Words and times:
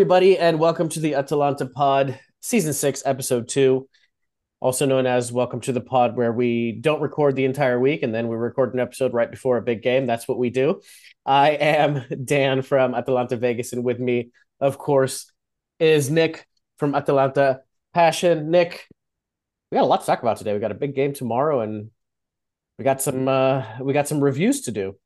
Everybody, 0.00 0.38
and 0.38 0.58
welcome 0.58 0.88
to 0.88 0.98
the 0.98 1.14
Atalanta 1.14 1.66
Pod, 1.66 2.18
Season 2.40 2.72
6, 2.72 3.02
Episode 3.04 3.48
2, 3.48 3.86
also 4.58 4.86
known 4.86 5.04
as 5.04 5.30
Welcome 5.30 5.60
to 5.60 5.72
the 5.72 5.82
Pod, 5.82 6.16
where 6.16 6.32
we 6.32 6.72
don't 6.72 7.02
record 7.02 7.36
the 7.36 7.44
entire 7.44 7.78
week 7.78 8.02
and 8.02 8.14
then 8.14 8.26
we 8.28 8.36
record 8.36 8.72
an 8.72 8.80
episode 8.80 9.12
right 9.12 9.30
before 9.30 9.58
a 9.58 9.62
big 9.62 9.82
game. 9.82 10.06
That's 10.06 10.26
what 10.26 10.38
we 10.38 10.48
do. 10.48 10.80
I 11.26 11.50
am 11.50 12.02
Dan 12.24 12.62
from 12.62 12.94
Atalanta 12.94 13.36
Vegas, 13.36 13.74
and 13.74 13.84
with 13.84 14.00
me, 14.00 14.30
of 14.58 14.78
course, 14.78 15.30
is 15.78 16.10
Nick 16.10 16.46
from 16.78 16.94
Atalanta 16.94 17.60
Passion. 17.92 18.50
Nick, 18.50 18.86
we 19.70 19.76
got 19.76 19.84
a 19.84 19.86
lot 19.86 20.00
to 20.00 20.06
talk 20.06 20.22
about 20.22 20.38
today. 20.38 20.54
We 20.54 20.60
got 20.60 20.72
a 20.72 20.74
big 20.76 20.94
game 20.94 21.12
tomorrow, 21.12 21.60
and 21.60 21.90
we 22.78 22.84
got 22.84 23.02
some 23.02 23.28
uh, 23.28 23.66
we 23.82 23.92
got 23.92 24.08
some 24.08 24.20
reviews 24.20 24.62
to 24.62 24.70
do. 24.72 24.96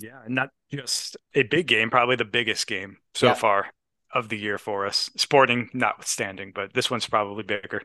Yeah, 0.00 0.20
and 0.24 0.36
not 0.36 0.50
just 0.72 1.16
a 1.34 1.42
big 1.42 1.66
game, 1.66 1.90
probably 1.90 2.14
the 2.14 2.24
biggest 2.24 2.68
game 2.68 2.98
so 3.16 3.26
Yeah. 3.26 3.34
far 3.34 3.73
of 4.14 4.28
the 4.28 4.38
year 4.38 4.58
for 4.58 4.86
us, 4.86 5.10
sporting 5.16 5.68
notwithstanding, 5.74 6.52
but 6.54 6.72
this 6.72 6.90
one's 6.90 7.06
probably 7.06 7.42
bigger. 7.42 7.82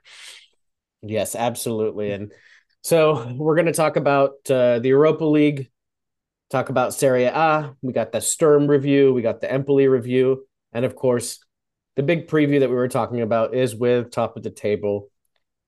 Yes, 1.01 1.35
absolutely. 1.35 2.11
And 2.11 2.31
so 2.81 3.27
we're 3.35 3.55
going 3.55 3.65
to 3.65 3.73
talk 3.73 3.95
about 3.95 4.31
uh, 4.49 4.79
the 4.79 4.89
Europa 4.89 5.25
League, 5.25 5.69
talk 6.49 6.69
about 6.69 6.93
Serie 6.93 7.25
A. 7.25 7.73
We 7.81 7.93
got 7.93 8.11
the 8.11 8.21
Sturm 8.21 8.67
review, 8.67 9.13
we 9.13 9.21
got 9.21 9.41
the 9.41 9.51
Empoli 9.51 9.87
review, 9.87 10.45
and 10.71 10.85
of 10.85 10.95
course, 10.95 11.39
the 11.95 12.03
big 12.03 12.27
preview 12.27 12.61
that 12.61 12.69
we 12.69 12.75
were 12.75 12.87
talking 12.87 13.21
about 13.21 13.53
is 13.53 13.75
with 13.75 14.11
top 14.11 14.37
of 14.37 14.43
the 14.43 14.49
table 14.49 15.09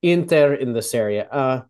Inter 0.02 0.54
in 0.54 0.74
the 0.74 0.82
Serie 0.82 1.18
A. 1.18 1.66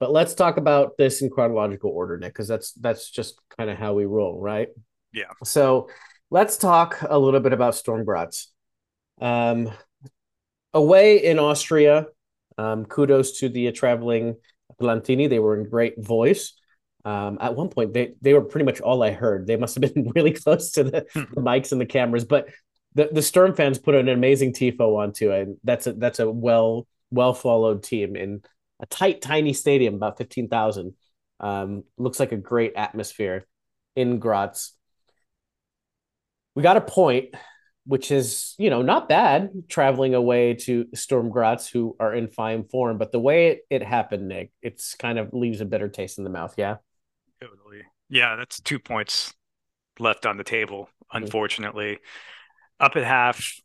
But 0.00 0.12
let's 0.12 0.34
talk 0.34 0.56
about 0.56 0.96
this 0.96 1.20
in 1.20 1.30
chronological 1.30 1.90
order, 1.90 2.18
Nick, 2.18 2.32
because 2.32 2.48
that's 2.48 2.72
that's 2.72 3.10
just 3.10 3.38
kind 3.56 3.70
of 3.70 3.76
how 3.76 3.92
we 3.92 4.06
roll, 4.06 4.40
right? 4.40 4.68
Yeah. 5.12 5.30
So 5.44 5.90
let's 6.30 6.56
talk 6.56 7.02
a 7.08 7.18
little 7.18 7.40
bit 7.40 7.52
about 7.52 7.74
Sturm 7.74 8.04
Graz. 8.04 8.48
Um, 9.20 9.70
away 10.72 11.24
in 11.24 11.38
Austria, 11.38 12.06
um, 12.56 12.84
kudos 12.84 13.38
to 13.40 13.48
the 13.48 13.72
traveling 13.72 14.36
Atalantini. 14.72 15.28
They 15.28 15.38
were 15.38 15.58
in 15.58 15.68
great 15.68 16.02
voice. 16.02 16.54
Um, 17.04 17.38
at 17.40 17.54
one 17.54 17.68
point, 17.68 17.92
they 17.92 18.14
they 18.20 18.34
were 18.34 18.42
pretty 18.42 18.64
much 18.64 18.80
all 18.80 19.02
I 19.02 19.10
heard. 19.10 19.46
They 19.46 19.56
must 19.56 19.74
have 19.74 19.94
been 19.94 20.10
really 20.14 20.32
close 20.32 20.72
to 20.72 20.84
the, 20.84 21.06
the 21.14 21.40
mics 21.40 21.72
and 21.72 21.80
the 21.80 21.86
cameras, 21.86 22.24
but 22.24 22.48
the, 22.94 23.08
the 23.10 23.22
Sturm 23.22 23.54
fans 23.54 23.78
put 23.78 23.94
an 23.94 24.08
amazing 24.08 24.52
tifo 24.52 24.98
onto 24.98 25.30
it. 25.30 25.42
And 25.42 25.56
that's 25.64 25.86
a 25.86 25.92
that's 25.94 26.18
a 26.18 26.30
well 26.30 26.86
well 27.10 27.34
followed 27.34 27.82
team 27.82 28.16
in 28.16 28.42
a 28.80 28.86
tight, 28.86 29.20
tiny 29.20 29.52
stadium, 29.52 29.94
about 29.94 30.18
fifteen 30.18 30.48
thousand. 30.48 30.94
Um, 31.40 31.84
looks 31.96 32.20
like 32.20 32.32
a 32.32 32.36
great 32.36 32.74
atmosphere 32.76 33.46
in 33.96 34.18
Graz. 34.18 34.72
We 36.60 36.62
got 36.62 36.76
a 36.76 36.82
point, 36.82 37.34
which 37.86 38.10
is 38.10 38.54
you 38.58 38.68
know 38.68 38.82
not 38.82 39.08
bad 39.08 39.50
traveling 39.66 40.14
away 40.14 40.52
to 40.52 40.88
Sturm 40.94 41.30
Graz, 41.30 41.66
who 41.66 41.96
are 41.98 42.12
in 42.12 42.28
fine 42.28 42.64
form. 42.64 42.98
But 42.98 43.12
the 43.12 43.18
way 43.18 43.48
it, 43.48 43.60
it 43.70 43.82
happened, 43.82 44.28
Nick, 44.28 44.52
it's 44.60 44.94
kind 44.94 45.18
of 45.18 45.32
leaves 45.32 45.62
a 45.62 45.64
bitter 45.64 45.88
taste 45.88 46.18
in 46.18 46.24
the 46.24 46.28
mouth. 46.28 46.52
Yeah. 46.58 46.76
Totally. 47.40 47.80
Yeah, 48.10 48.36
that's 48.36 48.60
two 48.60 48.78
points 48.78 49.32
left 49.98 50.26
on 50.26 50.36
the 50.36 50.44
table, 50.44 50.90
mm-hmm. 51.14 51.24
unfortunately. 51.24 51.96
Up 52.78 52.94
at 52.94 53.04
half, 53.04 53.58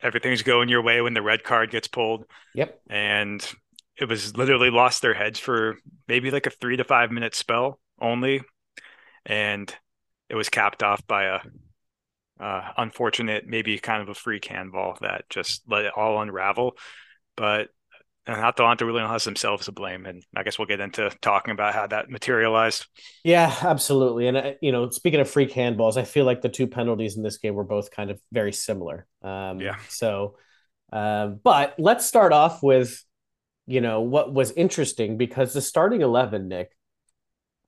everything's 0.00 0.42
going 0.42 0.68
your 0.68 0.82
way 0.82 1.00
when 1.02 1.14
the 1.14 1.22
red 1.22 1.44
card 1.44 1.70
gets 1.70 1.86
pulled. 1.86 2.24
Yep. 2.56 2.80
And 2.90 3.48
it 3.96 4.08
was 4.08 4.36
literally 4.36 4.70
lost 4.70 5.02
their 5.02 5.14
heads 5.14 5.38
for 5.38 5.76
maybe 6.08 6.32
like 6.32 6.46
a 6.46 6.50
three 6.50 6.78
to 6.78 6.82
five 6.82 7.12
minute 7.12 7.36
spell 7.36 7.78
only. 8.00 8.40
And 9.24 9.72
it 10.28 10.34
was 10.34 10.48
capped 10.48 10.82
off 10.82 11.06
by 11.06 11.26
a 11.26 11.38
uh, 12.42 12.72
unfortunate, 12.76 13.46
maybe 13.46 13.78
kind 13.78 14.02
of 14.02 14.08
a 14.08 14.14
free 14.14 14.40
handball 14.46 14.98
that 15.00 15.24
just 15.30 15.62
let 15.68 15.84
it 15.84 15.92
all 15.96 16.20
unravel. 16.20 16.76
But 17.36 17.68
and 18.26 18.36
Atalanta 18.36 18.86
really 18.86 19.00
has 19.00 19.24
themselves 19.24 19.66
to 19.66 19.72
blame. 19.72 20.06
And 20.06 20.24
I 20.36 20.42
guess 20.42 20.58
we'll 20.58 20.68
get 20.68 20.80
into 20.80 21.10
talking 21.20 21.52
about 21.52 21.74
how 21.74 21.86
that 21.88 22.08
materialized. 22.08 22.86
Yeah, 23.24 23.52
absolutely. 23.62 24.28
And 24.28 24.36
uh, 24.36 24.52
you 24.60 24.70
know, 24.70 24.90
speaking 24.90 25.20
of 25.20 25.30
freak 25.30 25.52
handballs, 25.52 25.96
I 25.96 26.04
feel 26.04 26.24
like 26.24 26.40
the 26.40 26.48
two 26.48 26.66
penalties 26.66 27.16
in 27.16 27.22
this 27.22 27.38
game 27.38 27.54
were 27.54 27.64
both 27.64 27.90
kind 27.90 28.10
of 28.10 28.20
very 28.30 28.52
similar. 28.52 29.06
Um, 29.22 29.60
Yeah. 29.60 29.76
So, 29.88 30.36
um, 30.92 31.40
but 31.42 31.74
let's 31.78 32.06
start 32.06 32.32
off 32.32 32.62
with, 32.62 33.04
you 33.66 33.80
know, 33.80 34.02
what 34.02 34.32
was 34.32 34.52
interesting 34.52 35.16
because 35.16 35.52
the 35.52 35.60
starting 35.60 36.02
eleven, 36.02 36.48
Nick. 36.48 36.70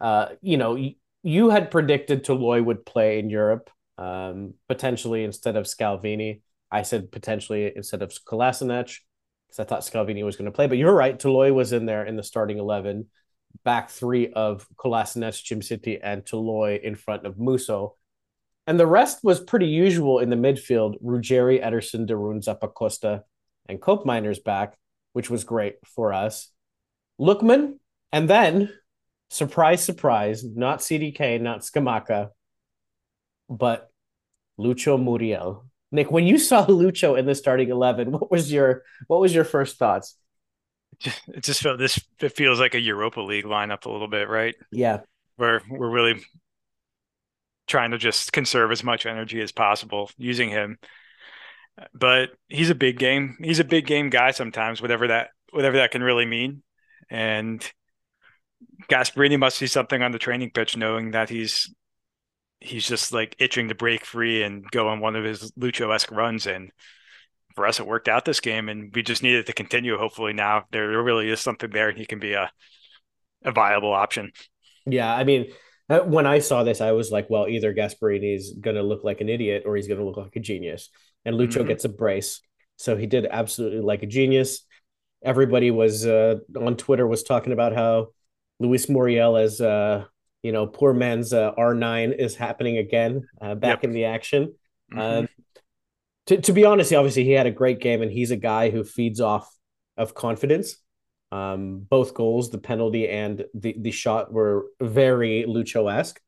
Uh, 0.00 0.34
you 0.42 0.56
know, 0.56 0.76
you 1.22 1.50
had 1.50 1.70
predicted 1.70 2.24
Toloi 2.24 2.62
would 2.62 2.84
play 2.84 3.18
in 3.18 3.30
Europe, 3.30 3.70
um, 3.99 4.55
potentially 4.69 5.25
instead 5.25 5.56
of 5.56 5.66
Scalvini. 5.66 6.41
I 6.71 6.82
said 6.82 7.12
potentially 7.12 7.72
instead 7.75 8.03
of 8.03 8.10
Kolasinac 8.10 8.99
because 9.47 9.60
I 9.60 9.65
thought 9.65 9.82
Scalvini 9.82 10.25
was 10.25 10.37
going 10.37 10.47
to 10.47 10.55
play. 10.55 10.66
But 10.66 10.78
you're 10.78 10.94
right, 10.94 11.19
Toloi 11.19 11.55
was 11.55 11.72
in 11.72 11.87
there 11.87 12.05
in 12.05 12.16
the 12.16 12.22
starting 12.22 12.59
eleven 12.59 13.06
back 13.62 13.91
three 13.91 14.32
of 14.32 14.66
Kolasinac, 14.77 15.43
Djimsiti, 15.43 16.00
and 16.03 16.25
Toloi 16.25 16.82
in 16.82 16.97
front 16.97 17.27
of 17.27 17.38
Musso. 17.38 17.97
And 18.66 18.81
the 18.81 18.87
rest 18.87 19.22
was 19.22 19.41
pretty 19.41 19.66
usual 19.66 20.19
in 20.19 20.31
the 20.31 20.37
midfield. 20.37 21.00
Ruggeri, 21.03 21.62
Ederson, 21.62 22.06
de 22.06 22.16
Roon, 22.16 22.41
Zappacosta, 22.41 23.22
and 23.69 23.81
Koopmeiners 23.81 24.43
back, 24.43 24.76
which 25.12 25.31
was 25.31 25.44
great 25.44 25.76
for 25.87 26.12
us. 26.12 26.50
Lookman, 27.21 27.78
and 28.12 28.28
then, 28.28 28.72
surprise, 29.31 29.84
surprise, 29.84 30.44
not 30.44 30.81
CDK, 30.81 31.41
not 31.41 31.61
Scamacca, 31.61 32.31
but 33.49 33.91
Lucho 34.59 35.03
Muriel. 35.03 35.66
Nick, 35.93 36.10
when 36.10 36.27
you 36.27 36.38
saw 36.38 36.66
Lucho 36.66 37.19
in 37.19 37.27
the 37.27 37.34
starting 37.34 37.71
eleven, 37.71 38.10
what 38.10 38.31
was 38.31 38.53
your 38.53 38.82
what 39.06 39.21
was 39.21 39.34
your 39.34 39.44
first 39.44 39.77
thoughts? 39.78 40.16
It 41.28 41.43
just 41.43 41.62
felt 41.62 41.78
this 41.78 42.00
it 42.21 42.37
feels 42.37 42.60
like 42.60 42.75
a 42.75 42.81
Europa 42.81 43.21
League 43.21 43.44
lineup 43.44 43.84
a 43.87 43.91
little 43.91 44.09
bit, 44.09 44.28
right? 44.28 44.55
Yeah, 44.71 45.00
Where 45.37 45.62
we're 45.69 45.91
really 45.91 46.21
trying 47.66 47.93
to 47.93 47.99
just 47.99 48.32
conserve 48.32 48.71
as 48.71 48.84
much 48.84 49.06
energy 49.06 49.41
as 49.41 49.53
possible 49.53 50.11
using 50.19 50.50
him. 50.50 50.78
But 51.93 52.31
he's 52.49 52.71
a 52.71 52.75
big 52.75 52.99
game. 52.99 53.37
He's 53.43 53.59
a 53.59 53.65
big 53.65 53.87
game 53.87 54.11
guy 54.11 54.31
sometimes, 54.31 54.81
whatever 54.81 55.09
that 55.09 55.31
whatever 55.50 55.78
that 55.78 55.91
can 55.91 56.03
really 56.03 56.26
mean. 56.26 56.62
And 57.11 57.69
Gasperini 58.91 59.38
must 59.38 59.56
see 59.59 59.66
something 59.66 60.03
on 60.03 60.12
the 60.12 60.19
training 60.19 60.50
pitch 60.50 60.76
knowing 60.76 61.12
that 61.12 61.28
he's 61.28 61.72
he's 62.64 62.86
just 62.86 63.12
like 63.12 63.36
itching 63.38 63.69
to 63.69 63.75
break 63.75 64.04
free 64.04 64.42
and 64.42 64.64
go 64.70 64.88
on 64.88 65.00
one 65.00 65.16
of 65.16 65.25
his 65.25 65.52
Lucho-esque 65.52 66.10
runs. 66.10 66.47
And 66.47 66.70
for 67.54 67.66
us, 67.66 67.80
it 67.80 67.86
worked 67.86 68.08
out 68.08 68.25
this 68.25 68.41
game, 68.41 68.69
and 68.69 68.94
we 68.94 69.02
just 69.02 69.22
needed 69.22 69.47
to 69.47 69.52
continue. 69.52 69.97
Hopefully, 69.97 70.32
now 70.32 70.64
there 70.72 71.02
really 71.02 71.30
is 71.30 71.41
something 71.41 71.70
there, 71.70 71.88
and 71.88 71.98
he 71.98 72.06
can 72.06 72.19
be 72.19 72.32
a 72.34 72.50
a 73.44 73.52
viable 73.52 73.92
option. 73.92 74.32
Yeah, 74.86 75.14
I 75.14 75.25
mean, 75.25 75.52
uh, 75.88 76.00
when 76.00 76.26
I 76.26 76.38
saw 76.38 76.62
this, 76.62 76.80
I 76.80 76.92
was 76.92 77.10
like, 77.10 77.28
well, 77.30 77.48
either 77.48 77.75
Gasperini's 77.75 78.52
going 78.54 78.76
to 78.76 78.82
look 78.82 79.04
like 79.04 79.20
an 79.20 79.28
idiot 79.28 79.64
or 79.66 79.76
he's 79.76 79.86
going 79.88 80.00
to 80.00 80.06
look 80.06 80.16
like 80.16 80.36
a 80.36 80.41
genius. 80.41 80.91
And 81.25 81.36
Lucho 81.36 81.62
Mhm. 81.62 81.69
gets 81.69 81.84
a 81.84 81.88
brace. 81.88 82.41
So 82.76 82.96
he 82.96 83.06
did 83.06 83.26
absolutely 83.31 83.81
like 83.81 84.02
a 84.02 84.06
genius. 84.06 84.66
Everybody 85.22 85.70
was 85.70 86.06
uh, 86.06 86.36
on 86.56 86.76
Twitter 86.76 87.06
was 87.06 87.22
talking 87.22 87.52
about 87.52 87.75
how 87.75 88.08
Luis 88.60 88.88
Muriel 88.88 89.36
as 89.36 89.60
uh, 89.60 90.04
you 90.44 90.53
know, 90.53 90.66
poor 90.66 90.93
man's 90.94 91.32
uh, 91.32 91.53
R9 91.59 92.12
is 92.12 92.37
happening 92.37 92.79
again, 92.79 93.26
uh, 93.41 93.56
back 93.56 93.79
Yep. 93.79 93.85
in 93.85 93.93
the 93.93 94.05
action. 94.05 94.55
Mhm. 94.93 95.25
Uh, 95.25 95.26
to, 96.26 96.41
to 96.41 96.52
be 96.52 96.64
honest, 96.64 96.93
obviously 96.93 97.25
he 97.25 97.32
had 97.32 97.46
a 97.46 97.50
great 97.50 97.81
game 97.81 98.02
and 98.02 98.12
he's 98.12 98.31
a 98.31 98.37
guy 98.37 98.70
who 98.70 98.85
feeds 98.85 99.20
off 99.20 99.50
of 99.96 100.14
confidence. 100.14 100.76
Um, 101.32 101.81
both 101.81 102.14
goals, 102.14 102.50
the 102.50 102.58
penalty 102.58 103.08
and 103.08 103.44
the, 103.55 103.75
the 103.79 103.91
shot 103.91 104.32
were 104.32 104.67
very 104.81 105.44
Lucho-esque. 105.49 106.20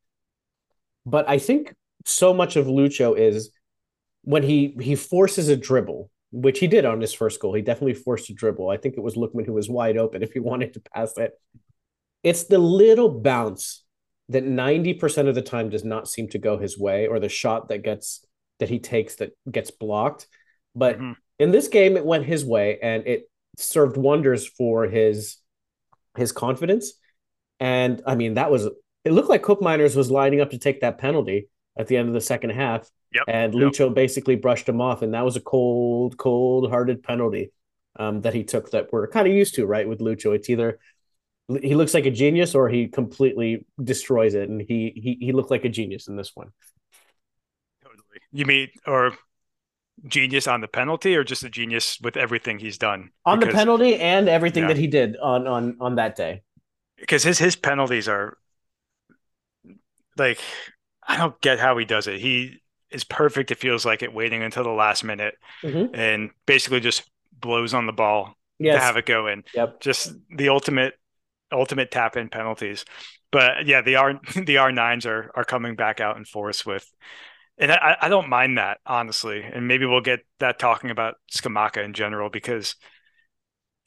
But 1.05 1.29
I 1.29 1.39
think 1.39 1.75
so 2.05 2.35
much 2.35 2.57
of 2.57 2.67
Lucho 2.67 3.17
is 3.17 3.51
when 4.23 4.43
he 4.43 4.77
he 4.81 4.97
forces 4.97 5.49
a 5.49 5.57
dribble, 5.57 6.11
which 6.33 6.59
he 6.59 6.67
did 6.67 6.85
on 6.85 7.01
his 7.01 7.12
first 7.15 7.41
goal. 7.41 7.55
He 7.55 7.62
definitely 7.62 7.95
forced 7.95 8.29
a 8.31 8.35
dribble. 8.35 8.69
I 8.69 8.77
think 8.77 8.97
it 8.97 9.03
was 9.03 9.15
Lookman 9.15 9.47
who 9.47 9.53
was 9.53 9.69
wide 9.69 9.97
open 9.97 10.23
if 10.23 10.33
he 10.33 10.41
wanted 10.51 10.75
to 10.75 10.81
pass 10.81 11.17
it. 11.17 11.33
It's 12.25 12.45
the 12.45 12.59
little 12.59 13.09
bounce 13.09 13.85
that 14.28 14.44
90% 14.44 15.28
of 15.28 15.34
the 15.34 15.43
time 15.43 15.70
does 15.70 15.84
not 15.84 16.08
seem 16.08 16.28
to 16.28 16.38
go 16.38 16.58
his 16.58 16.78
way, 16.78 17.06
or 17.06 17.20
the 17.20 17.28
shot 17.28 17.69
that 17.69 17.82
gets 17.82 18.25
that 18.58 18.69
he 18.69 18.78
takes 18.78 19.17
that 19.17 19.32
gets 19.50 19.70
blocked. 19.70 20.26
But 20.75 20.99
Mhm. 20.99 21.17
in 21.38 21.50
this 21.52 21.69
game, 21.69 21.96
it 21.96 22.05
went 22.05 22.25
his 22.25 22.44
way 22.44 22.78
and 22.81 23.06
it 23.06 23.28
served 23.56 23.96
wonders 23.96 24.46
for 24.46 24.87
his 24.87 25.37
his 26.17 26.32
confidence. 26.32 26.94
And 27.61 28.02
I 28.06 28.14
mean, 28.14 28.34
that 28.34 28.50
was 28.50 28.67
it 29.05 29.12
looked 29.12 29.28
like 29.28 29.43
Koopmeiners 29.43 29.94
was 29.94 30.11
lining 30.11 30.40
up 30.40 30.50
to 30.50 30.58
take 30.58 30.81
that 30.81 30.99
penalty 30.99 31.49
at 31.78 31.87
the 31.87 31.96
end 31.96 32.08
of 32.08 32.14
the 32.14 32.20
second 32.20 32.50
half. 32.50 32.90
Yep. 33.12 33.25
And 33.28 33.55
Yep. 33.55 33.62
Lucho 33.62 33.94
basically 33.94 34.34
brushed 34.37 34.69
him 34.69 34.81
off, 34.81 35.02
and 35.02 35.14
that 35.14 35.25
was 35.25 35.37
a 35.37 35.40
cold, 35.40 36.17
cold 36.17 36.70
hearted 36.70 37.02
penalty 37.02 37.52
um, 37.99 38.23
that 38.23 38.34
he 38.34 38.44
took 38.44 38.70
that 38.73 38.93
we're 38.93 39.06
kind 39.06 39.28
of 39.28 39.32
used 39.32 39.55
to, 39.55 39.67
right? 39.67 39.88
With 39.88 40.00
Lucho, 40.00 40.34
it's 40.34 40.50
either 40.50 40.78
he 41.63 41.75
looks 41.75 41.95
like 41.95 42.07
a 42.07 42.11
genius 42.11 42.55
or 42.55 42.69
he 42.69 42.89
completely 42.89 43.65
destroys 43.83 44.35
it, 44.35 44.49
and 44.49 44.61
he 44.61 44.93
he 44.97 45.17
he 45.21 45.33
looked 45.33 45.51
like 45.51 45.65
a 45.65 45.69
genius 45.69 46.09
in 46.09 46.17
this 46.17 46.33
one. 46.35 46.51
Totally. 47.83 48.21
You 48.33 48.45
mean, 48.47 48.69
or 48.87 49.13
genius 50.07 50.47
on 50.47 50.61
the 50.61 50.69
penalty 50.69 51.17
or 51.17 51.25
just 51.25 51.43
a 51.43 51.49
genius 51.49 51.99
with 52.03 52.17
everything 52.17 52.59
he's 52.59 52.77
done 52.77 53.11
on 53.25 53.39
because, 53.39 53.53
the 53.53 53.59
penalty 53.59 53.97
and 53.97 54.29
everything 54.29 54.65
yeah. 54.65 54.69
that 54.69 54.77
he 54.77 54.87
did 54.87 55.17
on 55.19 55.47
on 55.47 55.77
on 55.81 55.95
that 55.97 56.17
day. 56.17 56.43
Because 56.99 57.23
his 57.23 57.39
his 57.39 57.57
penalties 57.57 58.09
are 58.09 58.37
like 60.17 60.41
I 61.07 61.17
don't 61.17 61.41
get 61.41 61.59
how 61.61 61.79
he 61.79 61.85
does 61.85 62.07
it. 62.09 62.21
He 62.21 62.61
is 62.91 63.05
perfect. 63.05 63.51
It 63.51 63.59
feels 63.59 63.87
like 63.87 64.03
it 64.03 64.13
waiting 64.13 64.43
until 64.43 64.65
the 64.65 64.71
last 64.71 65.05
minute 65.05 65.37
mm-hmm. 65.63 65.95
and 65.95 66.31
basically 66.47 66.81
just 66.81 67.09
blows 67.39 67.75
on 67.75 67.87
the 67.87 67.93
ball 67.93 68.35
yes. 68.59 68.75
to 68.75 68.81
have 68.81 68.97
it 68.97 69.07
go 69.07 69.29
in. 69.29 69.45
Yep. 69.55 69.81
Just 69.81 70.15
the 70.35 70.49
ultimate 70.49 70.95
ultimate 71.53 71.91
tap 71.91 72.17
in 72.17 72.29
penalties. 72.29 72.85
But 73.31 73.67
yeah, 73.67 73.83
the 73.83 73.97
R 73.97 74.21
the 74.45 74.59
R 74.59 74.73
nines 74.73 75.07
are 75.07 75.31
are 75.35 75.45
coming 75.45 75.77
back 75.77 76.01
out 76.01 76.17
in 76.17 76.25
force 76.25 76.65
with 76.65 76.89
and 77.59 77.73
I, 77.73 77.97
I 78.03 78.09
don't 78.09 78.29
mind 78.29 78.59
that 78.59 78.79
honestly. 78.87 79.43
And 79.43 79.67
maybe 79.67 79.87
we'll 79.87 80.01
get 80.01 80.21
that 80.41 80.59
talking 80.59 80.91
about 80.91 81.15
Scamacca 81.33 81.85
in 81.85 81.95
general 81.95 82.29
because 82.29 82.77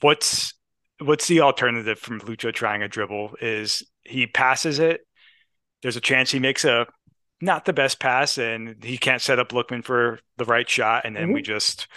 what's 0.02 0.54
what's 1.00 1.28
the 1.28 1.42
alternative 1.42 2.00
from 2.00 2.20
Lucho 2.22 2.54
trying 2.54 2.84
a 2.84 2.88
dribble 2.88 3.36
is 3.42 3.84
he 4.04 4.28
passes 4.28 4.80
it. 4.80 5.02
There's 5.82 5.96
a 5.96 6.02
chance 6.02 6.32
he 6.32 6.40
makes 6.40 6.66
a 6.66 6.88
not 7.42 7.66
the 7.66 7.74
best 7.74 8.00
pass 8.00 8.38
and 8.38 8.84
he 8.84 8.98
can't 8.98 9.22
set 9.22 9.40
up 9.40 9.50
Lookman 9.50 9.84
for 9.84 10.20
the 10.38 10.46
right 10.46 10.70
shot. 10.70 11.06
And 11.06 11.16
then 11.16 11.26
mm-hmm. 11.26 11.34
we 11.34 11.42
just 11.42 11.88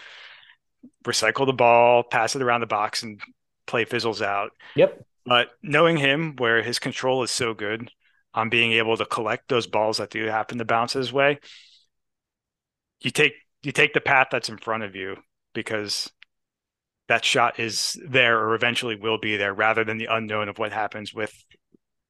recycle 1.05 1.47
the 1.47 1.53
ball, 1.53 2.05
pass 2.05 2.37
it 2.37 2.43
around 2.43 2.61
the 2.61 2.67
box 2.67 3.03
and 3.03 3.21
play 3.67 3.85
fizzles 3.85 4.23
out. 4.23 4.51
Yep. 4.77 5.05
But 5.25 5.51
knowing 5.63 5.97
him 5.97 6.35
where 6.37 6.63
his 6.63 6.79
control 6.79 7.23
is 7.23 7.31
so 7.31 7.55
good 7.55 7.91
on 8.35 8.49
being 8.49 8.73
able 8.73 8.97
to 8.97 9.07
collect 9.07 9.49
those 9.49 9.67
balls 9.67 9.99
that 9.99 10.11
do 10.11 10.25
happen 10.27 10.59
to 10.59 10.65
bounce 10.65 10.93
his 10.93 11.13
way, 11.13 11.39
you 13.01 13.11
take 13.11 13.35
you 13.63 13.73
take 13.73 13.95
the 13.95 14.01
path 14.01 14.29
that's 14.31 14.49
in 14.49 14.59
front 14.59 14.83
of 14.83 14.97
you 14.97 15.17
because 15.55 16.11
that 17.09 17.25
shot 17.25 17.61
is 17.61 17.97
there 18.09 18.39
or 18.39 18.55
eventually 18.55 18.97
will 18.97 19.19
be 19.19 19.37
there 19.37 19.55
rather 19.55 19.85
than 19.85 19.99
the 19.99 20.09
unknown 20.11 20.49
of 20.49 20.59
what 20.59 20.73
happens 20.73 21.15
with 21.15 21.33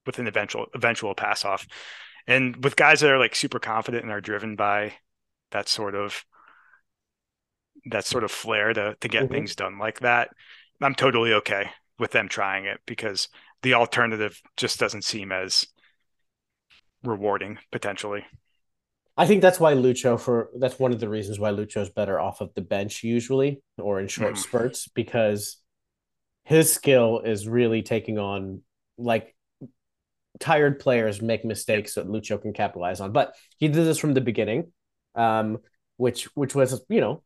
with 0.06 0.18
an 0.18 0.26
eventual 0.26 0.66
eventual 0.74 1.14
pass 1.14 1.44
off. 1.44 1.66
And 2.26 2.62
with 2.62 2.76
guys 2.76 3.00
that 3.00 3.10
are 3.10 3.18
like 3.18 3.34
super 3.34 3.58
confident 3.58 4.04
and 4.04 4.12
are 4.12 4.20
driven 4.20 4.56
by 4.56 4.94
that 5.50 5.68
sort 5.68 5.94
of 5.94 6.24
that 7.86 8.06
sort 8.06 8.24
of 8.24 8.30
flair 8.30 8.72
to 8.72 8.96
to 9.00 9.08
get 9.08 9.24
mm-hmm. 9.24 9.34
things 9.34 9.56
done 9.56 9.78
like 9.78 10.00
that, 10.00 10.30
I'm 10.80 10.94
totally 10.94 11.34
okay 11.34 11.70
with 12.02 12.10
them 12.10 12.28
trying 12.28 12.64
it 12.64 12.80
because 12.84 13.28
the 13.62 13.74
alternative 13.74 14.42
just 14.56 14.80
doesn't 14.80 15.04
seem 15.04 15.30
as 15.30 15.68
rewarding 17.04 17.58
potentially. 17.70 18.24
I 19.16 19.26
think 19.26 19.40
that's 19.40 19.60
why 19.60 19.74
Lucho 19.74 20.18
for 20.18 20.50
that's 20.58 20.80
one 20.80 20.92
of 20.92 20.98
the 20.98 21.08
reasons 21.08 21.38
why 21.38 21.50
Lucho's 21.50 21.90
better 21.90 22.18
off 22.18 22.40
of 22.40 22.52
the 22.54 22.60
bench 22.60 23.04
usually 23.04 23.62
or 23.78 24.00
in 24.00 24.08
short 24.08 24.34
mm. 24.34 24.38
spurts 24.38 24.88
because 24.88 25.58
his 26.44 26.72
skill 26.72 27.20
is 27.20 27.46
really 27.46 27.82
taking 27.82 28.18
on 28.18 28.62
like 28.98 29.36
tired 30.40 30.80
players 30.80 31.22
make 31.22 31.44
mistakes 31.44 31.94
that 31.94 32.08
Lucho 32.08 32.42
can 32.42 32.52
capitalize 32.52 33.00
on. 33.00 33.12
But 33.12 33.32
he 33.58 33.68
did 33.68 33.86
this 33.86 33.98
from 33.98 34.14
the 34.14 34.20
beginning, 34.20 34.72
um, 35.14 35.58
which 35.98 36.24
which 36.34 36.56
was 36.56 36.84
you 36.88 37.00
know 37.00 37.22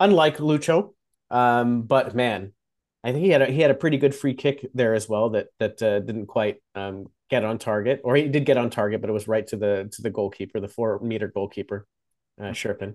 unlike 0.00 0.38
Lucho. 0.38 0.94
Um, 1.30 1.82
but 1.82 2.16
man, 2.16 2.52
I 3.04 3.12
think 3.12 3.24
he 3.24 3.30
had 3.30 3.42
a, 3.42 3.46
he 3.46 3.60
had 3.60 3.70
a 3.70 3.74
pretty 3.74 3.96
good 3.96 4.14
free 4.14 4.34
kick 4.34 4.68
there 4.74 4.94
as 4.94 5.08
well 5.08 5.30
that 5.30 5.48
that 5.58 5.82
uh, 5.82 6.00
didn't 6.00 6.26
quite 6.26 6.56
um, 6.74 7.06
get 7.30 7.44
on 7.44 7.58
target, 7.58 8.00
or 8.04 8.16
he 8.16 8.28
did 8.28 8.44
get 8.44 8.56
on 8.56 8.70
target, 8.70 9.00
but 9.00 9.10
it 9.10 9.12
was 9.12 9.28
right 9.28 9.46
to 9.48 9.56
the 9.56 9.88
to 9.92 10.02
the 10.02 10.10
goalkeeper, 10.10 10.60
the 10.60 10.68
four 10.68 10.98
meter 11.00 11.28
goalkeeper, 11.28 11.86
uh, 12.40 12.50
Scherpen. 12.50 12.94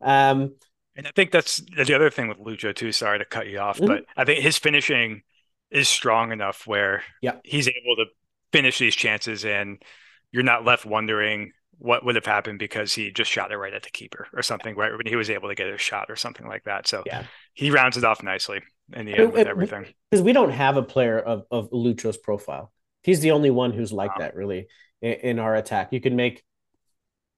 Um, 0.00 0.54
and 0.96 1.06
I 1.06 1.12
think 1.14 1.30
that's 1.30 1.62
the 1.76 1.94
other 1.94 2.10
thing 2.10 2.28
with 2.28 2.38
Lucho 2.38 2.74
too. 2.74 2.92
Sorry 2.92 3.18
to 3.18 3.24
cut 3.24 3.46
you 3.46 3.58
off, 3.58 3.78
mm-hmm. 3.78 3.86
but 3.86 4.04
I 4.16 4.24
think 4.24 4.42
his 4.42 4.58
finishing 4.58 5.22
is 5.70 5.88
strong 5.88 6.32
enough 6.32 6.66
where 6.66 7.02
yeah. 7.22 7.36
he's 7.44 7.68
able 7.68 7.96
to 7.96 8.06
finish 8.52 8.78
these 8.78 8.94
chances, 8.94 9.44
and 9.44 9.82
you're 10.30 10.42
not 10.42 10.64
left 10.64 10.84
wondering 10.84 11.52
what 11.78 12.04
would 12.04 12.16
have 12.16 12.26
happened 12.26 12.58
because 12.58 12.92
he 12.92 13.12
just 13.12 13.30
shot 13.30 13.52
it 13.52 13.56
right 13.56 13.72
at 13.72 13.84
the 13.84 13.90
keeper 13.90 14.26
or 14.34 14.42
something, 14.42 14.74
right? 14.76 14.92
When 14.92 15.06
he 15.06 15.16
was 15.16 15.30
able 15.30 15.48
to 15.48 15.54
get 15.54 15.68
a 15.68 15.78
shot 15.78 16.06
or 16.10 16.16
something 16.16 16.46
like 16.46 16.64
that. 16.64 16.86
So 16.86 17.02
yeah, 17.06 17.24
he 17.54 17.70
rounds 17.70 17.96
it 17.96 18.04
off 18.04 18.22
nicely 18.22 18.60
in 18.92 19.06
the 19.06 19.14
end 19.14 19.32
with 19.32 19.46
everything. 19.46 19.86
Because 20.10 20.22
we 20.22 20.32
don't 20.32 20.50
have 20.50 20.76
a 20.76 20.82
player 20.82 21.18
of, 21.18 21.44
of 21.50 21.68
Lucho's 21.72 22.16
profile. 22.16 22.72
He's 23.02 23.20
the 23.20 23.32
only 23.32 23.50
one 23.50 23.72
who's 23.72 23.92
like 23.92 24.10
wow. 24.12 24.16
that 24.18 24.34
really 24.34 24.68
in, 25.02 25.12
in, 25.12 25.38
our 25.38 25.54
attack. 25.54 25.92
You 25.92 26.00
can 26.00 26.16
make 26.16 26.42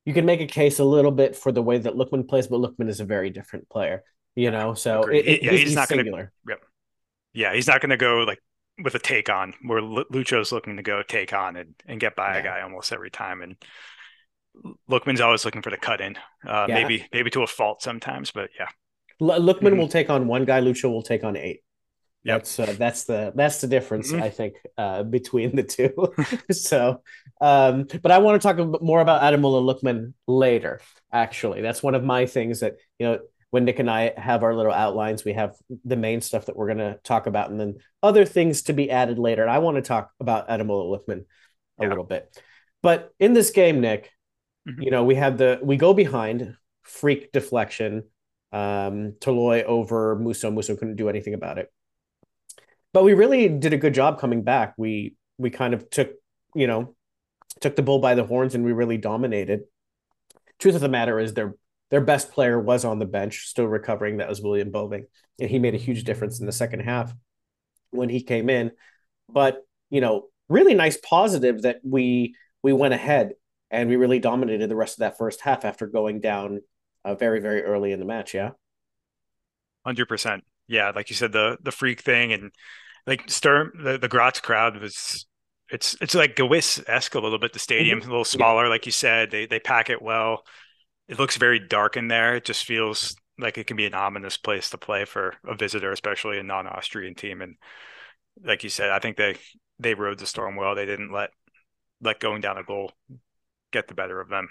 you 0.04 0.14
can 0.14 0.24
make 0.24 0.40
a 0.40 0.46
case 0.46 0.78
a 0.78 0.84
little 0.84 1.10
bit 1.10 1.36
for 1.36 1.52
the 1.52 1.62
way 1.62 1.78
that 1.78 1.94
Lookman 1.94 2.28
plays, 2.28 2.46
but 2.46 2.60
Lookman 2.60 2.88
is 2.88 3.00
a 3.00 3.04
very 3.04 3.30
different 3.30 3.68
player. 3.68 4.02
You 4.36 4.50
know, 4.50 4.74
so 4.74 5.02
it, 5.02 5.26
it, 5.26 5.42
yeah, 5.42 5.50
he's, 5.50 5.60
he's, 5.60 5.74
not 5.74 5.88
singular. 5.88 6.32
Gonna, 6.46 6.60
yeah, 7.32 7.52
he's 7.52 7.66
not 7.66 7.80
going 7.80 7.90
to 7.90 7.96
go 7.96 8.24
like 8.26 8.38
with 8.82 8.94
a 8.94 8.98
take 8.98 9.28
on 9.28 9.54
where 9.62 9.82
Lucho's 9.82 10.52
looking 10.52 10.76
to 10.76 10.82
go 10.82 11.02
take 11.02 11.32
on 11.32 11.56
and, 11.56 11.74
and 11.86 12.00
get 12.00 12.16
by 12.16 12.34
yeah. 12.34 12.40
a 12.40 12.42
guy 12.42 12.60
almost 12.62 12.92
every 12.92 13.10
time. 13.10 13.42
And 13.42 13.56
Lookman's 14.90 15.20
always 15.20 15.44
looking 15.44 15.62
for 15.62 15.70
the 15.70 15.76
cut 15.76 16.00
in, 16.00 16.16
uh, 16.46 16.66
yeah. 16.68 16.74
maybe 16.74 17.06
maybe 17.12 17.30
to 17.30 17.42
a 17.42 17.46
fault 17.46 17.82
sometimes, 17.82 18.30
but 18.30 18.50
yeah. 18.58 18.68
L- 19.20 19.40
Lookman 19.40 19.60
mm-hmm. 19.60 19.78
will 19.78 19.88
take 19.88 20.10
on 20.10 20.26
one 20.26 20.44
guy. 20.44 20.60
Lucho 20.60 20.90
will 20.90 21.02
take 21.02 21.24
on 21.24 21.36
eight. 21.36 21.60
Yep. 22.24 22.38
That's 22.38 22.58
uh, 22.58 22.74
that's 22.78 23.04
the 23.04 23.32
that's 23.34 23.60
the 23.62 23.66
difference 23.66 24.12
mm-hmm. 24.12 24.22
I 24.22 24.28
think 24.28 24.54
uh, 24.76 25.02
between 25.04 25.56
the 25.56 25.62
two. 25.62 25.94
so, 26.52 27.02
um, 27.40 27.86
but 28.02 28.12
I 28.12 28.18
want 28.18 28.40
to 28.40 28.46
talk 28.46 28.82
more 28.82 29.00
about 29.00 29.22
Ademola 29.22 29.62
Lookman 29.62 30.12
later. 30.26 30.80
Actually, 31.10 31.62
that's 31.62 31.82
one 31.82 31.94
of 31.94 32.04
my 32.04 32.26
things 32.26 32.60
that 32.60 32.76
you 32.98 33.06
know 33.06 33.18
when 33.50 33.64
Nick 33.64 33.78
and 33.78 33.90
I 33.90 34.12
have 34.16 34.42
our 34.42 34.54
little 34.54 34.72
outlines, 34.72 35.24
we 35.24 35.32
have 35.32 35.56
the 35.84 35.96
main 35.96 36.20
stuff 36.20 36.46
that 36.46 36.56
we're 36.56 36.66
going 36.66 36.78
to 36.78 36.98
talk 37.02 37.26
about, 37.26 37.50
and 37.50 37.58
then 37.58 37.78
other 38.02 38.24
things 38.24 38.62
to 38.62 38.72
be 38.72 38.90
added 38.90 39.18
later. 39.18 39.42
And 39.42 39.50
I 39.50 39.58
want 39.58 39.76
to 39.76 39.82
talk 39.82 40.10
about 40.20 40.48
Ademola 40.48 40.98
Lookman 40.98 41.24
a 41.78 41.82
yeah. 41.82 41.88
little 41.88 42.04
bit. 42.04 42.38
But 42.82 43.12
in 43.18 43.32
this 43.32 43.50
game, 43.50 43.80
Nick, 43.80 44.10
mm-hmm. 44.68 44.82
you 44.82 44.90
know, 44.90 45.04
we 45.04 45.14
had 45.14 45.38
the 45.38 45.58
we 45.62 45.76
go 45.76 45.94
behind 45.94 46.54
freak 46.82 47.32
deflection, 47.32 48.04
um, 48.52 49.12
Toloi 49.20 49.64
over 49.64 50.16
Musso. 50.16 50.50
Musso 50.50 50.76
couldn't 50.76 50.96
do 50.96 51.08
anything 51.08 51.34
about 51.34 51.58
it 51.58 51.70
but 52.92 53.04
we 53.04 53.14
really 53.14 53.48
did 53.48 53.72
a 53.72 53.78
good 53.78 53.94
job 53.94 54.18
coming 54.18 54.42
back. 54.42 54.74
We 54.76 55.14
we 55.38 55.50
kind 55.50 55.74
of 55.74 55.88
took 55.90 56.12
you 56.54 56.66
know 56.66 56.94
took 57.60 57.76
the 57.76 57.82
bull 57.82 57.98
by 57.98 58.14
the 58.14 58.24
horns 58.24 58.54
and 58.54 58.64
we 58.64 58.72
really 58.72 58.98
dominated. 58.98 59.62
Truth 60.58 60.74
of 60.74 60.80
the 60.80 60.88
matter 60.88 61.18
is 61.18 61.34
their 61.34 61.54
their 61.90 62.00
best 62.00 62.32
player 62.32 62.58
was 62.58 62.84
on 62.84 62.98
the 62.98 63.06
bench, 63.06 63.46
still 63.46 63.66
recovering. 63.66 64.18
That 64.18 64.28
was 64.28 64.40
William 64.40 64.70
Boeving, 64.70 65.04
and 65.38 65.50
he 65.50 65.58
made 65.58 65.74
a 65.74 65.78
huge 65.78 66.04
difference 66.04 66.40
in 66.40 66.46
the 66.46 66.52
second 66.52 66.80
half 66.80 67.12
when 67.90 68.08
he 68.08 68.22
came 68.22 68.50
in. 68.50 68.72
But 69.28 69.62
you 69.88 70.00
know, 70.00 70.28
really 70.48 70.74
nice 70.74 70.96
positive 70.96 71.62
that 71.62 71.80
we 71.82 72.34
we 72.62 72.72
went 72.72 72.94
ahead 72.94 73.32
and 73.70 73.88
we 73.88 73.96
really 73.96 74.18
dominated 74.18 74.68
the 74.68 74.76
rest 74.76 74.94
of 74.94 75.00
that 75.00 75.16
first 75.16 75.40
half 75.40 75.64
after 75.64 75.86
going 75.86 76.20
down 76.20 76.60
uh, 77.04 77.14
very 77.14 77.40
very 77.40 77.62
early 77.62 77.92
in 77.92 78.00
the 78.00 78.06
match. 78.06 78.34
Yeah, 78.34 78.50
hundred 79.84 80.06
percent. 80.06 80.44
Yeah, 80.66 80.92
like 80.94 81.10
you 81.10 81.16
said, 81.16 81.32
the 81.32 81.58
the 81.62 81.72
freak 81.72 82.00
thing 82.00 82.32
and 82.32 82.52
like 83.06 83.28
Sturm, 83.30 83.72
the, 83.82 83.98
the 83.98 84.08
Graz 84.08 84.40
crowd 84.40 84.80
was 84.80 85.26
it's 85.70 85.96
it's 86.00 86.14
like 86.14 86.36
Gewiss 86.36 86.82
esque 86.88 87.14
a 87.14 87.20
little 87.20 87.38
bit. 87.38 87.52
The 87.52 87.58
stadium's 87.58 88.02
mm-hmm. 88.02 88.10
a 88.10 88.14
little 88.14 88.24
smaller, 88.24 88.68
like 88.68 88.86
you 88.86 88.92
said. 88.92 89.30
They 89.30 89.46
they 89.46 89.60
pack 89.60 89.90
it 89.90 90.02
well. 90.02 90.44
It 91.08 91.18
looks 91.18 91.36
very 91.36 91.58
dark 91.58 91.96
in 91.96 92.08
there. 92.08 92.36
It 92.36 92.44
just 92.44 92.64
feels 92.64 93.16
like 93.38 93.58
it 93.58 93.66
can 93.66 93.76
be 93.76 93.86
an 93.86 93.94
ominous 93.94 94.36
place 94.36 94.70
to 94.70 94.78
play 94.78 95.04
for 95.04 95.34
a 95.44 95.54
visitor, 95.54 95.90
especially 95.90 96.38
a 96.38 96.42
non-Austrian 96.42 97.14
team. 97.14 97.40
And 97.40 97.56
like 98.44 98.62
you 98.62 98.70
said, 98.70 98.90
I 98.90 98.98
think 98.98 99.16
they 99.16 99.36
they 99.78 99.94
rode 99.94 100.18
the 100.18 100.26
storm 100.26 100.56
well. 100.56 100.74
They 100.74 100.86
didn't 100.86 101.12
let 101.12 101.30
let 102.00 102.20
going 102.20 102.40
down 102.40 102.58
a 102.58 102.64
goal 102.64 102.92
get 103.72 103.88
the 103.88 103.94
better 103.94 104.20
of 104.20 104.28
them. 104.28 104.48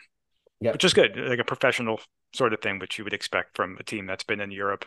Yeah, 0.62 0.72
which 0.72 0.84
is 0.84 0.94
good, 0.94 1.16
like 1.18 1.40
a 1.40 1.46
professional 1.46 2.02
sort 2.34 2.54
of 2.54 2.62
thing, 2.62 2.80
which 2.80 2.98
you 2.98 3.04
would 3.04 3.14
expect 3.14 3.56
from 3.56 3.78
a 3.80 3.84
team 3.84 4.06
that's 4.06 4.24
been 4.24 4.42
in 4.42 4.52
Europe 4.52 4.86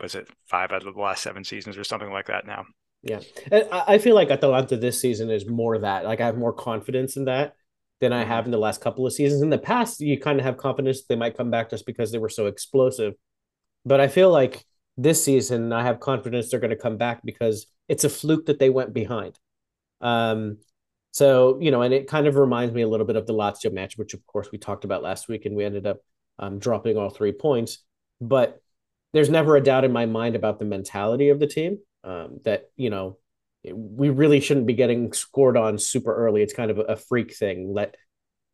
was 0.00 0.14
it 0.14 0.28
five 0.46 0.72
out 0.72 0.86
of 0.86 0.94
the 0.94 1.00
last 1.00 1.22
seven 1.22 1.44
seasons 1.44 1.76
or 1.76 1.84
something 1.84 2.10
like 2.10 2.26
that 2.26 2.46
now. 2.46 2.64
Yeah. 3.02 3.20
And 3.50 3.66
I 3.70 3.98
feel 3.98 4.14
like 4.14 4.30
Atalanta 4.30 4.76
this 4.76 5.00
season 5.00 5.30
is 5.30 5.48
more 5.48 5.78
that. 5.78 6.04
Like 6.04 6.20
I 6.20 6.26
have 6.26 6.36
more 6.36 6.52
confidence 6.52 7.16
in 7.16 7.26
that 7.26 7.54
than 8.00 8.12
I 8.12 8.24
have 8.24 8.44
in 8.44 8.50
the 8.50 8.58
last 8.58 8.80
couple 8.80 9.06
of 9.06 9.12
seasons. 9.12 9.42
In 9.42 9.50
the 9.50 9.58
past, 9.58 10.00
you 10.00 10.18
kind 10.18 10.38
of 10.38 10.44
have 10.44 10.56
confidence 10.56 11.04
they 11.04 11.16
might 11.16 11.36
come 11.36 11.50
back 11.50 11.70
just 11.70 11.86
because 11.86 12.12
they 12.12 12.18
were 12.18 12.28
so 12.28 12.46
explosive. 12.46 13.14
But 13.84 14.00
I 14.00 14.08
feel 14.08 14.30
like 14.30 14.64
this 14.96 15.24
season 15.24 15.72
I 15.72 15.82
have 15.82 16.00
confidence 16.00 16.50
they're 16.50 16.60
going 16.60 16.70
to 16.70 16.76
come 16.76 16.98
back 16.98 17.22
because 17.24 17.66
it's 17.88 18.04
a 18.04 18.10
fluke 18.10 18.46
that 18.46 18.58
they 18.58 18.70
went 18.70 18.92
behind. 18.92 19.38
Um 20.00 20.58
so, 21.12 21.58
you 21.60 21.72
know, 21.72 21.82
and 21.82 21.92
it 21.92 22.06
kind 22.06 22.28
of 22.28 22.36
reminds 22.36 22.72
me 22.72 22.82
a 22.82 22.88
little 22.88 23.06
bit 23.06 23.16
of 23.16 23.26
the 23.26 23.32
Lazio 23.32 23.72
match, 23.72 23.98
which 23.98 24.14
of 24.14 24.24
course 24.26 24.48
we 24.52 24.58
talked 24.58 24.84
about 24.84 25.02
last 25.02 25.28
week 25.28 25.44
and 25.44 25.56
we 25.56 25.64
ended 25.64 25.86
up 25.86 25.98
um, 26.40 26.58
dropping 26.58 26.96
all 26.96 27.10
three 27.10 27.32
points. 27.32 27.84
But 28.20 28.60
there's 29.12 29.30
never 29.30 29.54
a 29.54 29.62
doubt 29.62 29.84
in 29.84 29.92
my 29.92 30.06
mind 30.06 30.34
about 30.34 30.58
the 30.58 30.64
mentality 30.64 31.28
of 31.28 31.38
the 31.38 31.46
team. 31.46 31.78
Um, 32.02 32.40
that 32.44 32.70
you 32.76 32.90
know, 32.90 33.18
we 33.72 34.10
really 34.10 34.40
shouldn't 34.40 34.66
be 34.66 34.74
getting 34.74 35.12
scored 35.12 35.56
on 35.56 35.78
super 35.78 36.12
early. 36.12 36.42
It's 36.42 36.54
kind 36.54 36.70
of 36.70 36.78
a 36.78 36.96
freak 36.96 37.36
thing. 37.36 37.72
Let 37.72 37.94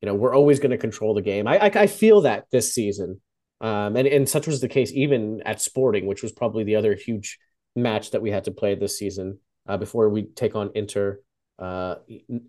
you 0.03 0.07
know, 0.07 0.15
we're 0.15 0.35
always 0.35 0.61
going 0.61 0.73
to 0.73 0.79
control 0.79 1.15
the 1.15 1.23
game. 1.23 1.49
I, 1.49 1.57
I, 1.59 1.71
I 1.75 1.87
feel 1.87 2.21
that 2.23 2.45
this 2.51 2.75
season 2.75 3.21
Um, 3.61 3.97
and, 3.97 4.07
and 4.07 4.29
such 4.29 4.47
was 4.47 4.61
the 4.61 4.69
case 4.69 4.93
even 4.93 5.43
at 5.47 5.61
Sporting, 5.61 6.07
which 6.07 6.23
was 6.23 6.33
probably 6.33 6.65
the 6.65 6.77
other 6.77 6.95
huge 6.95 7.39
match 7.75 8.11
that 8.11 8.23
we 8.23 8.31
had 8.31 8.45
to 8.45 8.51
play 8.51 8.75
this 8.75 8.99
season 8.99 9.39
uh, 9.67 9.77
before 9.79 10.09
we 10.09 10.25
take 10.25 10.55
on 10.55 10.71
Inter 10.75 11.21
uh, 11.59 11.97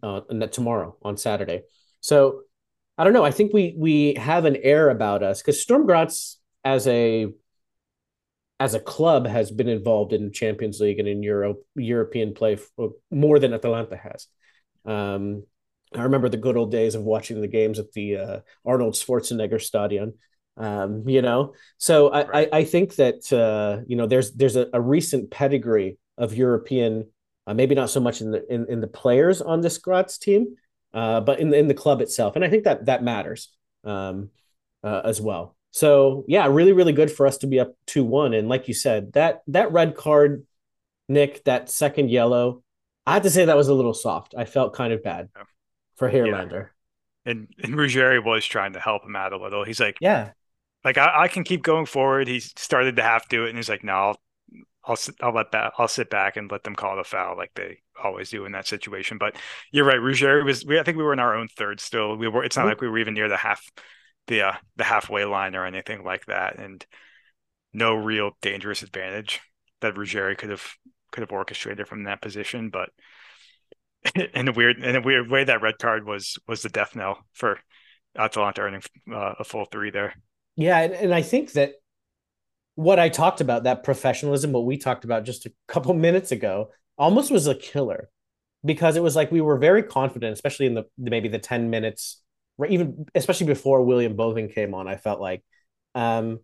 uh, 0.03 0.21
tomorrow 0.51 0.97
on 1.01 1.15
Saturday. 1.15 1.61
So 2.01 2.41
I 2.97 3.03
don't 3.03 3.13
know. 3.13 3.23
I 3.23 3.31
think 3.31 3.53
we 3.53 3.75
we 3.77 4.15
have 4.15 4.45
an 4.45 4.57
air 4.57 4.89
about 4.89 5.23
us 5.23 5.41
because 5.41 5.61
Sturm 5.61 5.85
Graz 5.85 6.37
as 6.63 6.87
a 6.87 7.27
as 8.59 8.73
a 8.73 8.79
club 8.79 9.27
has 9.27 9.51
been 9.51 9.69
involved 9.69 10.13
in 10.13 10.31
Champions 10.31 10.79
League 10.79 10.99
and 10.99 11.07
in 11.07 11.21
Europe 11.21 11.63
European 11.75 12.33
play 12.33 12.57
more 13.11 13.39
than 13.39 13.53
Atalanta 13.53 13.97
has. 13.97 14.27
Um, 14.85 15.43
I 15.93 16.03
remember 16.03 16.27
the 16.27 16.37
good 16.37 16.57
old 16.57 16.71
days 16.71 16.95
of 16.95 17.03
watching 17.03 17.39
the 17.39 17.47
games 17.47 17.79
at 17.79 17.91
the 17.91 18.17
uh, 18.17 18.39
Arnold 18.65 18.95
Schwarzenegger 18.95 19.61
Stadion. 19.61 20.15
Um, 20.57 21.07
you 21.07 21.21
know, 21.21 21.53
so 21.77 22.09
I, 22.09 22.27
right. 22.27 22.49
I, 22.51 22.57
I, 22.59 22.63
think 22.63 22.95
that 22.95 23.31
uh, 23.31 23.83
you 23.85 23.95
know 23.95 24.07
there's 24.07 24.31
there's 24.31 24.55
a, 24.55 24.67
a 24.73 24.81
recent 24.81 25.29
pedigree 25.29 25.99
of 26.17 26.33
European, 26.33 27.11
uh, 27.45 27.53
maybe 27.53 27.75
not 27.75 27.91
so 27.91 27.99
much 27.99 28.21
in 28.21 28.31
the 28.31 28.43
in, 28.51 28.65
in 28.67 28.81
the 28.81 28.87
players 28.87 29.39
on 29.39 29.61
this 29.61 29.77
Graz 29.77 30.17
team, 30.17 30.55
uh, 30.97 31.21
but 31.21 31.39
in 31.39 31.49
the, 31.49 31.57
in 31.57 31.67
the 31.67 31.73
club 31.73 32.01
itself, 32.01 32.35
and 32.35 32.43
I 32.43 32.49
think 32.49 32.63
that 32.63 32.85
that 32.85 33.03
matters 33.03 33.49
um, 33.83 34.29
uh, 34.83 35.01
as 35.03 35.21
well. 35.21 35.55
So 35.71 36.25
yeah, 36.27 36.47
really 36.47 36.73
really 36.73 36.93
good 36.93 37.11
for 37.11 37.27
us 37.27 37.37
to 37.39 37.47
be 37.47 37.59
up 37.59 37.75
two 37.85 38.03
one, 38.03 38.33
and 38.33 38.49
like 38.49 38.67
you 38.67 38.73
said, 38.73 39.13
that 39.13 39.41
that 39.47 39.71
red 39.71 39.95
card, 39.95 40.45
Nick, 41.07 41.43
that 41.43 41.69
second 41.69 42.09
yellow, 42.09 42.63
I 43.05 43.13
have 43.13 43.23
to 43.23 43.29
say 43.29 43.45
that 43.45 43.57
was 43.57 43.67
a 43.67 43.73
little 43.73 43.93
soft. 43.93 44.33
I 44.37 44.45
felt 44.45 44.73
kind 44.73 44.91
of 44.91 45.03
bad. 45.03 45.29
Yeah 45.35 45.43
for 45.97 46.09
Hierländer. 46.09 46.69
Yeah. 47.25 47.31
And 47.31 47.47
and 47.61 47.73
Ruggeri 47.73 48.23
was 48.23 48.45
trying 48.45 48.73
to 48.73 48.79
help 48.79 49.03
him 49.03 49.15
out 49.15 49.33
a 49.33 49.37
little. 49.37 49.65
He's 49.65 49.81
like, 49.81 49.97
yeah, 49.99 50.31
like 50.85 50.97
I, 50.97 51.23
I 51.23 51.27
can 51.27 51.43
keep 51.43 51.61
going 51.61 51.85
forward. 51.85 52.27
He 52.27 52.39
started 52.39 52.95
to 52.95 53.03
have 53.03 53.27
to 53.29 53.45
it, 53.45 53.49
and 53.49 53.57
he's 53.57 53.67
like, 53.67 53.83
no, 53.83 53.93
I'll 53.93 54.21
I'll 54.87 54.97
I'll 55.21 55.33
let 55.33 55.51
that 55.51 55.73
I'll 55.77 55.87
sit 55.87 56.09
back 56.09 56.37
and 56.37 56.49
let 56.51 56.63
them 56.63 56.75
call 56.75 56.95
the 56.95 57.03
foul 57.03 57.35
like 57.37 57.51
they 57.55 57.79
always 58.01 58.29
do 58.29 58.45
in 58.45 58.53
that 58.53 58.67
situation. 58.67 59.17
But 59.17 59.35
you're 59.71 59.85
right, 59.85 59.99
Ruggeri 59.99 60.43
was. 60.45 60.65
We 60.65 60.79
I 60.79 60.83
think 60.83 60.97
we 60.97 61.03
were 61.03 61.13
in 61.13 61.19
our 61.19 61.35
own 61.35 61.47
third 61.49 61.79
still. 61.79 62.15
We 62.15 62.27
were. 62.27 62.43
It's 62.43 62.55
not 62.55 62.63
mm-hmm. 62.63 62.69
like 62.69 62.81
we 62.81 62.87
were 62.89 62.99
even 62.99 63.13
near 63.13 63.29
the 63.29 63.37
half 63.37 63.61
the 64.27 64.43
uh, 64.43 64.53
the 64.77 64.83
halfway 64.83 65.25
line 65.25 65.55
or 65.55 65.65
anything 65.65 66.03
like 66.03 66.25
that, 66.27 66.57
and 66.57 66.85
no 67.73 67.95
real 67.95 68.31
dangerous 68.41 68.81
advantage 68.81 69.41
that 69.81 69.95
Ruggeri 69.95 70.37
could 70.37 70.49
have 70.49 70.65
could 71.11 71.21
have 71.21 71.31
orchestrated 71.31 71.87
from 71.87 72.03
that 72.03 72.21
position. 72.21 72.69
But 72.69 72.89
in 74.33 74.47
a 74.47 74.51
weird 74.51 74.83
in 74.83 74.95
a 74.95 75.01
weird 75.01 75.29
way 75.29 75.43
that 75.43 75.61
red 75.61 75.79
card 75.79 76.05
was 76.05 76.37
was 76.47 76.61
the 76.61 76.69
death 76.69 76.95
knell 76.95 77.25
for 77.33 77.59
Atalanta 78.17 78.61
earning 78.61 78.83
uh, 79.11 79.33
a 79.39 79.43
full 79.43 79.65
three 79.65 79.91
there. 79.91 80.13
Yeah, 80.55 80.79
and, 80.79 80.93
and 80.93 81.13
I 81.13 81.21
think 81.21 81.51
that 81.53 81.73
what 82.77 82.99
I 82.99 83.09
talked 83.09 83.41
about 83.41 83.63
that 83.63 83.83
professionalism, 83.83 84.51
what 84.51 84.65
we 84.65 84.77
talked 84.77 85.03
about 85.03 85.25
just 85.25 85.45
a 85.45 85.51
couple 85.67 85.93
minutes 86.07 86.31
ago, 86.31 86.71
almost 86.97 87.31
was 87.31 87.47
a 87.47 87.55
killer 87.55 88.09
because 88.63 88.95
it 88.95 89.03
was 89.03 89.15
like 89.15 89.31
we 89.31 89.41
were 89.41 89.57
very 89.57 89.83
confident, 89.83 90.33
especially 90.33 90.67
in 90.67 90.75
the 90.75 90.85
maybe 90.97 91.27
the 91.27 91.39
ten 91.39 91.69
minutes, 91.69 92.21
even 92.69 93.05
especially 93.15 93.47
before 93.47 93.83
William 93.83 94.15
Boving 94.15 94.49
came 94.49 94.73
on. 94.73 94.87
I 94.87 94.95
felt 94.95 95.19
like 95.19 95.43
um, 95.95 96.39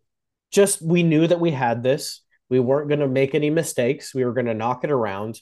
just 0.51 0.81
we 0.81 1.03
knew 1.03 1.27
that 1.27 1.39
we 1.39 1.51
had 1.51 1.83
this. 1.83 2.21
We 2.49 2.59
weren't 2.59 2.89
going 2.89 2.99
to 2.99 3.07
make 3.07 3.33
any 3.33 3.49
mistakes. 3.49 4.13
We 4.13 4.25
were 4.25 4.33
going 4.33 4.45
to 4.47 4.53
knock 4.53 4.83
it 4.83 4.91
around 4.91 5.39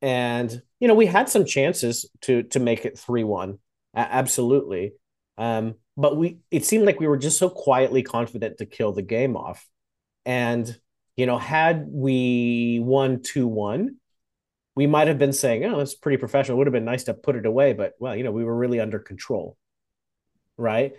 and 0.00 0.62
you 0.80 0.88
know 0.88 0.94
we 0.94 1.06
had 1.06 1.28
some 1.28 1.44
chances 1.44 2.08
to 2.20 2.44
to 2.44 2.60
make 2.60 2.84
it 2.84 2.96
3-1 2.96 3.58
absolutely 3.94 4.92
um, 5.38 5.74
but 5.96 6.16
we 6.16 6.38
it 6.50 6.64
seemed 6.64 6.84
like 6.84 7.00
we 7.00 7.08
were 7.08 7.16
just 7.16 7.38
so 7.38 7.48
quietly 7.48 8.02
confident 8.02 8.58
to 8.58 8.66
kill 8.66 8.92
the 8.92 9.02
game 9.02 9.36
off 9.36 9.66
and 10.28 10.78
you 11.16 11.26
know 11.26 11.38
had 11.38 11.86
we 11.88 12.78
won 12.80 13.16
2-1 13.18 13.88
we 14.76 14.86
might 14.86 15.08
have 15.08 15.18
been 15.18 15.32
saying 15.32 15.64
oh 15.64 15.78
that's 15.78 15.96
pretty 15.96 16.18
professional 16.18 16.56
it 16.56 16.58
would 16.58 16.68
have 16.68 16.72
been 16.72 16.84
nice 16.84 17.04
to 17.04 17.14
put 17.14 17.34
it 17.34 17.46
away 17.46 17.72
but 17.72 17.94
well 17.98 18.14
you 18.14 18.22
know 18.22 18.30
we 18.30 18.44
were 18.44 18.56
really 18.56 18.78
under 18.78 19.00
control 19.00 19.56
right 20.56 20.92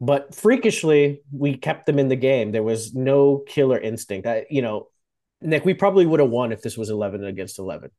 but 0.00 0.34
freakishly 0.34 1.20
we 1.30 1.56
kept 1.56 1.84
them 1.84 1.98
in 1.98 2.08
the 2.08 2.16
game 2.16 2.52
there 2.52 2.62
was 2.62 2.94
no 2.94 3.42
killer 3.46 3.78
instinct 3.78 4.26
I, 4.26 4.46
you 4.48 4.62
know 4.62 4.88
Nick, 5.44 5.64
we 5.64 5.74
probably 5.74 6.06
would 6.06 6.20
have 6.20 6.30
won 6.30 6.52
if 6.52 6.62
this 6.62 6.76
was 6.76 6.90
11 6.90 7.24
against 7.24 7.58
11. 7.58 7.90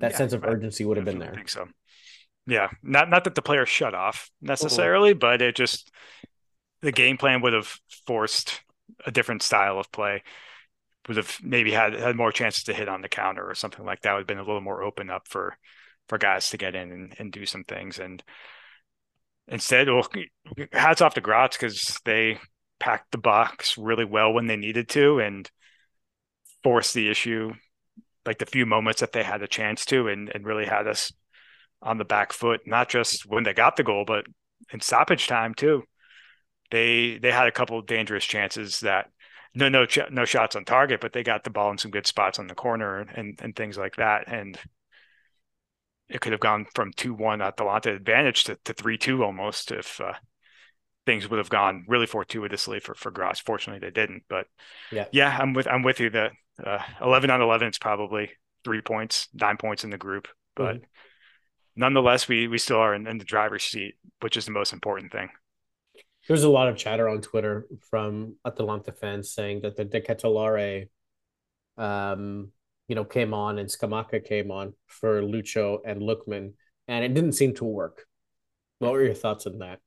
That 0.00 0.12
yeah, 0.12 0.16
sense 0.16 0.32
of 0.32 0.44
urgency 0.44 0.84
would 0.84 0.96
have 0.96 1.04
been 1.04 1.18
there. 1.18 1.32
I 1.32 1.34
think 1.34 1.48
so. 1.48 1.66
Yeah. 2.46 2.68
Not, 2.82 3.10
not 3.10 3.24
that 3.24 3.34
the 3.34 3.42
players 3.42 3.68
shut 3.68 3.94
off 3.94 4.30
necessarily, 4.40 5.12
but 5.12 5.42
it 5.42 5.56
just, 5.56 5.90
the 6.82 6.92
game 6.92 7.16
plan 7.16 7.42
would 7.42 7.52
have 7.52 7.78
forced 8.06 8.60
a 9.06 9.10
different 9.10 9.42
style 9.42 9.78
of 9.78 9.90
play. 9.92 10.22
Would 11.08 11.18
have 11.18 11.38
maybe 11.42 11.72
had 11.72 11.94
had 11.94 12.16
more 12.16 12.32
chances 12.32 12.64
to 12.64 12.74
hit 12.74 12.88
on 12.88 13.02
the 13.02 13.08
counter 13.08 13.48
or 13.48 13.54
something 13.54 13.84
like 13.84 14.00
that. 14.02 14.12
Would 14.12 14.20
have 14.20 14.26
been 14.26 14.38
a 14.38 14.44
little 14.44 14.60
more 14.60 14.82
open 14.82 15.10
up 15.10 15.28
for 15.28 15.56
for 16.08 16.18
guys 16.18 16.50
to 16.50 16.56
get 16.56 16.74
in 16.74 16.92
and, 16.92 17.14
and 17.18 17.32
do 17.32 17.46
some 17.46 17.64
things. 17.64 17.98
And 17.98 18.22
instead, 19.48 19.88
well, 19.88 20.08
hats 20.72 21.00
off 21.00 21.14
to 21.14 21.20
Graz 21.20 21.50
because 21.52 21.98
they 22.04 22.38
packed 22.78 23.12
the 23.12 23.18
box 23.18 23.78
really 23.78 24.04
well 24.04 24.32
when 24.32 24.46
they 24.46 24.56
needed 24.56 24.88
to, 24.90 25.18
and 25.18 25.50
force 26.62 26.92
the 26.92 27.10
issue 27.10 27.52
like 28.26 28.38
the 28.38 28.46
few 28.46 28.66
moments 28.66 29.00
that 29.00 29.12
they 29.12 29.22
had 29.22 29.42
a 29.42 29.48
chance 29.48 29.84
to 29.86 30.08
and, 30.08 30.30
and 30.34 30.46
really 30.46 30.64
had 30.64 30.86
us 30.86 31.12
on 31.82 31.98
the 31.98 32.04
back 32.04 32.32
foot, 32.32 32.62
not 32.66 32.88
just 32.88 33.26
when 33.26 33.44
they 33.44 33.52
got 33.52 33.76
the 33.76 33.82
goal, 33.82 34.04
but 34.06 34.24
in 34.72 34.80
stoppage 34.80 35.26
time 35.26 35.54
too. 35.54 35.82
They 36.70 37.18
they 37.18 37.30
had 37.30 37.46
a 37.46 37.52
couple 37.52 37.78
of 37.78 37.86
dangerous 37.86 38.24
chances 38.24 38.80
that 38.80 39.10
no 39.54 39.68
no 39.68 39.86
no 40.10 40.24
shots 40.24 40.56
on 40.56 40.64
target, 40.64 41.00
but 41.00 41.12
they 41.12 41.22
got 41.22 41.44
the 41.44 41.50
ball 41.50 41.70
in 41.70 41.78
some 41.78 41.90
good 41.90 42.06
spots 42.06 42.38
on 42.38 42.46
the 42.46 42.54
corner 42.54 42.98
and 42.98 43.38
and 43.42 43.54
things 43.54 43.78
like 43.78 43.96
that. 43.96 44.24
And 44.26 44.58
it 46.08 46.20
could 46.20 46.32
have 46.32 46.40
gone 46.40 46.66
from 46.74 46.92
two 46.92 47.14
one 47.14 47.40
Atalanta 47.40 47.94
advantage 47.94 48.44
to, 48.44 48.52
advantage 48.52 48.64
to 48.64 48.82
three 48.82 48.98
two 48.98 49.24
almost 49.24 49.70
if 49.70 50.00
uh, 50.00 50.14
things 51.06 51.28
would 51.28 51.38
have 51.38 51.50
gone 51.50 51.84
really 51.88 52.06
fortuitously 52.06 52.80
for 52.80 52.94
for 52.94 53.10
Graz. 53.10 53.40
Fortunately, 53.40 53.80
they 53.80 53.92
didn't. 53.92 54.24
But 54.28 54.46
yeah, 54.90 55.06
yeah, 55.12 55.36
I'm 55.38 55.52
with 55.52 55.66
I'm 55.66 55.82
with 55.82 56.00
you 56.00 56.10
that 56.10 56.32
uh, 56.64 56.78
11 57.00 57.30
on 57.30 57.40
11 57.40 57.68
is 57.68 57.78
probably 57.78 58.30
three 58.64 58.80
points, 58.80 59.28
nine 59.34 59.56
points 59.56 59.84
in 59.84 59.90
the 59.90 59.98
group, 59.98 60.28
but 60.56 60.76
mm-hmm. 60.76 60.84
nonetheless, 61.76 62.28
we 62.28 62.48
we 62.48 62.58
still 62.58 62.78
are 62.78 62.94
in, 62.94 63.06
in, 63.06 63.18
the 63.18 63.24
driver's 63.24 63.64
seat, 63.64 63.94
which 64.20 64.36
is 64.36 64.44
the 64.44 64.52
most 64.52 64.72
important 64.72 65.12
thing. 65.12 65.28
There's 66.26 66.44
a 66.44 66.50
lot 66.50 66.68
of 66.68 66.76
chatter 66.76 67.08
on 67.08 67.20
Twitter 67.20 67.66
from 67.90 68.36
Atalanta 68.46 68.92
fans 68.92 69.30
saying 69.30 69.60
that 69.62 69.76
the 69.76 69.84
De 69.84 70.00
Ketelaere, 70.00 70.88
um, 71.76 72.50
you 72.88 72.94
know, 72.94 73.04
came 73.04 73.34
on 73.34 73.58
and 73.58 73.68
Scamacca 73.68 74.24
came 74.24 74.50
on 74.50 74.74
for 74.86 75.20
Lucho 75.20 75.78
and 75.84 76.00
Lookman, 76.00 76.52
and 76.88 77.04
it 77.04 77.12
didn't 77.14 77.32
seem 77.32 77.54
to 77.56 77.64
work. 77.64 78.06
What 78.78 78.92
were 78.92 79.04
your 79.04 79.14
thoughts 79.14 79.46
on 79.46 79.58
that? 79.58 79.80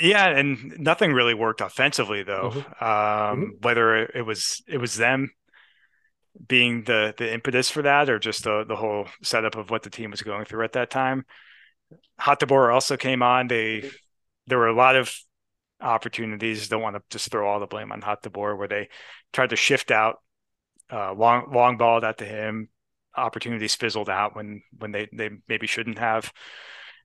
Yeah, 0.00 0.28
and 0.28 0.78
nothing 0.78 1.12
really 1.12 1.34
worked 1.34 1.60
offensively 1.60 2.22
though. 2.22 2.50
Mm-hmm. 2.50 2.84
Um, 2.84 3.40
mm-hmm. 3.40 3.50
Whether 3.60 3.96
it 3.96 4.24
was 4.24 4.62
it 4.68 4.78
was 4.78 4.96
them 4.96 5.30
being 6.46 6.84
the 6.84 7.14
the 7.16 7.32
impetus 7.32 7.68
for 7.68 7.82
that, 7.82 8.08
or 8.08 8.18
just 8.18 8.44
the 8.44 8.64
the 8.64 8.76
whole 8.76 9.08
setup 9.22 9.56
of 9.56 9.70
what 9.70 9.82
the 9.82 9.90
team 9.90 10.10
was 10.10 10.22
going 10.22 10.44
through 10.44 10.64
at 10.64 10.74
that 10.74 10.90
time. 10.90 11.24
Hateboer 12.20 12.72
also 12.72 12.96
came 12.96 13.22
on. 13.22 13.48
They 13.48 13.90
there 14.48 14.58
were 14.58 14.68
a 14.68 14.76
lot 14.76 14.96
of 14.96 15.14
opportunities. 15.80 16.68
Don't 16.68 16.82
want 16.82 16.96
to 16.96 17.02
just 17.10 17.30
throw 17.30 17.48
all 17.48 17.60
the 17.60 17.66
blame 17.66 17.92
on 17.92 18.00
Hateboer, 18.00 18.56
where 18.58 18.68
they 18.68 18.88
tried 19.32 19.50
to 19.50 19.56
shift 19.56 19.90
out, 19.90 20.16
uh, 20.92 21.12
long 21.12 21.52
long 21.52 21.76
balled 21.76 22.04
out 22.04 22.18
to 22.18 22.24
him. 22.24 22.68
Opportunities 23.16 23.74
fizzled 23.74 24.10
out 24.10 24.36
when 24.36 24.62
when 24.78 24.92
they 24.92 25.08
they 25.12 25.30
maybe 25.48 25.66
shouldn't 25.66 25.98
have 25.98 26.32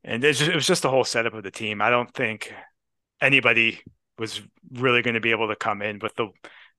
and 0.04 0.24
it 0.24 0.56
was 0.56 0.68
just 0.68 0.82
the 0.82 0.90
whole 0.90 1.04
setup 1.04 1.34
of 1.34 1.44
the 1.44 1.52
team. 1.52 1.82
I 1.82 1.90
don't 1.90 2.14
think 2.14 2.54
anybody 3.22 3.80
was 4.18 4.42
really 4.72 5.02
going 5.02 5.14
to 5.14 5.22
be 5.22 5.32
able 5.32 5.48
to 5.48 5.56
come 5.56 5.82
in 5.82 6.00
with 6.00 6.16
the 6.16 6.28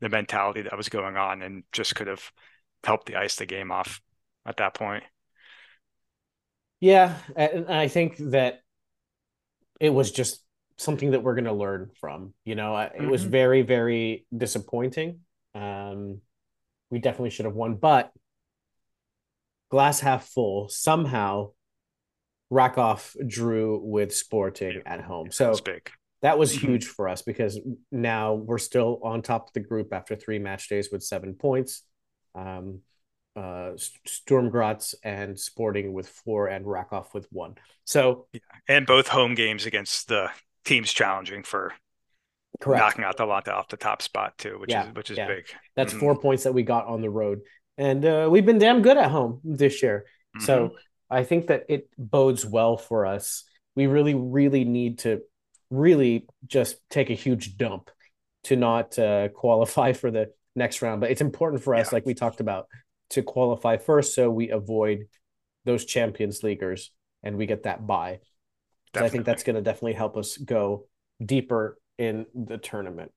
the 0.01 0.09
mentality 0.09 0.63
that 0.63 0.77
was 0.77 0.89
going 0.89 1.17
on 1.17 1.41
and 1.41 1.63
just 1.73 1.95
could 1.95 2.09
have 2.09 2.31
helped 2.83 3.07
the 3.07 3.17
ice 3.17 3.37
the 3.37 3.47
game 3.47 3.71
off 3.71 4.01
at 4.45 4.59
that 4.59 4.75
point. 4.75 5.05
Yeah, 6.81 7.17
and 7.35 7.69
I 7.69 7.89
think 7.89 8.17
that 8.19 8.61
it 9.81 9.91
was 9.91 10.11
just 10.11 10.44
something 10.79 11.13
that 11.13 11.23
we're 11.23 11.35
going 11.35 11.45
to 11.45 11.53
learn 11.53 11.91
from. 12.01 12.35
You 12.45 12.55
know, 12.55 12.77
it 12.77 12.93
mm-hmm. 12.97 13.11
was 13.11 13.25
very 13.25 13.63
very 13.63 14.27
disappointing. 14.37 15.21
Um, 15.55 16.21
we 16.91 16.99
definitely 16.99 17.31
should 17.31 17.47
have 17.47 17.55
won, 17.55 17.75
but 17.77 18.13
glass 19.71 20.01
half 20.01 20.27
full. 20.27 20.69
Somehow 20.69 21.51
Raków 22.53 23.17
drew 23.29 23.81
with 23.83 24.15
Sporting 24.15 24.83
at 24.87 25.01
home. 25.01 25.31
So 25.31 25.55
that 26.23 26.39
was 26.39 26.55
mm-hmm. 26.55 26.67
huge 26.67 26.87
for 26.87 27.09
us 27.09 27.23
because 27.23 27.61
now 27.91 28.35
we're 28.35 28.59
still 28.59 29.01
on 29.03 29.23
top 29.23 29.49
of 29.49 29.53
the 29.53 29.61
group 29.61 29.93
after 29.93 30.17
three 30.17 30.39
match 30.39 30.69
days 30.69 30.89
with 30.91 31.03
seven 31.03 31.35
points. 31.35 31.83
Um, 32.35 32.81
uh, 33.37 33.73
Sturm 34.07 34.49
Graz 34.51 34.95
and 35.03 35.39
Sporting 35.39 35.93
with 35.93 36.09
four 36.09 36.47
and 36.47 36.65
Raków 36.65 37.13
with 37.13 37.27
one. 37.31 37.57
So 37.85 38.27
yeah. 38.33 38.41
and 38.69 38.87
both 38.87 39.09
home 39.09 39.35
games 39.35 39.67
against 39.67 40.09
the 40.09 40.31
teams 40.65 40.93
challenging 40.93 41.43
for 41.43 41.73
Correct. 42.61 42.81
knocking 42.81 43.05
out 43.05 43.17
the 43.17 43.25
Atalanta 43.25 43.53
off 43.53 43.69
the 43.69 43.77
top 43.77 44.03
spot 44.03 44.39
too, 44.39 44.59
which 44.59 44.71
yeah, 44.71 44.89
is 44.89 44.95
which 44.95 45.11
is 45.11 45.19
yeah. 45.19 45.27
big. 45.27 45.47
That's 45.77 45.93
mm-hmm. 45.93 46.01
four 46.01 46.19
points 46.19 46.45
that 46.45 46.53
we 46.53 46.63
got 46.63 46.87
on 46.87 47.01
the 47.01 47.11
road, 47.11 47.41
and 47.79 48.05
uh, 48.05 48.29
we've 48.31 48.47
been 48.47 48.59
damn 48.59 48.83
good 48.83 48.97
at 48.97 49.11
home 49.11 49.41
this 49.45 49.83
year. 49.83 50.07
Mm-hmm. 50.37 50.47
So 50.47 50.71
I 51.11 51.25
think 51.25 51.49
that 51.49 51.65
it 51.69 51.89
bodes 51.99 52.45
well 52.45 52.77
for 52.77 53.07
us. 53.07 53.45
We 53.77 53.87
really, 53.87 54.15
really 54.15 54.65
need 54.65 55.01
to 55.01 55.23
really 55.71 56.27
just 56.47 56.77
take 56.91 57.11
a 57.11 57.15
huge 57.15 57.57
dump 57.57 57.91
to 58.45 58.57
not 58.57 58.99
uh, 58.99 59.29
qualify 59.29 59.93
for 59.93 60.11
the 60.11 60.31
next 60.55 60.83
round. 60.83 61.01
But 61.01 61.11
it's 61.11 61.21
important 61.21 61.63
for 61.63 61.75
us, 61.75 61.89
yeah. 61.89 61.97
like 61.97 62.07
we 62.07 62.15
talked 62.15 62.41
about, 62.41 62.67
to 63.11 63.23
qualify 63.23 63.77
first 63.77 64.15
so 64.15 64.31
we 64.31 64.51
avoid 64.51 65.07
those 65.65 65.85
Champions 65.85 66.43
Leaguers 66.43 66.91
and 67.23 67.37
we 67.37 67.47
get 67.47 67.65
that 67.65 67.87
buy. 67.87 68.21
So 68.95 69.05
I 69.05 69.09
think 69.09 69.25
that's 69.25 69.43
going 69.43 69.57
to 69.57 69.63
definitely 69.63 69.95
help 69.95 70.17
us 70.17 70.37
go 70.37 70.87
deeper 71.25 71.79
in 71.99 72.27
the 72.35 72.59
tournament. 72.59 73.13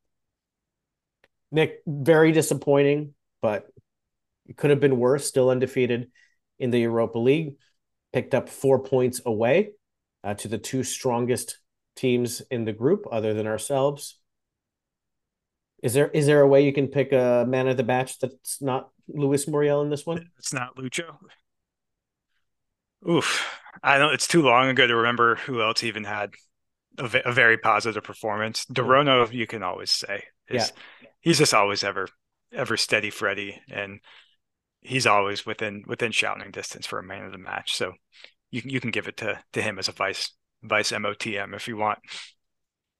Nick, 1.52 1.82
very 1.86 2.32
disappointing, 2.32 3.14
but 3.42 3.68
it 4.48 4.58
could 4.58 4.70
have 4.70 4.80
been 4.80 5.00
worse. 5.00 5.26
Still 5.26 5.50
undefeated 5.50 6.10
in 6.60 6.72
the 6.72 6.80
Europa 6.80 7.20
League. 7.20 7.56
Picked 8.14 8.34
up 8.34 8.50
four 8.50 8.80
points 8.80 9.22
away 9.26 9.72
uh, 10.24 10.34
to 10.36 10.48
the 10.48 10.58
two 10.58 10.84
strongest 10.84 11.60
teams 11.96 12.42
in 12.52 12.66
the 12.66 12.74
group, 12.74 13.06
other 13.12 13.34
than 13.34 13.48
ourselves. 13.48 14.20
Is 15.84 15.94
there 15.94 16.08
is 16.10 16.26
there 16.26 16.42
a 16.42 16.48
way 16.48 16.66
you 16.66 16.74
can 16.74 16.88
pick 16.88 17.12
a 17.12 17.46
man 17.48 17.68
of 17.68 17.78
the 17.78 17.84
match 17.84 18.20
that's 18.20 18.62
not 18.62 18.90
Luis 19.08 19.48
Muriel 19.48 19.82
in 19.84 19.90
this 19.90 20.06
one? 20.06 20.30
It's 20.38 20.54
not 20.54 20.76
Lucho. 20.76 21.18
Oof, 23.10 23.46
I 23.84 23.98
don't 23.98 24.08
know 24.08 24.14
it's 24.14 24.28
too 24.28 24.42
long 24.42 24.70
ago 24.70 24.88
to 24.88 24.96
remember 24.96 25.36
who 25.36 25.62
else 25.62 25.84
even 25.84 26.04
had 26.04 26.32
a, 26.98 27.10
a 27.26 27.32
very 27.32 27.58
positive 27.58 28.04
performance. 28.04 28.66
de 28.66 28.84
Roon, 28.84 29.28
you 29.32 29.48
can 29.48 29.64
always 29.64 29.92
say, 29.92 30.24
is, 30.50 30.72
yeah. 31.02 31.10
he's 31.22 31.38
just 31.38 31.54
always 31.54 31.84
ever 31.84 32.08
ever 32.54 32.78
steady 32.78 33.10
Freddy, 33.10 33.62
and 33.70 34.00
he's 34.82 35.06
always 35.06 35.46
within 35.46 35.84
within 35.88 36.12
shouting 36.12 36.52
distance 36.52 36.86
for 36.86 37.00
a 37.00 37.04
man 37.04 37.26
of 37.26 37.32
the 37.32 37.38
match. 37.38 37.76
So 37.76 37.94
you 38.52 38.62
can 38.62 38.72
you 38.72 38.80
can 38.80 38.92
give 38.92 39.08
it 39.08 39.18
to 39.18 39.40
to 39.54 39.62
him 39.62 39.80
as 39.80 39.88
a 39.88 39.94
vice 39.94 40.34
vice 40.64 40.92
MOTM 40.92 41.56
if 41.56 41.68
you 41.68 41.78
want. 41.78 42.00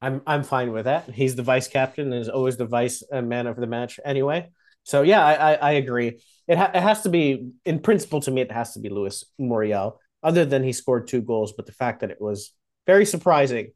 I'm 0.02 0.22
I'm 0.28 0.44
fine 0.44 0.72
with 0.72 0.86
that. 0.86 1.10
He's 1.10 1.36
the 1.36 1.44
vice 1.44 1.68
captain 1.68 2.14
and 2.14 2.22
is 2.22 2.30
always 2.30 2.58
the 2.58 2.66
vice 2.66 3.04
uh, 3.12 3.22
man 3.22 3.48
of 3.48 3.56
the 3.56 3.68
match 3.68 4.00
anyway. 4.06 4.50
So 4.88 5.02
yeah, 5.02 5.24
I 5.24 5.34
I, 5.34 5.54
I 5.54 5.72
agree. 5.74 6.20
It 6.48 6.58
ha- 6.58 6.72
it 6.74 6.82
has 6.82 7.02
to 7.02 7.10
be 7.10 7.52
in 7.66 7.80
principle 7.80 8.22
to 8.22 8.32
me. 8.32 8.40
It 8.40 8.54
has 8.54 8.74
to 8.74 8.80
be 8.80 8.88
Luis 8.88 9.26
Muriel. 9.38 10.00
Other 10.24 10.46
than 10.46 10.64
he 10.64 10.72
scored 10.72 11.08
two 11.08 11.22
goals, 11.22 11.54
but 11.56 11.66
the 11.66 11.74
fact 11.74 12.00
that 12.00 12.10
it 12.10 12.22
was 12.22 12.54
very 12.88 13.06
surprising 13.06 13.74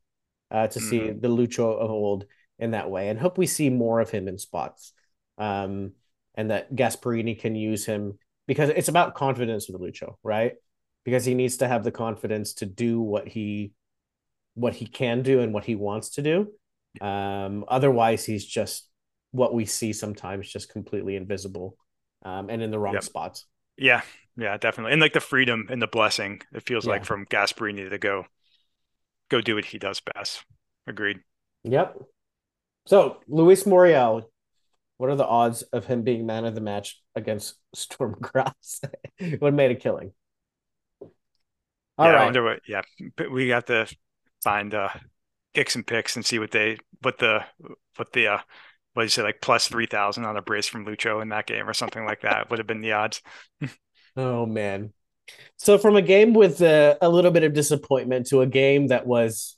uh, 0.50 0.68
to 0.68 0.80
mm-hmm. 0.80 0.89
see 0.89 1.12
the 1.12 1.27
Lucho 1.27 1.77
of 1.77 1.91
old 1.91 2.25
in 2.58 2.72
that 2.72 2.89
way, 2.89 3.10
and 3.10 3.20
hope 3.20 3.38
we 3.38 3.46
see 3.46 3.70
more 3.70 4.00
of 4.00 4.10
him 4.10 4.30
in 4.30 4.38
spots, 4.38 4.94
um, 5.38 5.91
and 6.36 6.50
that 6.50 6.74
Gasperini 6.74 7.38
can 7.38 7.56
use 7.56 7.86
him 7.86 8.18
because 8.48 8.70
it's 8.70 8.88
about 8.88 9.13
confidence 9.13 9.68
with 9.70 9.82
Lucho, 9.82 10.15
right? 10.24 10.53
Because 11.03 11.25
he 11.25 11.34
needs 11.34 11.58
to 11.58 11.68
have 11.68 11.84
the 11.84 11.91
confidence 11.91 12.53
to 12.56 12.65
do 12.65 13.01
what 13.01 13.27
he 13.27 13.74
what 14.53 14.74
he 14.74 14.86
can 14.86 15.24
do 15.24 15.41
and 15.41 15.53
what 15.53 15.65
he 15.65 15.75
wants 15.75 16.12
to 16.12 16.22
do. 16.22 16.48
Um, 17.06 17.65
otherwise, 17.68 18.24
he's 18.25 18.46
just 18.46 18.88
what 19.31 19.53
we 19.53 19.65
see 19.65 19.94
sometimes, 19.94 20.51
just 20.51 20.72
completely 20.72 21.15
invisible 21.15 21.77
um, 22.24 22.50
and 22.50 22.61
in 22.61 22.72
the 22.72 22.79
wrong 22.79 22.94
yep. 22.94 23.03
spots. 23.03 23.46
Yeah, 23.77 24.01
yeah, 24.37 24.57
definitely. 24.57 24.94
And 24.94 25.01
like 25.01 25.13
the 25.13 25.20
freedom 25.20 25.67
and 25.70 25.81
the 25.81 25.87
blessing, 25.87 26.41
it 26.53 26.63
feels 26.65 26.85
yeah. 26.85 26.91
like 26.91 27.05
from 27.05 27.25
Gasperini 27.25 27.89
to 27.89 27.98
go 27.98 28.25
go 29.29 29.41
do 29.41 29.55
what 29.55 29.65
he 29.65 29.79
does 29.79 30.01
best. 30.13 30.44
Agreed. 30.87 31.20
Yep. 31.63 31.98
So 32.85 33.17
Luis 33.27 33.65
Muriel, 33.65 34.29
what 34.98 35.09
are 35.09 35.15
the 35.15 35.25
odds 35.25 35.61
of 35.61 35.85
him 35.85 36.03
being 36.03 36.25
man 36.25 36.46
of 36.46 36.55
the 36.55 36.61
match 36.61 37.01
against 37.15 37.55
Sturm 37.74 38.17
Graz? 38.20 38.81
what 39.39 39.53
made 39.53 39.72
a 39.72 39.75
killing? 39.75 40.11
All 41.98 42.07
yeah, 42.07 42.13
right. 42.13 42.44
what, 42.44 42.61
yeah, 42.67 42.81
we 43.31 43.48
got 43.48 43.67
to 43.67 43.87
find 44.44 44.74
uh, 44.74 44.89
kicks 45.53 45.75
and 45.75 45.85
picks 45.85 46.15
and 46.15 46.25
see 46.25 46.39
what 46.39 46.51
they 46.51 46.77
what 47.01 47.17
the 47.20 47.44
what 47.98 48.11
the 48.13 48.27
uh, 48.27 48.39
what 48.94 49.04
you 49.04 49.10
say 49.10 49.24
like 49.24 49.42
plus 49.42 49.68
three 49.68 49.86
thousand 49.86 50.25
on 50.25 50.38
a 50.38 50.42
brace 50.42 50.68
from 50.68 50.86
Lucho 50.86 51.22
in 51.22 51.30
that 51.30 51.48
game 51.48 51.68
or 51.68 51.74
something 51.74 52.06
like 52.06 52.22
that 52.22 52.50
would 52.50 52.60
have 52.60 52.68
been 52.68 52.82
the 52.82 52.94
odds. 52.94 53.22
oh 54.18 54.46
man, 54.46 54.94
so 55.58 55.77
from 55.77 55.96
a 55.96 56.01
game 56.01 56.34
with 56.34 56.62
a, 56.62 56.98
a 57.01 57.10
little 57.10 57.32
bit 57.32 57.44
of 57.44 57.54
disappointment 57.54 58.27
to 58.27 58.42
a 58.42 58.48
game 58.48 58.88
that 58.88 59.06
was 59.06 59.58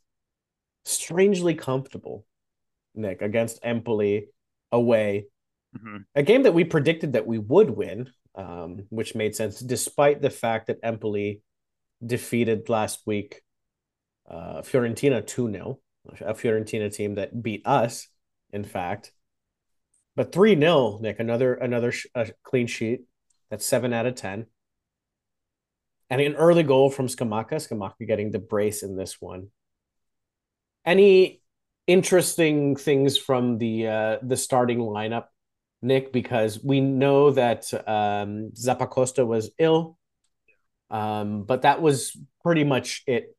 strangely 0.86 1.56
comfortable, 1.56 2.26
Nick, 2.96 3.22
against 3.22 3.60
Empoli 3.64 4.28
away. 4.72 5.26
Mm-hmm. 5.78 5.98
A 6.16 6.24
game 6.24 6.44
that 6.44 6.54
we 6.54 6.64
predicted 6.64 7.14
that 7.14 7.26
we 7.26 7.40
would 7.40 7.70
win, 7.70 8.10
um, 8.36 8.86
which 8.90 9.16
made 9.16 9.36
sense 9.36 9.60
despite 9.60 10.22
the 10.22 10.30
fact 10.30 10.68
that 10.68 10.80
Empoli 10.84 11.42
defeated 12.06 12.70
last 12.70 13.02
week 13.06 13.42
uh, 14.30 14.62
Fiorentina 14.62 15.26
2 15.26 15.52
0, 15.52 15.80
a 16.22 16.34
Fiorentina 16.34 16.94
team 16.94 17.16
that 17.16 17.42
beat 17.42 17.66
us, 17.66 18.08
in 18.52 18.64
fact. 18.64 19.12
But 20.16 20.32
3 20.32 20.60
0, 20.60 21.00
Nick, 21.02 21.20
another 21.20 21.54
another 21.54 21.92
sh- 21.92 22.08
clean 22.44 22.68
sheet. 22.68 23.02
That's 23.50 23.66
7 23.66 23.94
out 23.94 24.06
of 24.06 24.16
10 24.16 24.48
and 26.14 26.22
an 26.22 26.36
early 26.36 26.62
goal 26.62 26.92
from 26.92 27.08
Scamacca. 27.08 27.54
Scamacca 27.54 28.06
getting 28.06 28.30
the 28.30 28.38
brace 28.38 28.84
in 28.84 28.96
this 28.96 29.20
one. 29.20 29.48
Any 30.86 31.42
interesting 31.88 32.76
things 32.76 33.18
from 33.18 33.58
the 33.58 33.88
uh, 33.88 34.18
the 34.22 34.38
starting 34.38 34.78
lineup, 34.78 35.26
Nick? 35.82 36.14
Because 36.14 36.64
we 36.64 36.82
know 36.82 37.32
that 37.32 37.74
um, 37.74 38.52
Zappacosta 38.54 39.26
was 39.26 39.50
ill, 39.58 39.98
um, 40.92 41.46
but 41.46 41.64
that 41.64 41.82
was 41.82 42.16
pretty 42.44 42.64
much 42.64 43.02
it 43.08 43.36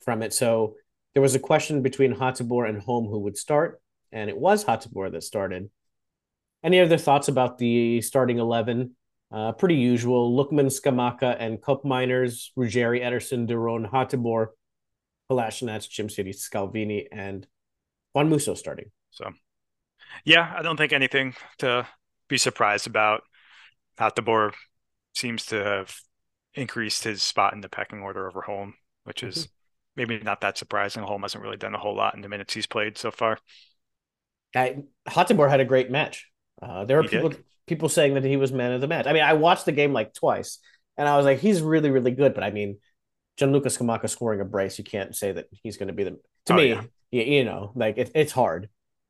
from 0.00 0.22
it. 0.22 0.32
So 0.32 0.76
there 1.14 1.22
was 1.22 1.34
a 1.34 1.40
question 1.40 1.82
between 1.82 2.14
Hateboer 2.14 2.68
and 2.68 2.80
Holm 2.80 3.06
who 3.06 3.18
would 3.20 3.36
start, 3.36 3.80
and 4.12 4.30
it 4.30 4.38
was 4.38 4.64
Hateboer 4.64 5.10
that 5.10 5.24
started. 5.24 5.68
Any 6.62 6.80
other 6.80 6.98
thoughts 6.98 7.28
about 7.28 7.58
the 7.58 8.00
starting 8.00 8.38
eleven? 8.38 8.96
Uh, 9.30 9.52
pretty 9.52 9.76
usual. 9.76 10.34
Lookman, 10.34 10.66
Scamacca 10.66 11.36
and 11.38 11.60
Koopmeiners, 11.60 12.46
Ruggeri, 12.58 13.02
Ederson, 13.02 13.46
de 13.46 13.58
Roon, 13.58 13.86
Hateboer, 13.86 14.48
Kolasinac, 15.30 15.86
Djimsiti, 15.88 16.34
Scalvini, 16.34 17.06
and 17.12 17.46
Juan 18.14 18.30
Musso 18.30 18.54
starting. 18.54 18.90
So, 19.10 19.30
yeah, 20.24 20.54
I 20.56 20.62
don't 20.62 20.78
think 20.78 20.92
anything 20.92 21.34
to 21.58 21.86
be 22.28 22.38
surprised 22.38 22.86
about. 22.86 23.22
Hateboer 23.98 24.54
seems 25.14 25.44
to 25.46 25.62
have 25.62 25.94
increased 26.54 27.04
his 27.04 27.22
spot 27.22 27.52
in 27.52 27.60
the 27.60 27.68
pecking 27.68 28.00
order 28.00 28.26
over 28.26 28.40
Holm, 28.40 28.74
which 29.04 29.22
is 29.22 29.36
mm-hmm. 29.36 29.50
maybe 29.96 30.24
not 30.24 30.40
that 30.40 30.56
surprising. 30.56 31.02
Holm 31.02 31.22
hasn't 31.22 31.44
really 31.44 31.58
done 31.58 31.74
a 31.74 31.78
whole 31.78 31.94
lot 31.94 32.14
in 32.14 32.22
the 32.22 32.28
minutes 32.28 32.54
he's 32.54 32.66
played 32.66 32.96
so 32.96 33.10
far. 33.10 33.38
I, 34.56 34.78
Hateboer 35.06 35.50
had 35.50 35.60
a 35.60 35.66
great 35.66 35.90
match. 35.90 36.30
Uh, 36.60 36.84
there 36.84 36.98
are 36.98 37.02
he 37.02 37.08
people. 37.08 37.30
Did 37.30 37.44
people 37.68 37.88
saying 37.88 38.14
that 38.14 38.24
he 38.24 38.36
was 38.36 38.50
man 38.50 38.72
of 38.72 38.80
the 38.80 38.88
match. 38.88 39.06
I 39.06 39.12
mean, 39.12 39.22
I 39.22 39.34
watched 39.34 39.66
the 39.66 39.72
game 39.72 39.92
like 39.92 40.14
twice, 40.14 40.58
and 40.96 41.06
I 41.06 41.16
was 41.16 41.24
like, 41.24 41.38
he's 41.38 41.62
really, 41.62 41.90
really 41.90 42.10
good. 42.10 42.34
But 42.34 42.42
I 42.42 42.50
mean, 42.50 42.78
Gianluca 43.36 43.68
Scamacca 43.68 44.08
scoring 44.08 44.40
a 44.40 44.44
brace, 44.44 44.78
you 44.78 44.84
can't 44.84 45.14
say 45.14 45.30
that 45.32 45.46
he's 45.62 45.76
going 45.76 45.88
to 45.88 45.92
be 45.92 46.04
the. 46.04 46.18
To 46.46 46.54
oh, 46.54 46.56
me, 46.56 46.68
yeah. 46.70 46.82
you, 47.12 47.22
you 47.22 47.44
know, 47.44 47.72
like 47.76 47.98
it, 47.98 48.10
it's 48.14 48.32
hard. 48.32 48.68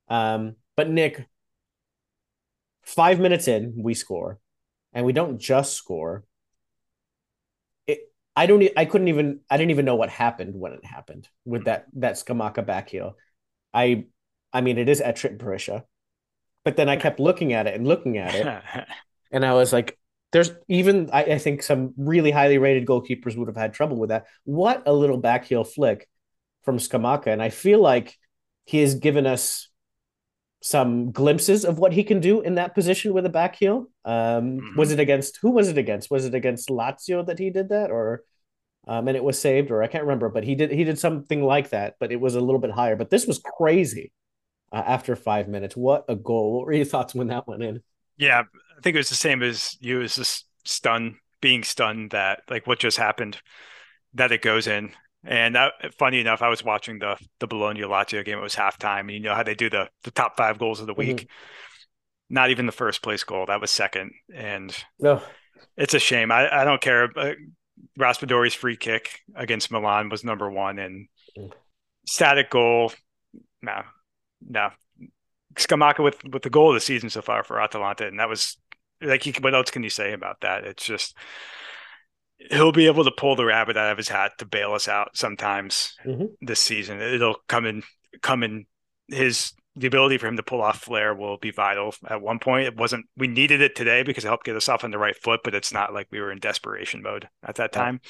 Um, 0.08 0.56
but 0.76 0.90
Nick, 0.90 1.26
five 2.82 3.20
minutes 3.20 3.48
in, 3.48 3.74
we 3.78 3.94
score, 3.94 4.38
and 4.92 5.06
we 5.06 5.12
don't 5.12 5.38
just 5.38 5.74
score. 5.74 6.24
It, 7.87 8.00
I 8.37 8.46
don't. 8.46 8.68
I 8.76 8.84
couldn't 8.84 9.08
even. 9.08 9.40
I 9.48 9.56
didn't 9.56 9.70
even 9.70 9.87
know 9.87 9.96
what 9.96 10.11
happened 10.11 10.54
when 10.54 10.72
it 10.72 10.84
happened 10.84 11.28
with 11.44 11.64
that 11.64 11.87
that 11.94 12.14
Scamacca 12.14 12.66
back 12.66 12.90
heel. 12.90 13.16
I, 13.72 14.06
I 14.52 14.62
mean, 14.62 14.78
it 14.78 14.88
is 14.88 15.00
Etrit 15.00 15.38
Berisha. 15.38 15.84
But 16.64 16.77
then 16.77 16.88
I 16.88 16.97
kept 16.97 17.21
looking 17.21 17.53
at 17.53 17.66
it 17.66 17.75
and 17.75 17.87
looking 17.87 18.18
at 18.18 18.35
it. 18.35 18.87
and 19.33 19.44
I 19.44 19.55
was 19.55 19.73
like, 19.73 19.99
there's 20.33 20.51
even, 20.68 21.11
I, 21.12 21.25
I, 21.25 21.38
think 21.38 21.62
some 21.62 21.94
really 21.97 22.31
highly 22.31 22.59
rated 22.59 22.87
goalkeepers 22.87 23.37
would 23.37 23.49
have 23.49 23.57
had 23.57 23.73
trouble 23.73 23.97
with 23.97 24.11
that. 24.11 24.27
What 24.44 24.83
a 24.85 24.92
little 24.92 25.21
backheel 25.21 25.66
flick 25.66 26.07
from 26.64 26.77
Scamacca. 26.77 27.29
And 27.29 27.42
I 27.42 27.49
feel 27.49 27.81
like 27.81 28.14
he 28.66 28.81
has 28.81 28.97
given 28.97 29.27
us 29.27 29.68
some 30.61 31.12
glimpses 31.12 31.64
of 31.64 31.79
what 31.79 31.94
he 31.94 32.05
can 32.05 32.21
do 32.21 32.42
in 32.42 32.57
that 32.57 32.75
position 32.75 33.14
with 33.14 33.25
a 33.25 33.31
backheel. 33.31 33.87
Um, 34.05 34.59
mm-hmm. 34.59 34.79
Was 34.79 34.92
it 34.92 35.01
against, 35.01 35.38
who 35.40 35.51
was 35.53 35.68
it 35.68 35.79
against? 35.79 36.11
Was 36.11 36.27
it 36.27 36.35
against 36.35 36.68
Lazio 36.68 37.25
that 37.27 37.38
he 37.38 37.49
did 37.49 37.71
that? 37.71 37.90
Or, 37.90 38.23
um, 38.87 39.07
and 39.07 39.16
it 39.16 39.25
was 39.25 39.38
saved, 39.38 39.71
or 39.71 39.83
I 39.83 39.87
can't 39.87 40.05
remember, 40.05 40.31
but 40.31 40.44
he 40.44 40.55
did 40.55 40.71
he 40.71 40.83
did 40.83 40.99
something 40.99 41.42
like 41.42 41.71
that, 41.71 41.97
but 42.01 42.11
it 42.11 42.21
was 42.21 42.37
a 42.37 42.40
little 42.40 42.59
bit 42.59 42.71
higher. 42.71 42.97
But 42.97 43.11
this 43.11 43.27
was 43.27 43.38
crazy 43.38 44.12
uh, 44.72 44.83
after 44.87 45.16
five 45.16 45.48
minutes. 45.48 45.76
What 45.76 46.04
a 46.09 46.16
goal! 46.16 46.57
What 46.57 46.66
were 46.66 46.72
your 46.72 46.85
thoughts 46.85 47.14
when 47.14 47.28
that 47.28 47.46
went 47.46 47.62
in? 47.62 47.83
Yeah, 48.16 48.42
I 48.76 48.81
think 48.83 48.94
it 48.94 49.00
was 49.00 49.09
the 49.09 49.14
same 49.14 49.42
as 49.42 49.76
you. 49.81 50.00
Is 50.00 50.16
just 50.16 50.46
stunned, 50.64 51.16
being 51.40 51.62
stunned 51.62 52.11
that 52.11 52.42
like 52.50 52.66
what 52.66 52.78
just 52.78 52.98
happened, 52.98 53.38
that 54.14 54.33
it 54.33 54.42
goes 54.42 54.66
in. 54.66 54.92
And 55.24 55.57
that, 55.57 55.72
funny 55.98 56.20
enough, 56.20 56.42
I 56.42 56.48
was 56.48 56.64
watching 56.64 56.98
the 56.98 57.16
the 57.40 57.46
Bologna 57.46 57.81
Lazio 57.81 58.24
game. 58.24 58.38
It 58.38 58.42
was 58.42 58.54
halftime, 58.54 59.00
and 59.00 59.11
you 59.11 59.20
know 59.20 59.35
how 59.35 59.42
they 59.42 59.54
do 59.54 59.68
the 59.68 59.88
the 60.04 60.11
top 60.11 60.37
five 60.37 60.59
goals 60.59 60.81
of 60.81 60.87
the 60.87 60.94
week. 60.94 61.16
Mm-hmm. 61.16 62.35
Not 62.35 62.50
even 62.50 62.66
the 62.66 62.72
first 62.72 63.02
place 63.02 63.24
goal. 63.24 63.46
That 63.46 63.61
was 63.61 63.70
second, 63.70 64.12
and 64.35 64.74
no, 64.98 65.22
it's 65.76 65.94
a 65.94 65.98
shame. 65.98 66.31
I, 66.31 66.61
I 66.61 66.64
don't 66.64 66.81
care. 66.81 67.09
Raspadori's 67.98 68.54
free 68.54 68.76
kick 68.76 69.20
against 69.35 69.70
Milan 69.70 70.09
was 70.09 70.24
number 70.24 70.50
one, 70.50 70.78
and 70.78 71.09
mm. 71.37 71.52
static 72.07 72.50
goal. 72.50 72.92
No, 73.62 73.83
no. 74.46 74.70
Scamacca 75.55 76.03
with 76.03 76.22
with 76.24 76.42
the 76.42 76.51
goal 76.51 76.68
of 76.68 76.74
the 76.74 76.81
season 76.81 77.11
so 77.11 77.22
far 77.22 77.42
for 77.42 77.61
Atalanta, 77.61 78.07
and 78.07 78.20
that 78.20 78.29
was 78.29 78.57
like, 79.01 79.24
what 79.40 79.55
else 79.55 79.70
can 79.70 79.83
you 79.83 79.90
say 79.90 80.12
about 80.12 80.40
that? 80.42 80.64
It's 80.64 80.85
just 80.85 81.16
he'll 82.51 82.72
be 82.72 82.87
able 82.87 83.05
to 83.05 83.11
pull 83.11 83.35
the 83.35 83.44
rabbit 83.44 83.77
out 83.77 83.90
of 83.90 83.98
his 83.98 84.09
hat 84.09 84.33
to 84.38 84.46
bail 84.46 84.72
us 84.72 84.87
out 84.87 85.16
sometimes 85.16 85.96
mm-hmm. 86.05 86.27
this 86.40 86.61
season. 86.61 87.01
It'll 87.01 87.37
come 87.48 87.66
in 87.66 87.83
come 88.22 88.42
in 88.42 88.66
his 89.09 89.53
the 89.74 89.87
ability 89.87 90.18
for 90.18 90.27
him 90.27 90.37
to 90.37 90.42
pull 90.42 90.61
off 90.61 90.81
flair 90.81 91.14
will 91.14 91.38
be 91.38 91.53
vital. 91.53 91.94
At 92.09 92.20
one 92.20 92.40
point, 92.40 92.66
it 92.66 92.77
wasn't. 92.77 93.07
We 93.16 93.29
needed 93.29 93.61
it 93.61 93.77
today 93.77 94.03
because 94.03 94.24
it 94.24 94.29
helped 94.29 94.44
get 94.44 94.57
us 94.57 94.68
off 94.68 94.85
on 94.85 94.90
the 94.90 94.98
right 94.98 95.16
foot, 95.16 95.40
but 95.44 95.55
it's 95.55 95.72
not 95.72 95.94
like 95.94 96.09
we 96.11 96.20
were 96.20 96.33
in 96.33 96.38
desperation 96.38 97.03
mode 97.03 97.29
at 97.44 97.57
that 97.57 97.72
time. 97.72 98.01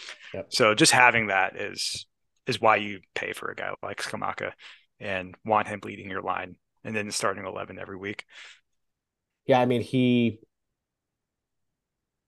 So 0.49 0.75
just 0.75 0.93
having 0.93 1.27
that 1.29 1.57
is 1.57 2.07
is 2.47 2.61
why 2.61 2.77
you 2.77 3.01
pay 3.15 3.33
for 3.35 3.51
a 3.51 3.55
guy 3.55 3.73
like 3.83 4.03
Scamacca 4.03 4.53
and 5.01 5.35
want 5.45 5.69
him 5.69 5.81
leading 5.85 6.11
your 6.11 6.23
line 6.23 6.57
and 6.85 6.95
then 6.95 7.11
starting 7.11 7.45
eleven 7.45 7.79
every 7.79 7.97
week. 7.97 8.25
Yeah, 9.47 9.61
I 9.61 9.67
mean 9.67 9.83
he 9.83 10.41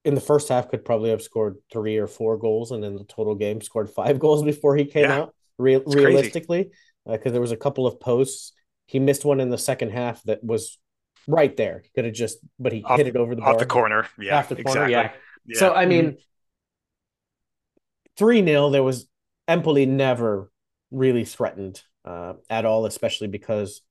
in 0.05 0.15
the 0.15 0.21
first 0.21 0.49
half 0.49 0.71
could 0.71 0.85
probably 0.85 1.11
have 1.11 1.23
scored 1.23 1.59
three 1.71 1.99
or 1.99 2.07
four 2.07 2.37
goals, 2.37 2.71
and 2.71 2.85
in 2.85 2.97
the 2.97 3.05
total 3.05 3.35
game 3.35 3.61
scored 3.61 3.91
five 3.91 4.19
goals 4.21 4.43
before 4.43 4.77
he 4.77 4.85
came 4.85 5.05
yeah. 5.05 5.19
out. 5.19 5.35
Re- 5.59 5.83
realistically, 5.85 6.71
because 7.07 7.31
uh, 7.31 7.33
there 7.33 7.41
was 7.41 7.53
a 7.53 7.57
couple 7.57 7.87
of 7.87 8.01
posts. 8.01 8.53
He 8.87 8.99
missed 8.99 9.25
one 9.25 9.41
in 9.41 9.51
the 9.51 9.59
second 9.59 9.91
half 9.91 10.23
that 10.25 10.43
was 10.43 10.79
right 11.27 11.55
there. 11.57 11.83
He 11.85 11.91
could 11.91 12.07
have 12.07 12.15
just, 12.15 12.39
but 12.59 12.73
he 12.73 12.83
off, 12.83 12.97
hit 12.97 13.07
it 13.07 13.17
over 13.17 13.35
the 13.35 13.43
off 13.43 13.53
bar. 13.53 13.59
the 13.59 13.67
corner. 13.67 14.07
Yeah, 14.19 14.39
off 14.39 14.49
the 14.49 14.57
corner. 14.57 14.87
Exactly. 14.87 14.93
Yeah. 14.93 15.13
yeah. 15.47 15.59
So 15.59 15.75
I 15.75 15.85
mean, 15.85 16.05
mm-hmm. 16.05 16.21
3 18.17 18.45
0, 18.45 18.71
there 18.71 18.83
was 18.83 19.07
Empoli 19.47 19.87
never 19.87 20.51
really 20.91 21.25
threatened 21.25 21.83
uh, 22.05 22.35
at 22.49 22.65
all, 22.65 22.87
especially 22.87 23.29
because 23.29 23.83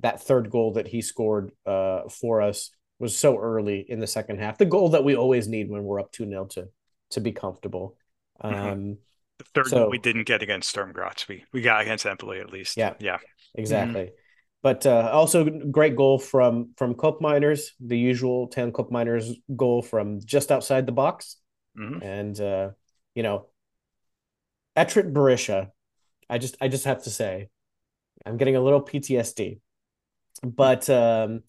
that 0.00 0.22
third 0.22 0.50
goal 0.50 0.74
that 0.74 0.88
he 0.88 1.02
scored 1.02 1.52
uh, 1.66 2.02
for 2.08 2.40
us 2.40 2.70
was 2.98 3.16
so 3.16 3.38
early 3.38 3.84
in 3.88 4.00
the 4.00 4.06
second 4.06 4.38
half. 4.38 4.58
The 4.58 4.66
goal 4.66 4.90
that 4.90 5.04
we 5.04 5.16
always 5.16 5.48
need 5.48 5.70
when 5.70 5.84
we're 5.84 6.00
up 6.00 6.12
2 6.12 6.26
0 6.26 6.46
to 6.46 6.68
to 7.10 7.20
be 7.20 7.32
comfortable. 7.32 7.96
Mm-hmm. 8.42 8.56
Um, 8.56 8.78
mm-hmm. 8.78 8.92
The 9.38 9.44
third 9.54 9.66
so, 9.68 9.78
goal 9.78 9.90
we 9.90 9.98
didn't 9.98 10.24
get 10.24 10.42
against 10.42 10.68
Sturm 10.68 10.92
Graz. 10.92 11.26
We, 11.28 11.44
we 11.52 11.62
got 11.62 11.82
against 11.82 12.06
Empoli 12.06 12.40
at 12.40 12.52
least. 12.52 12.76
Yeah. 12.76 12.94
Yeah. 13.00 13.18
Exactly. 13.54 14.02
Mm-hmm. 14.02 14.14
But 14.62 14.84
uh, 14.84 15.10
also 15.12 15.44
great 15.44 15.96
goal 15.96 16.18
from 16.18 16.72
from 16.76 16.94
Koopmeiners, 16.94 17.70
the 17.80 17.98
usual 17.98 18.48
10 18.48 18.72
Koopmeiners 18.72 19.34
goal 19.56 19.80
from 19.80 20.20
just 20.22 20.52
outside 20.52 20.84
the 20.84 20.92
box. 20.92 21.36
Mm-hmm. 21.78 22.02
And 22.02 22.40
uh, 22.40 22.70
you 23.14 23.22
know, 23.22 23.46
Etrit 24.76 25.12
Berisha, 25.12 25.70
I 26.30 26.38
just 26.38 26.56
I 26.60 26.68
just 26.68 26.84
have 26.84 27.02
to 27.04 27.10
say, 27.10 27.48
I'm 28.24 28.36
getting 28.38 28.56
a 28.56 28.60
little 28.60 28.80
PTSD. 28.80 29.60
But 30.42 30.88
um 30.88 31.42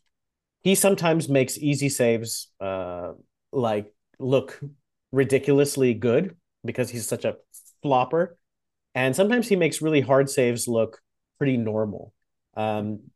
he 0.64 0.76
sometimes 0.76 1.30
makes 1.30 1.58
easy 1.58 1.90
saves 1.90 2.50
uh 2.60 3.14
like 3.52 3.94
look 4.20 4.60
ridiculously 5.12 5.94
good 5.94 6.36
because 6.66 6.90
he's 6.90 7.08
such 7.08 7.26
a 7.26 7.38
flopper. 7.84 8.38
And 8.94 9.16
sometimes 9.16 9.48
he 9.48 9.56
makes 9.56 9.82
really 9.82 10.02
hard 10.02 10.30
saves 10.30 10.68
look 10.68 11.02
pretty 11.38 11.58
normal. 11.58 12.14
Um 12.58 13.12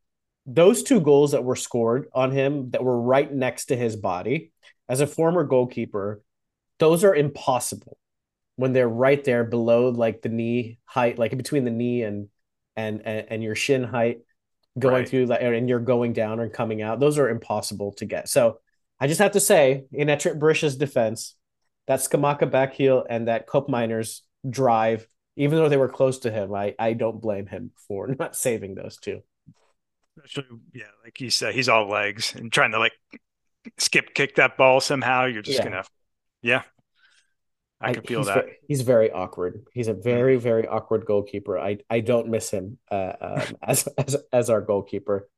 those 0.46 0.84
two 0.84 1.00
goals 1.00 1.32
that 1.32 1.44
were 1.44 1.56
scored 1.56 2.08
on 2.14 2.30
him 2.30 2.70
that 2.70 2.84
were 2.84 3.00
right 3.00 3.32
next 3.32 3.66
to 3.66 3.76
his 3.76 3.96
body 3.96 4.52
as 4.88 5.00
a 5.00 5.06
former 5.06 5.42
goalkeeper 5.42 6.22
those 6.78 7.02
are 7.02 7.16
impossible 7.16 7.98
when 8.56 8.72
they're 8.72 8.88
right 8.88 9.22
there 9.24 9.44
below 9.44 9.90
like 9.90 10.22
the 10.22 10.28
knee 10.28 10.78
height 10.84 11.18
like 11.18 11.36
between 11.36 11.64
the 11.64 11.70
knee 11.70 12.02
and 12.02 12.28
and 12.74 13.02
and, 13.04 13.26
and 13.28 13.42
your 13.42 13.54
shin 13.54 13.84
height 13.84 14.20
going 14.78 14.94
right. 14.94 15.08
through 15.08 15.26
that 15.26 15.42
and 15.42 15.68
you're 15.68 15.78
going 15.80 16.12
down 16.12 16.40
and 16.40 16.52
coming 16.52 16.82
out. 16.82 17.00
Those 17.00 17.18
are 17.18 17.28
impossible 17.28 17.92
to 17.94 18.04
get. 18.04 18.28
So 18.28 18.58
I 19.00 19.06
just 19.06 19.20
have 19.20 19.32
to 19.32 19.40
say, 19.40 19.84
in 19.92 20.08
Etrit 20.08 20.38
Berisha's 20.38 20.76
defense, 20.76 21.34
that 21.86 22.00
Scamacca 22.00 22.50
back 22.50 22.74
heel 22.74 23.04
and 23.08 23.28
that 23.28 23.46
Koopmeiners 23.46 24.20
drive, 24.48 25.06
even 25.36 25.58
though 25.58 25.68
they 25.68 25.76
were 25.76 25.88
close 25.88 26.20
to 26.20 26.30
him, 26.30 26.54
I, 26.54 26.74
I 26.78 26.92
don't 26.94 27.20
blame 27.20 27.46
him 27.46 27.72
for 27.88 28.08
not 28.18 28.36
saving 28.36 28.74
those 28.74 28.96
two. 28.96 29.22
Especially, 30.24 30.58
yeah, 30.72 30.84
like 31.04 31.20
you 31.20 31.30
said, 31.30 31.54
he's 31.54 31.68
all 31.68 31.88
legs 31.88 32.34
and 32.34 32.50
trying 32.50 32.72
to 32.72 32.78
like 32.78 32.92
skip 33.78 34.14
kick 34.14 34.36
that 34.36 34.56
ball 34.56 34.80
somehow. 34.80 35.26
You're 35.26 35.42
just 35.42 35.58
yeah. 35.58 35.64
gonna, 35.64 35.84
yeah, 36.40 36.62
I 37.80 37.92
can 37.92 38.02
feel 38.04 38.20
he's 38.20 38.26
that. 38.28 38.34
Very, 38.34 38.56
he's 38.66 38.82
very 38.82 39.10
awkward. 39.10 39.66
He's 39.72 39.88
a 39.88 39.94
very, 39.94 40.36
very 40.36 40.66
awkward 40.66 41.04
goalkeeper. 41.04 41.58
I, 41.58 41.78
I 41.90 42.00
don't 42.00 42.28
miss 42.28 42.50
him 42.50 42.78
uh, 42.90 43.12
um, 43.20 43.42
as, 43.62 43.86
as 43.98 44.16
as 44.32 44.50
our 44.50 44.60
goalkeeper. 44.60 45.28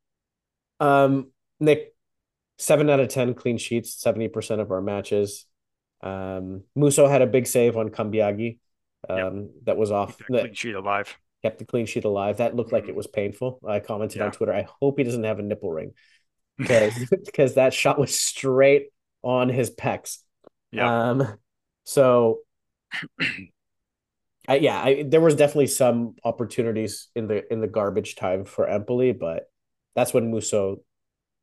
Um, 0.78 1.32
Nick, 1.58 1.94
seven 2.58 2.88
out 2.90 3.00
of 3.00 3.08
ten 3.08 3.34
clean 3.34 3.58
sheets, 3.58 4.00
seventy 4.00 4.28
percent 4.28 4.60
of 4.60 4.70
our 4.70 4.80
matches. 4.80 5.46
Um, 6.00 6.62
Musso 6.76 7.08
had 7.08 7.22
a 7.22 7.26
big 7.26 7.46
save 7.46 7.76
on 7.76 7.88
Cambiaghi. 7.88 8.58
Um, 9.08 9.18
yep. 9.18 9.50
that 9.64 9.76
was 9.76 9.90
off. 9.90 10.18
That 10.28 10.42
clean 10.42 10.54
sheet 10.54 10.74
alive. 10.74 11.16
Kept 11.42 11.58
the 11.58 11.64
clean 11.64 11.86
sheet 11.86 12.04
alive. 12.04 12.38
That 12.38 12.54
looked 12.54 12.72
like 12.72 12.88
it 12.88 12.94
was 12.94 13.06
painful. 13.06 13.60
I 13.66 13.80
commented 13.80 14.18
yeah. 14.18 14.26
on 14.26 14.32
Twitter. 14.32 14.52
I 14.52 14.66
hope 14.80 14.98
he 14.98 15.04
doesn't 15.04 15.24
have 15.24 15.38
a 15.38 15.42
nipple 15.42 15.70
ring 15.70 15.92
because 16.58 16.94
because 17.10 17.54
that 17.54 17.74
shot 17.74 17.98
was 17.98 18.18
straight 18.18 18.88
on 19.22 19.48
his 19.48 19.70
pecs. 19.70 20.18
Yeah. 20.70 21.10
Um, 21.10 21.38
so, 21.88 22.40
I, 24.46 24.56
yeah, 24.56 24.78
I, 24.78 25.04
there 25.08 25.22
was 25.22 25.34
definitely 25.34 25.68
some 25.68 26.16
opportunities 26.22 27.08
in 27.14 27.28
the 27.28 27.50
in 27.50 27.62
the 27.62 27.66
garbage 27.66 28.14
time 28.14 28.44
for 28.44 28.68
Empoli, 28.68 29.12
but 29.12 29.50
that's 29.94 30.12
when 30.12 30.30
Musso 30.30 30.82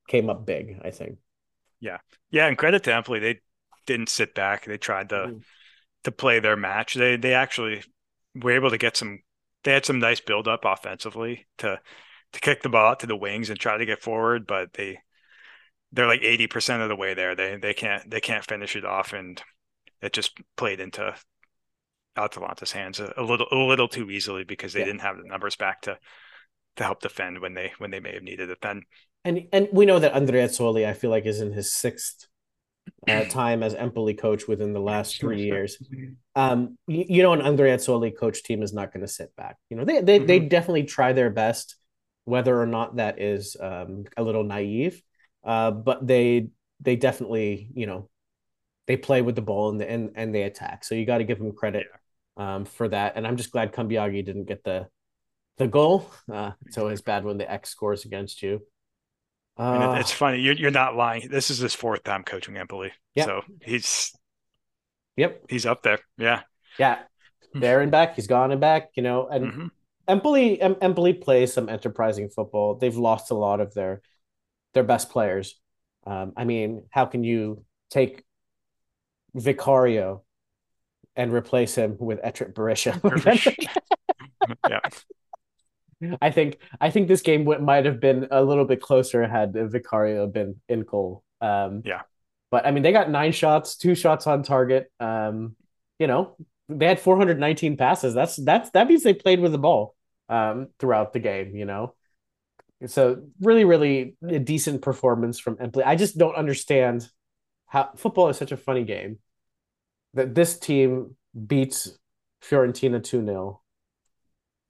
came 0.07 0.29
up 0.29 0.45
big. 0.45 0.79
I 0.83 0.91
think. 0.91 1.17
Yeah, 1.79 1.97
yeah, 2.29 2.45
and 2.45 2.59
credit 2.59 2.83
to 2.83 2.93
Empoli, 2.93 3.19
they 3.19 3.41
didn't 3.87 4.09
sit 4.09 4.35
back. 4.35 4.65
They 4.65 4.77
tried 4.77 5.09
to 5.09 5.15
mm. 5.15 5.43
to 6.03 6.11
play 6.11 6.39
their 6.39 6.55
match. 6.55 6.93
They 6.93 7.17
they 7.17 7.33
actually 7.33 7.81
were 8.35 8.51
able 8.51 8.69
to 8.69 8.77
get 8.77 8.95
some. 8.95 9.23
They 9.63 9.73
had 9.73 9.83
some 9.87 9.97
nice 9.97 10.19
build 10.19 10.47
up 10.47 10.63
offensively 10.63 11.47
to 11.57 11.79
to 12.33 12.39
kick 12.39 12.61
the 12.61 12.69
ball 12.69 12.91
out 12.91 12.99
to 12.99 13.07
the 13.07 13.15
wings 13.15 13.49
and 13.49 13.59
try 13.59 13.79
to 13.79 13.85
get 13.87 14.03
forward, 14.03 14.45
but 14.45 14.73
they 14.73 14.99
they're 15.91 16.05
like 16.05 16.21
80% 16.21 16.83
of 16.83 16.89
the 16.89 16.95
way 16.95 17.15
there. 17.15 17.33
They 17.33 17.57
they 17.57 17.73
can't 17.73 18.07
they 18.07 18.21
can't 18.21 18.45
finish 18.45 18.75
it 18.75 18.85
off 18.85 19.11
and 19.11 19.41
it 20.05 20.13
just 20.13 20.37
played 20.55 20.79
into 20.79 21.15
Atalanta's 22.17 22.71
hands 22.71 22.99
a, 22.99 23.13
a 23.17 23.23
little 23.23 23.47
a 23.51 23.55
little 23.55 23.87
too 23.87 24.09
easily 24.09 24.43
because 24.43 24.73
they 24.73 24.79
yeah. 24.79 24.85
didn't 24.85 25.01
have 25.01 25.17
the 25.17 25.27
numbers 25.27 25.55
back 25.55 25.81
to 25.81 25.97
to 26.77 26.83
help 26.83 27.01
defend 27.01 27.39
when 27.39 27.53
they 27.53 27.73
when 27.77 27.91
they 27.91 27.99
may 27.99 28.13
have 28.13 28.23
needed 28.23 28.49
it 28.49 28.59
then. 28.61 28.83
And 29.23 29.47
and 29.51 29.67
we 29.71 29.85
know 29.85 29.99
that 29.99 30.13
Andreazzoli, 30.13 30.87
I 30.87 30.93
feel 30.93 31.09
like, 31.09 31.25
is 31.25 31.41
in 31.41 31.51
his 31.51 31.73
sixth 31.73 32.27
uh, 33.07 33.23
time 33.29 33.63
as 33.63 33.73
Empoli 33.73 34.13
coach 34.13 34.47
within 34.47 34.73
the 34.73 34.79
last 34.79 35.19
three 35.19 35.43
years. 35.43 35.77
Um, 36.35 36.77
you, 36.87 37.05
you 37.07 37.23
know, 37.23 37.33
an 37.33 37.41
Andreazzoli 37.41 38.17
coach 38.17 38.43
team 38.43 38.61
is 38.61 38.73
not 38.73 38.93
going 38.93 39.05
to 39.05 39.11
sit 39.11 39.35
back. 39.35 39.57
You 39.69 39.77
know, 39.77 39.85
they 39.85 40.01
they 40.01 40.17
mm-hmm. 40.17 40.27
they 40.27 40.39
definitely 40.39 40.83
try 40.83 41.13
their 41.13 41.29
best, 41.29 41.75
whether 42.25 42.59
or 42.59 42.67
not 42.67 42.97
that 42.97 43.19
is 43.19 43.57
um, 43.59 44.05
a 44.15 44.23
little 44.23 44.43
naive. 44.43 45.01
Uh, 45.43 45.71
but 45.71 46.05
they 46.05 46.49
they 46.81 46.95
definitely 46.95 47.69
you 47.73 47.87
know 47.87 48.09
they 48.87 48.97
play 48.97 49.21
with 49.21 49.35
the 49.35 49.41
ball 49.41 49.69
and 49.69 49.79
the, 49.79 49.89
and, 49.89 50.11
and 50.15 50.33
they 50.33 50.43
attack. 50.43 50.83
So 50.83 50.95
you 50.95 51.05
got 51.05 51.17
to 51.19 51.23
give 51.23 51.39
them 51.39 51.53
credit 51.53 51.87
um, 52.37 52.65
for 52.65 52.87
that. 52.89 53.13
And 53.15 53.25
I'm 53.25 53.37
just 53.37 53.51
glad 53.51 53.73
Cambiaghi 53.73 54.23
didn't 54.25 54.45
get 54.45 54.63
the 54.63 54.87
the 55.57 55.67
goal. 55.67 56.11
Uh, 56.31 56.51
it's 56.65 56.77
always 56.77 57.01
bad 57.01 57.23
when 57.23 57.37
the 57.37 57.49
X 57.49 57.69
scores 57.69 58.05
against 58.05 58.43
you. 58.43 58.61
Uh, 59.57 59.95
it's 59.99 60.11
funny. 60.11 60.39
You're, 60.39 60.55
you're 60.55 60.69
not 60.69 60.97
lying. 60.97 61.29
This 61.29 61.49
is 61.49 61.59
his 61.59 61.73
fourth 61.73 62.03
time 62.03 62.23
coaching 62.23 62.57
Empoli. 62.57 62.91
Yep. 63.15 63.25
So 63.25 63.41
he's, 63.61 64.13
yep, 65.15 65.41
he's 65.47 65.65
up 65.65 65.81
there. 65.81 65.99
Yeah. 66.17 66.41
Yeah. 66.77 66.99
Hmm. 67.53 67.61
There 67.61 67.79
and 67.79 67.89
back. 67.89 68.15
He's 68.15 68.27
gone 68.27 68.51
and 68.51 68.59
back, 68.59 68.89
you 68.95 69.03
know, 69.03 69.29
and 69.29 69.45
mm-hmm. 69.45 69.67
Empoli, 70.09 70.61
em- 70.61 70.75
Empoli 70.81 71.13
plays 71.13 71.53
some 71.53 71.69
enterprising 71.69 72.27
football. 72.27 72.75
They've 72.75 72.97
lost 72.97 73.31
a 73.31 73.35
lot 73.35 73.61
of 73.61 73.73
their, 73.73 74.01
their 74.73 74.83
best 74.83 75.09
players. 75.09 75.57
Um, 76.05 76.33
I 76.35 76.43
mean, 76.43 76.83
how 76.91 77.05
can 77.05 77.23
you 77.23 77.63
take 77.89 78.25
Vicario 79.35 80.23
and 81.15 81.33
replace 81.33 81.75
him 81.75 81.97
with 81.99 82.21
Etrit 82.21 82.53
Berisha. 82.53 82.95
yeah. 84.69 84.79
I 86.21 86.31
think 86.31 86.57
I 86.79 86.89
think 86.89 87.07
this 87.07 87.21
game 87.21 87.45
might 87.63 87.85
have 87.85 87.99
been 87.99 88.27
a 88.31 88.43
little 88.43 88.65
bit 88.65 88.81
closer 88.81 89.25
had 89.27 89.53
Vicario 89.53 90.27
been 90.27 90.59
in 90.67 90.81
goal. 90.81 91.23
Um, 91.41 91.83
yeah, 91.85 92.01
but 92.51 92.65
I 92.65 92.71
mean 92.71 92.83
they 92.83 92.91
got 92.91 93.09
nine 93.09 93.31
shots, 93.31 93.77
two 93.77 93.95
shots 93.95 94.27
on 94.27 94.43
target. 94.43 94.91
Um, 94.99 95.55
you 95.99 96.07
know, 96.07 96.35
they 96.67 96.87
had 96.87 96.99
419 96.99 97.77
passes. 97.77 98.13
That's 98.13 98.35
that's 98.35 98.69
that 98.71 98.87
means 98.87 99.03
they 99.03 99.13
played 99.13 99.39
with 99.39 99.51
the 99.51 99.57
ball 99.57 99.95
um, 100.27 100.67
throughout 100.79 101.13
the 101.13 101.19
game. 101.19 101.55
You 101.55 101.65
know, 101.65 101.95
so 102.87 103.23
really, 103.39 103.63
really 103.63 104.15
a 104.27 104.39
decent 104.39 104.81
performance 104.81 105.39
from 105.39 105.57
Empoli. 105.61 105.85
I 105.85 105.95
just 105.95 106.17
don't 106.17 106.35
understand 106.35 107.07
how 107.67 107.91
football 107.95 108.29
is 108.29 108.37
such 108.37 108.51
a 108.51 108.57
funny 108.57 108.83
game 108.83 109.19
that 110.15 110.33
this 110.33 110.57
team 110.57 111.15
beats 111.47 111.97
Fiorentina 112.43 113.03
2 113.03 113.25
0. 113.25 113.61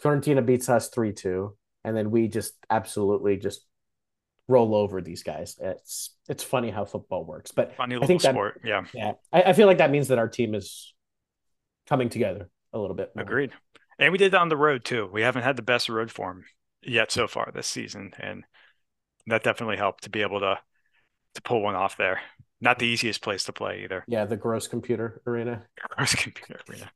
Fiorentina 0.04 0.46
beats 0.46 0.68
us 0.70 0.90
3 0.90 1.14
2. 1.14 1.56
And 1.84 1.96
then 1.96 2.12
we 2.12 2.28
just 2.28 2.54
absolutely 2.70 3.38
just 3.38 3.64
roll 4.48 4.76
over 4.76 5.02
these 5.02 5.24
guys. 5.24 5.56
It's 5.62 6.16
it's 6.28 6.44
funny 6.44 6.72
how 6.72 6.86
football 6.86 7.24
works. 7.24 7.52
But 7.52 7.76
funny 7.76 7.96
little 7.96 8.06
I 8.06 8.08
think 8.08 8.22
that, 8.24 8.32
sport. 8.32 8.62
Yeah. 8.64 8.86
Yeah. 8.94 9.14
I, 9.32 9.44
I 9.44 9.54
feel 9.54 9.68
like 9.68 9.78
that 9.78 9.92
means 9.92 10.10
that 10.10 10.18
our 10.18 10.28
team 10.28 10.56
is 10.56 10.94
coming 11.88 12.10
together 12.10 12.50
a 12.74 12.80
little 12.80 12.96
bit. 12.96 13.12
More. 13.16 13.24
Agreed. 13.24 13.52
And 14.00 14.12
we 14.12 14.18
did 14.18 14.34
that 14.34 14.42
on 14.42 14.50
the 14.50 14.58
road 14.58 14.84
too. 14.84 15.10
We 15.12 15.22
haven't 15.22 15.44
had 15.44 15.56
the 15.56 15.62
best 15.62 15.88
road 15.90 16.12
form 16.12 16.44
yet 16.82 17.12
so 17.12 17.28
far 17.28 17.52
this 17.54 17.68
season. 17.68 18.12
And 18.20 18.44
that 19.28 19.44
definitely 19.44 19.78
helped 19.78 20.04
to 20.04 20.10
be 20.10 20.22
able 20.22 20.40
to 20.40 20.60
to 21.36 21.42
pull 21.42 21.62
one 21.62 21.76
off 21.76 21.98
there. 21.98 22.22
Not 22.62 22.80
the 22.80 22.88
easiest 22.88 23.22
place 23.22 23.44
to 23.46 23.54
play 23.54 23.84
either. 23.84 24.04
Yeah, 24.08 24.26
the 24.26 24.38
gross 24.38 24.68
computer 24.68 25.22
arena. 25.28 25.64
Gross 25.90 26.16
computer 26.16 26.60
arena. 26.70 26.90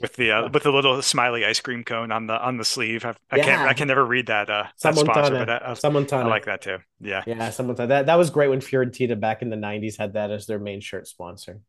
with 0.00 0.14
the 0.16 0.30
uh, 0.30 0.48
with 0.50 0.62
the 0.62 0.70
little 0.70 1.00
smiley 1.02 1.44
ice 1.44 1.60
cream 1.60 1.84
cone 1.84 2.12
on 2.12 2.26
the 2.26 2.34
on 2.34 2.58
the 2.58 2.64
sleeve. 2.64 3.04
I, 3.04 3.14
I 3.30 3.36
yeah. 3.36 3.44
can't 3.44 3.62
I 3.62 3.72
can 3.74 3.88
never 3.88 4.04
read 4.04 4.26
that 4.26 4.50
uh 4.50 4.64
that 4.82 4.96
sponsor, 4.96 5.34
but 5.34 5.46
that, 5.46 5.62
uh, 5.62 5.74
Someone 5.74 6.06
I 6.12 6.26
like 6.26 6.44
that 6.46 6.62
too. 6.62 6.78
Yeah, 7.00 7.22
yeah, 7.26 7.50
someone 7.50 7.76
that 7.76 8.06
that 8.06 8.14
was 8.14 8.30
great 8.30 8.48
when 8.48 8.60
Fiorentina 8.60 9.18
back 9.18 9.42
in 9.42 9.50
the 9.50 9.56
'90s 9.56 9.96
had 9.96 10.14
that 10.14 10.30
as 10.30 10.46
their 10.46 10.58
main 10.58 10.80
shirt 10.80 11.06
sponsor. 11.06 11.60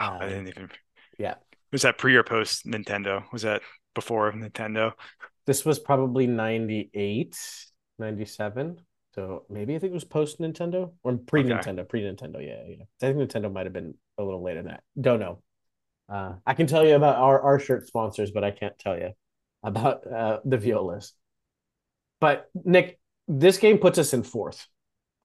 Oh, 0.00 0.06
um, 0.06 0.18
I 0.20 0.28
didn't 0.28 0.48
even. 0.48 0.70
Yeah, 1.18 1.34
was 1.70 1.82
that 1.82 1.98
pre 1.98 2.14
or 2.16 2.22
post 2.22 2.66
Nintendo? 2.66 3.24
Was 3.32 3.42
that 3.42 3.62
before 3.94 4.32
Nintendo? 4.32 4.92
This 5.46 5.64
was 5.64 5.78
probably 5.78 6.26
98, 6.26 7.36
97. 7.98 8.80
So 9.14 9.44
maybe 9.50 9.74
I 9.74 9.78
think 9.78 9.90
it 9.90 9.94
was 9.94 10.04
post 10.04 10.40
Nintendo 10.40 10.92
or 11.02 11.16
pre 11.16 11.44
Nintendo, 11.44 11.80
okay. 11.80 11.84
pre 11.84 12.02
Nintendo. 12.02 12.36
Yeah, 12.36 12.62
yeah. 12.66 12.84
I 13.02 13.12
think 13.12 13.18
Nintendo 13.18 13.52
might 13.52 13.66
have 13.66 13.72
been 13.72 13.94
a 14.18 14.22
little 14.22 14.42
later 14.42 14.62
than 14.62 14.72
that. 14.72 14.82
Don't 14.98 15.20
know. 15.20 15.42
Uh, 16.08 16.34
I 16.46 16.54
can 16.54 16.66
tell 16.66 16.86
you 16.86 16.94
about 16.94 17.16
our, 17.16 17.40
our 17.40 17.58
shirt 17.58 17.86
sponsors, 17.86 18.30
but 18.30 18.44
I 18.44 18.50
can't 18.50 18.78
tell 18.78 18.98
you 18.98 19.10
about 19.62 20.06
uh, 20.10 20.40
the 20.44 20.58
Violas. 20.58 21.12
But 22.20 22.48
Nick, 22.64 22.98
this 23.28 23.58
game 23.58 23.78
puts 23.78 23.98
us 23.98 24.12
in 24.12 24.22
fourth, 24.22 24.66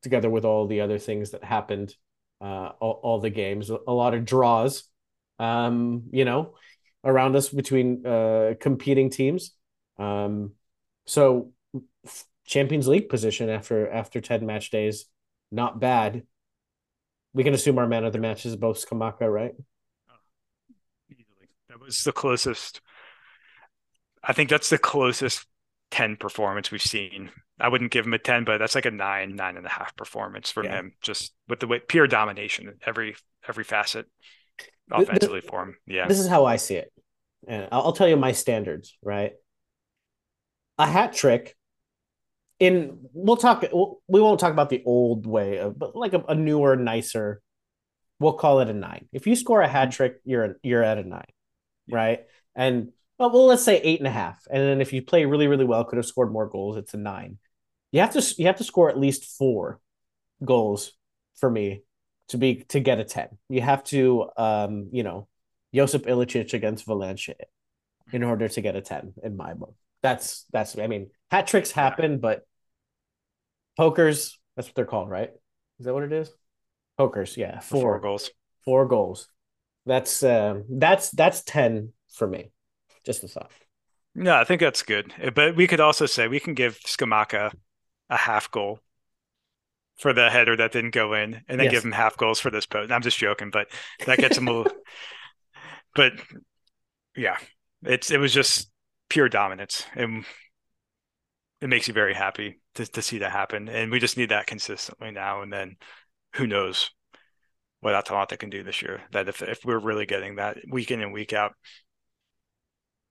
together 0.04 0.30
with 0.30 0.45
all 0.45 0.67
the 0.67 0.82
other 0.82 1.00
things 1.00 1.32
that 1.32 1.43
happened, 1.43 1.95
uh, 2.41 2.71
all, 2.80 3.00
all 3.04 3.19
the 3.19 3.30
games, 3.30 3.69
a 3.69 3.91
lot 3.91 4.13
of 4.13 4.26
draws, 4.26 4.84
um, 5.39 6.04
you 6.12 6.26
know, 6.26 6.56
around 7.04 7.36
us 7.36 7.50
between 7.50 8.06
uh, 8.06 8.54
competing 8.60 9.10
teams. 9.10 9.52
Um, 9.97 10.52
so 11.06 11.52
Champions 12.47 12.88
League 12.88 13.10
position 13.10 13.49
after 13.49 13.89
after 13.91 14.21
10 14.21 14.45
match 14.45 14.71
days, 14.71 15.05
not 15.51 15.79
bad. 15.79 16.23
We 17.33 17.43
can 17.43 17.53
assume 17.53 17.77
our 17.77 17.88
man 17.88 18.05
of 18.05 18.13
the 18.13 18.19
match 18.19 18.45
is 18.45 18.55
both 18.55 18.83
Scamacca, 18.83 19.31
right? 19.31 19.51
That 21.69 21.79
was 21.79 22.03
the 22.03 22.13
closest. 22.13 22.81
I 24.23 24.33
think 24.33 24.49
that's 24.49 24.69
the 24.69 24.77
closest 24.77 25.45
10 25.91 26.15
performance 26.15 26.71
we've 26.71 26.81
seen. 26.81 27.29
I 27.60 27.67
wouldn't 27.69 27.91
give 27.91 28.05
him 28.05 28.13
a 28.13 28.19
10, 28.19 28.45
but 28.45 28.60
that's 28.60 28.75
like 28.75 28.86
a 28.86 28.91
nine, 28.91 29.36
nine 29.36 29.57
and 29.57 29.65
a 29.65 29.69
half 29.69 29.95
performance 29.95 30.49
from 30.49 30.65
yeah. 30.65 30.79
him, 30.79 30.93
just 31.01 31.33
with 31.47 31.60
the 31.60 31.67
way 31.67 31.79
pure 31.79 32.07
domination 32.07 32.73
every 32.86 33.15
every 33.47 33.63
facet 33.63 34.05
offensively 34.89 35.41
this, 35.41 35.49
for 35.49 35.63
him. 35.63 35.77
Yeah. 35.86 36.07
This 36.07 36.19
is 36.19 36.27
how 36.27 36.45
I 36.45 36.55
see 36.55 36.75
it. 36.75 36.91
And 37.47 37.67
I'll 37.71 37.93
tell 37.93 38.07
you 38.07 38.15
my 38.15 38.31
standards, 38.31 38.97
right? 39.03 39.33
A 40.77 40.86
hat 40.86 41.13
trick 41.13 41.55
in 42.60 42.98
we'll 43.13 43.38
talk 43.38 43.63
we 44.08 44.22
won't 44.22 44.39
talk 44.39 44.52
about 44.52 44.70
the 44.70 44.82
old 44.86 45.28
way 45.28 45.58
of 45.58 45.78
but 45.78 45.96
like 45.96 46.13
a, 46.13 46.24
a 46.30 46.36
newer 46.36 46.76
nicer 46.76 47.41
we'll 48.20 48.34
call 48.34 48.60
it 48.62 48.70
a 48.70 48.74
nine 48.74 49.08
if 49.12 49.28
you 49.28 49.36
score 49.36 49.62
a 49.62 49.67
hat 49.67 49.91
trick 49.91 50.20
you're 50.26 50.58
you're 50.63 50.84
at 50.84 50.98
a 50.98 51.04
nine 51.04 51.26
right? 51.89 52.26
And 52.56 52.91
well, 53.17 53.32
well, 53.32 53.46
let's 53.48 53.63
say 53.63 53.80
eight 53.80 54.00
and 54.00 54.08
a 54.08 54.12
half. 54.12 54.39
And 54.50 54.62
then 54.62 54.82
if 54.82 54.93
you 54.93 55.02
play 55.02 55.26
really, 55.26 55.48
really 55.48 55.65
well, 55.65 55.84
could 55.84 55.98
have 55.98 56.06
scored 56.06 56.32
more 56.32 56.48
goals. 56.48 56.78
It's 56.78 56.93
a 56.93 56.98
nine. 56.98 57.38
You 57.91 58.02
have 58.02 58.13
to 58.13 58.36
you 58.38 58.48
have 58.48 58.58
to 58.58 58.63
score 58.63 58.89
at 58.89 59.00
least 59.00 59.38
four 59.38 59.80
goals 60.43 60.93
for 61.36 61.50
me 61.50 61.84
to 62.30 62.38
be 62.38 62.65
to 62.70 62.80
get 62.80 63.00
a 63.00 63.04
ten. 63.04 63.30
You 63.50 63.62
have 63.62 63.84
to, 63.86 64.30
um, 64.38 64.89
you 64.91 65.04
know, 65.04 65.28
Josip 65.74 66.06
Ilicic 66.06 66.54
against 66.54 66.86
Valencia 66.86 67.36
in 68.12 68.24
order 68.24 68.48
to 68.48 68.62
get 68.62 68.76
a 68.76 68.82
ten 68.82 69.13
in 69.24 69.38
my 69.38 69.54
book. 69.54 69.76
That's 70.01 70.45
that's. 70.51 70.77
I 70.77 70.88
mean, 70.88 71.10
hat 71.31 71.47
tricks 71.47 71.71
happen, 71.71 72.19
but 72.19 72.45
pokers. 73.77 74.38
That's 74.55 74.67
what 74.67 74.75
they're 74.75 74.86
called, 74.86 75.10
right? 75.10 75.31
Is 75.79 75.86
that 75.86 75.93
what 75.93 76.03
it 76.03 76.12
is? 76.12 76.31
Pokers, 76.97 77.38
yeah. 77.38 77.60
Four, 77.60 77.81
four 77.81 77.99
goals. 77.99 78.31
Four 78.65 78.86
goals. 78.88 79.27
That's 79.86 80.23
uh, 80.23 80.62
that's 80.69 81.12
that's 81.12 81.43
ten 81.43 81.93
for 82.13 82.27
me. 82.27 82.51
Just 83.05 83.23
a 83.23 83.27
thought. 83.27 83.51
No, 84.15 84.36
I 84.36 84.43
think 84.43 84.62
that's 84.62 84.81
good. 84.81 85.13
But 85.33 85.55
we 85.55 85.67
could 85.67 85.79
also 85.79 86.07
say 86.07 86.27
we 86.27 86.39
can 86.39 86.55
give 86.55 86.79
Scamacca 86.79 87.53
a 88.10 88.17
half 88.17 88.49
goal 88.49 88.79
for 89.97 90.12
the 90.12 90.29
header 90.29 90.55
that 90.55 90.71
didn't 90.71 90.91
go 90.91 91.13
in, 91.13 91.41
and 91.47 91.60
then 91.60 91.65
yes. 91.65 91.71
give 91.71 91.86
him 91.86 91.91
half 91.91 92.17
goals 92.17 92.39
for 92.39 92.49
this 92.49 92.65
post. 92.65 92.91
I'm 92.91 93.01
just 93.01 93.17
joking, 93.17 93.51
but 93.51 93.67
that 94.05 94.17
gets 94.17 94.38
him 94.38 94.47
a 94.47 94.53
little. 94.53 94.73
but 95.95 96.13
yeah, 97.15 97.38
it's 97.83 98.12
it 98.12 98.19
was 98.19 98.33
just 98.33 98.69
pure 99.10 99.30
dominance, 99.30 99.86
and 99.96 100.26
it 101.62 101.70
makes 101.70 101.88
you 101.88 101.93
very 101.93 102.13
happy 102.13 102.60
to 102.76 102.86
to 102.86 103.02
see 103.02 103.20
that 103.20 103.32
happen. 103.32 103.70
And 103.70 103.91
we 103.91 104.00
just 104.00 104.17
need 104.17 104.30
that 104.30 104.48
consistently 104.48 105.12
now, 105.12 105.41
and 105.41 105.52
then 105.52 105.78
who 106.36 106.48
knows 106.48 106.91
what 107.80 107.96
Atalanta 107.96 108.38
can 108.38 108.50
do 108.50 108.63
this 108.63 108.82
year. 108.82 109.02
That 109.12 109.28
if 109.28 109.41
if 109.41 109.65
we're 109.65 109.80
really 109.80 110.06
getting 110.06 110.36
that 110.36 110.58
week 110.70 110.91
in 110.91 111.02
and 111.02 111.13
week 111.13 111.34
out. 111.34 111.54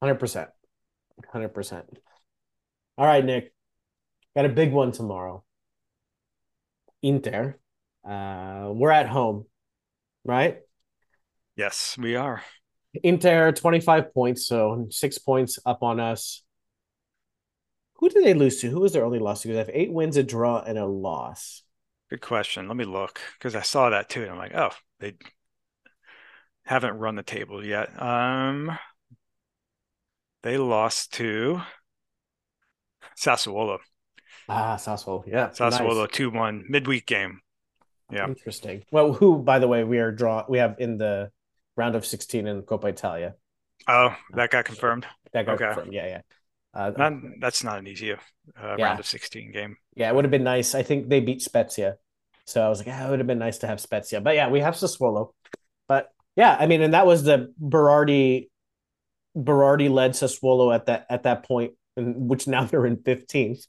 Hundred 0.02 0.16
percent, 0.16 0.50
hundred 1.32 1.54
percent. 1.54 1.86
All 2.98 3.06
right, 3.06 3.24
Nick, 3.24 3.52
got 4.34 4.44
a 4.44 4.50
big 4.50 4.72
one 4.72 4.92
tomorrow. 4.92 5.44
Inter, 7.02 7.58
uh, 8.08 8.70
we're 8.72 8.90
at 8.90 9.08
home, 9.08 9.46
right? 10.24 10.58
Yes, 11.56 11.96
we 11.98 12.16
are. 12.16 12.42
Inter 13.02 13.52
twenty 13.52 13.80
five 13.80 14.12
points, 14.12 14.46
so 14.46 14.86
six 14.90 15.18
points 15.18 15.58
up 15.64 15.82
on 15.82 16.00
us. 16.00 16.42
Who 17.96 18.08
did 18.08 18.24
they 18.24 18.34
lose 18.34 18.60
to? 18.60 18.68
Who 18.68 18.80
was 18.80 18.92
their 18.92 19.04
only 19.04 19.18
loss 19.18 19.42
to? 19.42 19.48
Because 19.48 19.66
they 19.66 19.72
have 19.72 19.80
eight 19.82 19.92
wins, 19.92 20.16
a 20.16 20.22
draw, 20.22 20.60
and 20.60 20.78
a 20.78 20.86
loss. 20.86 21.62
Good 22.10 22.20
question. 22.20 22.68
Let 22.68 22.76
me 22.76 22.84
look 22.84 23.20
because 23.38 23.56
I 23.56 23.62
saw 23.62 23.90
that 23.90 24.08
too. 24.08 24.22
And 24.22 24.30
I'm 24.30 24.38
like, 24.38 24.54
oh, 24.54 24.70
they 25.00 25.14
haven't 26.64 26.98
run 26.98 27.16
the 27.16 27.22
table 27.22 27.64
yet. 27.64 28.00
Um, 28.00 28.78
they 30.42 30.58
lost 30.58 31.14
to 31.14 31.62
Sassuolo. 33.18 33.78
Ah, 34.48 34.76
Sassuolo. 34.76 35.24
Yeah. 35.26 35.48
Sassuolo 35.50 36.10
2 36.10 36.30
1 36.30 36.64
midweek 36.68 37.06
game. 37.06 37.40
Yeah. 38.10 38.28
Interesting. 38.28 38.84
Well, 38.92 39.12
who, 39.12 39.38
by 39.38 39.58
the 39.58 39.66
way, 39.66 39.82
we 39.82 39.98
are 39.98 40.12
draw 40.12 40.44
we 40.48 40.58
have 40.58 40.76
in 40.78 40.98
the 40.98 41.30
round 41.76 41.94
of 41.94 42.06
16 42.06 42.46
in 42.46 42.62
Coppa 42.62 42.88
Italia. 42.88 43.34
Oh, 43.88 44.14
that 44.34 44.50
got 44.50 44.64
confirmed. 44.64 45.06
That 45.32 45.46
got 45.46 45.54
okay. 45.54 45.66
confirmed. 45.66 45.92
Yeah, 45.92 46.06
yeah. 46.06 46.20
Uh, 46.74 46.92
not, 46.96 47.12
that's 47.40 47.64
not 47.64 47.78
an 47.78 47.86
easy 47.86 48.12
uh, 48.12 48.18
yeah. 48.78 48.84
round 48.84 49.00
of 49.00 49.06
16 49.06 49.52
game. 49.52 49.76
Yeah, 49.94 50.10
it 50.10 50.14
would 50.14 50.24
have 50.24 50.30
been 50.30 50.44
nice. 50.44 50.74
I 50.74 50.82
think 50.82 51.08
they 51.08 51.20
beat 51.20 51.42
Spezia. 51.42 51.96
So 52.46 52.64
I 52.64 52.68
was 52.68 52.78
like, 52.78 52.88
it 52.88 53.10
would 53.10 53.18
have 53.18 53.26
been 53.26 53.38
nice 53.38 53.58
to 53.58 53.66
have 53.66 53.80
Spezia. 53.80 54.20
But 54.20 54.34
yeah, 54.34 54.48
we 54.50 54.60
have 54.60 54.74
Sassuolo. 54.74 55.30
But 55.88 56.10
yeah, 56.36 56.56
I 56.58 56.66
mean, 56.66 56.82
and 56.82 56.94
that 56.94 57.06
was 57.06 57.24
the 57.24 57.52
Berardi 57.60 58.48
Berardi 59.36 59.90
led 59.90 60.12
Sassuolo 60.12 60.74
at 60.74 60.86
that 60.86 61.06
at 61.10 61.24
that 61.24 61.44
point, 61.44 61.72
in, 61.96 62.28
which 62.28 62.46
now 62.46 62.64
they're 62.64 62.86
in 62.86 62.98
15th, 62.98 63.66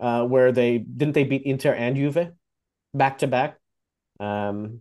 uh, 0.00 0.24
where 0.24 0.52
they 0.52 0.78
didn't 0.78 1.14
they 1.14 1.24
beat 1.24 1.42
Inter 1.42 1.72
and 1.72 1.96
Juve 1.96 2.32
back 2.92 3.18
to 3.18 3.26
back. 3.26 3.58
Um, 4.20 4.80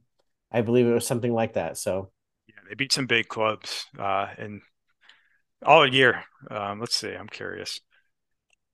I 0.52 0.62
believe 0.62 0.88
it 0.88 0.94
was 0.94 1.08
something 1.08 1.34
like 1.34 1.54
that. 1.54 1.78
So 1.78 2.12
yeah, 2.52 2.62
they 2.70 2.76
beat 2.76 2.92
some 2.92 3.06
big 3.06 3.28
clubs 3.28 3.86
uh, 3.98 4.28
in 4.38 4.62
all 5.66 5.88
year. 5.88 6.24
Um, 6.50 6.80
let's 6.80 6.96
see. 6.96 7.12
I'm 7.12 7.28
curious. 7.28 7.80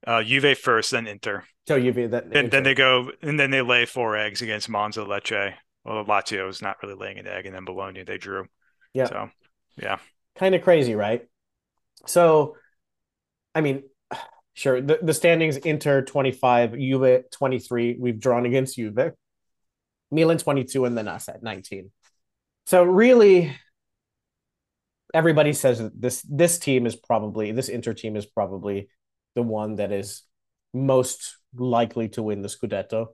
Uh, 0.05 0.23
Juve 0.23 0.57
first, 0.57 0.91
then 0.91 1.07
Inter. 1.07 1.43
So 1.67 1.79
Juve, 1.79 2.09
then 2.09 2.31
and 2.33 2.51
then 2.51 2.63
they 2.63 2.73
go, 2.73 3.11
and 3.21 3.39
then 3.39 3.51
they 3.51 3.61
lay 3.61 3.85
four 3.85 4.15
eggs 4.15 4.41
against 4.41 4.69
Monza, 4.69 5.01
Lecce. 5.01 5.53
Well, 5.83 6.05
Lazio 6.05 6.49
is 6.49 6.61
not 6.61 6.77
really 6.81 6.95
laying 6.95 7.17
an 7.19 7.27
egg, 7.27 7.45
and 7.45 7.55
then 7.55 7.65
Bologna 7.65 8.03
they 8.03 8.17
drew. 8.17 8.45
Yeah. 8.93 9.05
So, 9.05 9.29
yeah. 9.77 9.97
Kind 10.35 10.55
of 10.55 10.61
crazy, 10.61 10.95
right? 10.95 11.25
So, 12.05 12.55
I 13.53 13.61
mean, 13.61 13.83
sure. 14.53 14.81
The, 14.81 14.99
the 15.01 15.13
standings: 15.13 15.57
Inter 15.57 16.03
twenty 16.03 16.31
five, 16.31 16.73
Juve 16.73 17.23
twenty 17.31 17.59
three. 17.59 17.97
We've 17.99 18.19
drawn 18.19 18.45
against 18.45 18.75
Juve. 18.75 19.13
Milan 20.11 20.37
twenty 20.37 20.63
two, 20.63 20.85
and 20.85 20.97
then 20.97 21.07
us 21.07 21.27
at 21.27 21.43
nineteen. 21.43 21.91
So 22.65 22.83
really, 22.83 23.55
everybody 25.17 25.51
says 25.51 25.79
that 25.79 25.99
this 25.99 26.21
this 26.29 26.59
team 26.59 26.85
is 26.85 26.95
probably 26.95 27.51
this 27.51 27.69
Inter 27.69 27.93
team 27.93 28.15
is 28.15 28.27
probably 28.27 28.87
the 29.33 29.41
one 29.41 29.75
that 29.77 29.91
is 29.91 30.21
most 30.73 31.37
likely 31.55 32.07
to 32.09 32.21
win 32.21 32.43
the 32.43 32.47
Scudetto. 32.47 33.07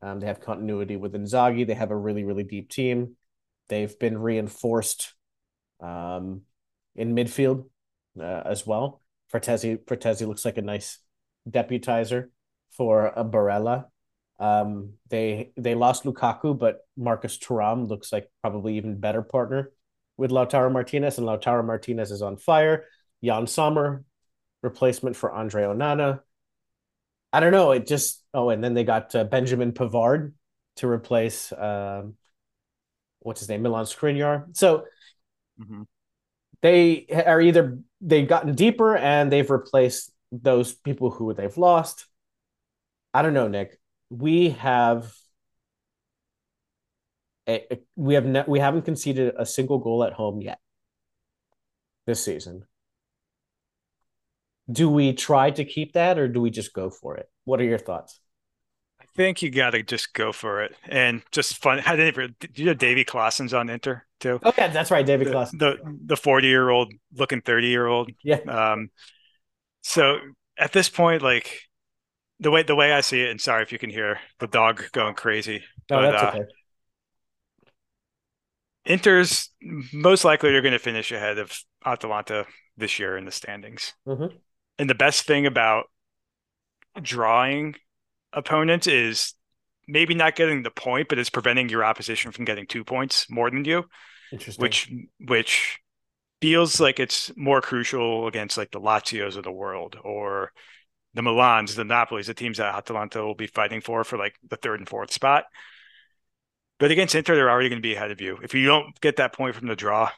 Um, 0.00 0.20
they 0.20 0.26
have 0.28 0.40
continuity 0.40 0.96
with 0.96 1.12
Inzaghi. 1.12 1.66
They 1.66 1.74
have 1.74 1.90
a 1.90 1.96
really 1.96 2.22
really 2.22 2.44
deep 2.44 2.70
team. 2.70 3.16
They've 3.68 3.98
been 3.98 4.18
reinforced 4.18 5.14
um, 5.80 6.42
in 6.94 7.16
midfield 7.16 7.68
uh, 8.18 8.42
as 8.44 8.64
well. 8.64 9.02
Frattesi 9.32 9.76
Frattesi 9.84 10.26
looks 10.28 10.44
like 10.44 10.58
a 10.58 10.62
nice 10.62 10.98
deputizer 11.48 12.28
for 12.76 13.06
a 13.08 13.24
Barella. 13.24 13.86
Um, 14.38 14.94
they 15.08 15.50
they 15.56 15.74
lost 15.74 16.04
Lukaku, 16.04 16.56
but 16.56 16.78
Marcus 16.96 17.38
Thuram 17.38 17.88
looks 17.88 18.12
like 18.12 18.30
probably 18.40 18.76
even 18.76 19.00
better 19.00 19.22
partner 19.22 19.72
with 20.20 20.30
Lautaro 20.30 20.70
Martinez, 20.70 21.16
and 21.16 21.26
Lautaro 21.26 21.64
Martinez 21.64 22.10
is 22.10 22.20
on 22.20 22.36
fire. 22.36 22.84
Yann 23.22 23.46
Sommer, 23.46 24.04
replacement 24.62 25.16
for 25.16 25.32
Andre 25.32 25.62
Onana. 25.62 26.20
I 27.32 27.40
don't 27.40 27.52
know. 27.52 27.72
It 27.72 27.86
just 27.86 28.22
oh, 28.34 28.50
and 28.50 28.62
then 28.62 28.74
they 28.74 28.84
got 28.84 29.14
uh, 29.14 29.24
Benjamin 29.24 29.72
Pavard 29.72 30.32
to 30.76 30.88
replace 30.88 31.52
um, 31.52 32.16
what's 33.20 33.40
his 33.40 33.48
name, 33.48 33.62
Milan 33.62 33.86
Skriniar. 33.86 34.54
So 34.54 34.84
mm-hmm. 35.58 35.82
they 36.60 37.06
are 37.26 37.40
either 37.40 37.78
they've 38.02 38.28
gotten 38.28 38.54
deeper 38.54 38.96
and 38.96 39.32
they've 39.32 39.50
replaced 39.50 40.12
those 40.30 40.74
people 40.74 41.10
who 41.10 41.32
they've 41.32 41.56
lost. 41.56 42.06
I 43.14 43.22
don't 43.22 43.34
know, 43.34 43.48
Nick. 43.48 43.80
We 44.10 44.50
have 44.50 45.12
we 47.96 48.14
have 48.14 48.24
ne- 48.24 48.44
we 48.46 48.60
haven't 48.60 48.82
conceded 48.82 49.34
a 49.38 49.46
single 49.46 49.78
goal 49.78 50.04
at 50.04 50.12
home 50.12 50.40
yet 50.40 50.58
this 52.06 52.24
season. 52.24 52.64
Do 54.70 54.88
we 54.88 55.12
try 55.12 55.50
to 55.50 55.64
keep 55.64 55.94
that 55.94 56.18
or 56.18 56.28
do 56.28 56.40
we 56.40 56.50
just 56.50 56.72
go 56.72 56.90
for 56.90 57.16
it? 57.16 57.28
What 57.44 57.60
are 57.60 57.64
your 57.64 57.78
thoughts? 57.78 58.20
I 59.00 59.04
think 59.16 59.42
you 59.42 59.50
got 59.50 59.70
to 59.70 59.82
just 59.82 60.12
go 60.12 60.32
for 60.32 60.62
it 60.62 60.74
and 60.86 61.22
just 61.32 61.58
fun. 61.58 61.78
How 61.78 61.96
did 61.96 62.16
you 62.54 62.66
know 62.66 62.74
Davy 62.74 63.04
Klaassen's 63.04 63.52
on 63.52 63.68
Inter 63.68 64.04
too? 64.20 64.38
Okay, 64.44 64.70
that's 64.72 64.90
right, 64.90 65.04
Davy 65.04 65.24
Klaassen. 65.24 65.58
The 65.58 65.78
the 66.06 66.16
forty 66.16 66.48
year 66.48 66.68
old 66.68 66.92
looking 67.14 67.40
thirty 67.40 67.68
year 67.68 67.86
old. 67.86 68.10
Yeah. 68.22 68.38
Um. 68.48 68.90
So 69.82 70.18
at 70.56 70.72
this 70.72 70.88
point, 70.88 71.22
like 71.22 71.62
the 72.38 72.50
way 72.50 72.62
the 72.62 72.76
way 72.76 72.92
I 72.92 73.00
see 73.00 73.22
it, 73.22 73.30
and 73.30 73.40
sorry 73.40 73.62
if 73.62 73.72
you 73.72 73.78
can 73.78 73.90
hear 73.90 74.20
the 74.38 74.46
dog 74.46 74.84
going 74.92 75.14
crazy. 75.14 75.64
No, 75.90 75.96
but, 75.96 76.10
that's 76.10 76.22
uh, 76.22 76.26
okay. 76.28 76.44
Inter's 78.84 79.50
most 79.92 80.24
likely 80.24 80.50
they're 80.50 80.62
going 80.62 80.72
to 80.72 80.78
finish 80.78 81.12
ahead 81.12 81.38
of 81.38 81.56
Atalanta 81.84 82.46
this 82.76 82.98
year 82.98 83.16
in 83.16 83.24
the 83.24 83.32
standings. 83.32 83.94
Mm-hmm. 84.06 84.36
And 84.78 84.90
the 84.90 84.94
best 84.94 85.26
thing 85.26 85.46
about 85.46 85.84
drawing 87.02 87.76
opponents 88.32 88.86
is 88.86 89.34
maybe 89.86 90.14
not 90.14 90.36
getting 90.36 90.62
the 90.62 90.70
point, 90.70 91.08
but 91.08 91.18
it's 91.18 91.30
preventing 91.30 91.68
your 91.68 91.84
opposition 91.84 92.32
from 92.32 92.44
getting 92.44 92.66
two 92.66 92.84
points 92.84 93.28
more 93.30 93.50
than 93.50 93.64
you. 93.64 93.84
Interesting. 94.32 94.62
Which 94.62 94.90
which 95.18 95.78
feels 96.40 96.80
like 96.80 96.98
it's 96.98 97.30
more 97.36 97.60
crucial 97.60 98.26
against 98.26 98.56
like 98.56 98.70
the 98.70 98.80
Lazios 98.80 99.36
of 99.36 99.44
the 99.44 99.52
world 99.52 99.96
or 100.02 100.52
the 101.12 101.22
Milans, 101.22 101.74
the 101.74 101.82
Napolis, 101.82 102.26
the 102.26 102.34
teams 102.34 102.58
that 102.58 102.74
Atalanta 102.74 103.22
will 103.22 103.34
be 103.34 103.46
fighting 103.46 103.80
for 103.80 104.04
for 104.04 104.16
like 104.16 104.36
the 104.48 104.56
third 104.56 104.80
and 104.80 104.88
fourth 104.88 105.12
spot. 105.12 105.44
But 106.80 106.90
against 106.90 107.14
Inter, 107.14 107.36
they're 107.36 107.50
already 107.50 107.68
going 107.68 107.80
to 107.80 107.86
be 107.86 107.94
ahead 107.94 108.10
of 108.10 108.22
you. 108.22 108.38
If 108.42 108.54
you 108.54 108.64
don't 108.64 108.98
get 109.02 109.16
that 109.16 109.34
point 109.34 109.54
from 109.54 109.68
the 109.68 109.76
draw, 109.76 110.10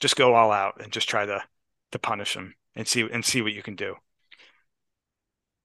just 0.00 0.16
go 0.16 0.34
all 0.34 0.52
out 0.52 0.74
and 0.82 0.92
just 0.92 1.08
try 1.08 1.24
to 1.24 1.42
to 1.92 1.98
punish 1.98 2.34
them 2.34 2.54
and 2.76 2.86
see 2.86 3.08
and 3.10 3.24
see 3.24 3.40
what 3.40 3.54
you 3.54 3.62
can 3.62 3.74
do. 3.74 3.96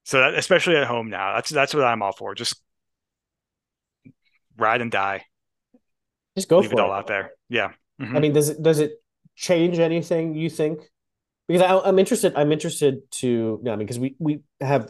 So 0.05 0.19
that, 0.19 0.35
especially 0.35 0.77
at 0.77 0.87
home 0.87 1.09
now, 1.09 1.35
that's 1.35 1.49
that's 1.49 1.73
what 1.73 1.83
I'm 1.83 2.01
all 2.01 2.13
for. 2.13 2.33
Just 2.35 2.55
ride 4.57 4.81
and 4.81 4.89
die. 4.89 5.25
Just 6.37 6.47
go 6.47 6.59
Leave 6.59 6.69
for 6.69 6.77
it 6.77 6.79
it 6.79 6.83
all 6.83 6.93
out 6.93 7.07
there. 7.07 7.31
Yeah. 7.49 7.71
Mm-hmm. 8.01 8.15
I 8.15 8.19
mean, 8.21 8.33
does 8.33 8.47
it 8.47 8.63
does 8.63 8.79
it 8.79 8.93
change 9.35 9.77
anything 9.77 10.35
you 10.35 10.49
think? 10.49 10.79
Because 11.49 11.63
I, 11.63 11.89
am 11.89 11.99
interested. 11.99 12.33
I'm 12.37 12.53
interested 12.53 13.11
to. 13.11 13.59
Know, 13.61 13.73
I 13.73 13.75
mean, 13.75 13.85
because 13.85 13.99
we 13.99 14.15
we 14.19 14.39
have 14.61 14.89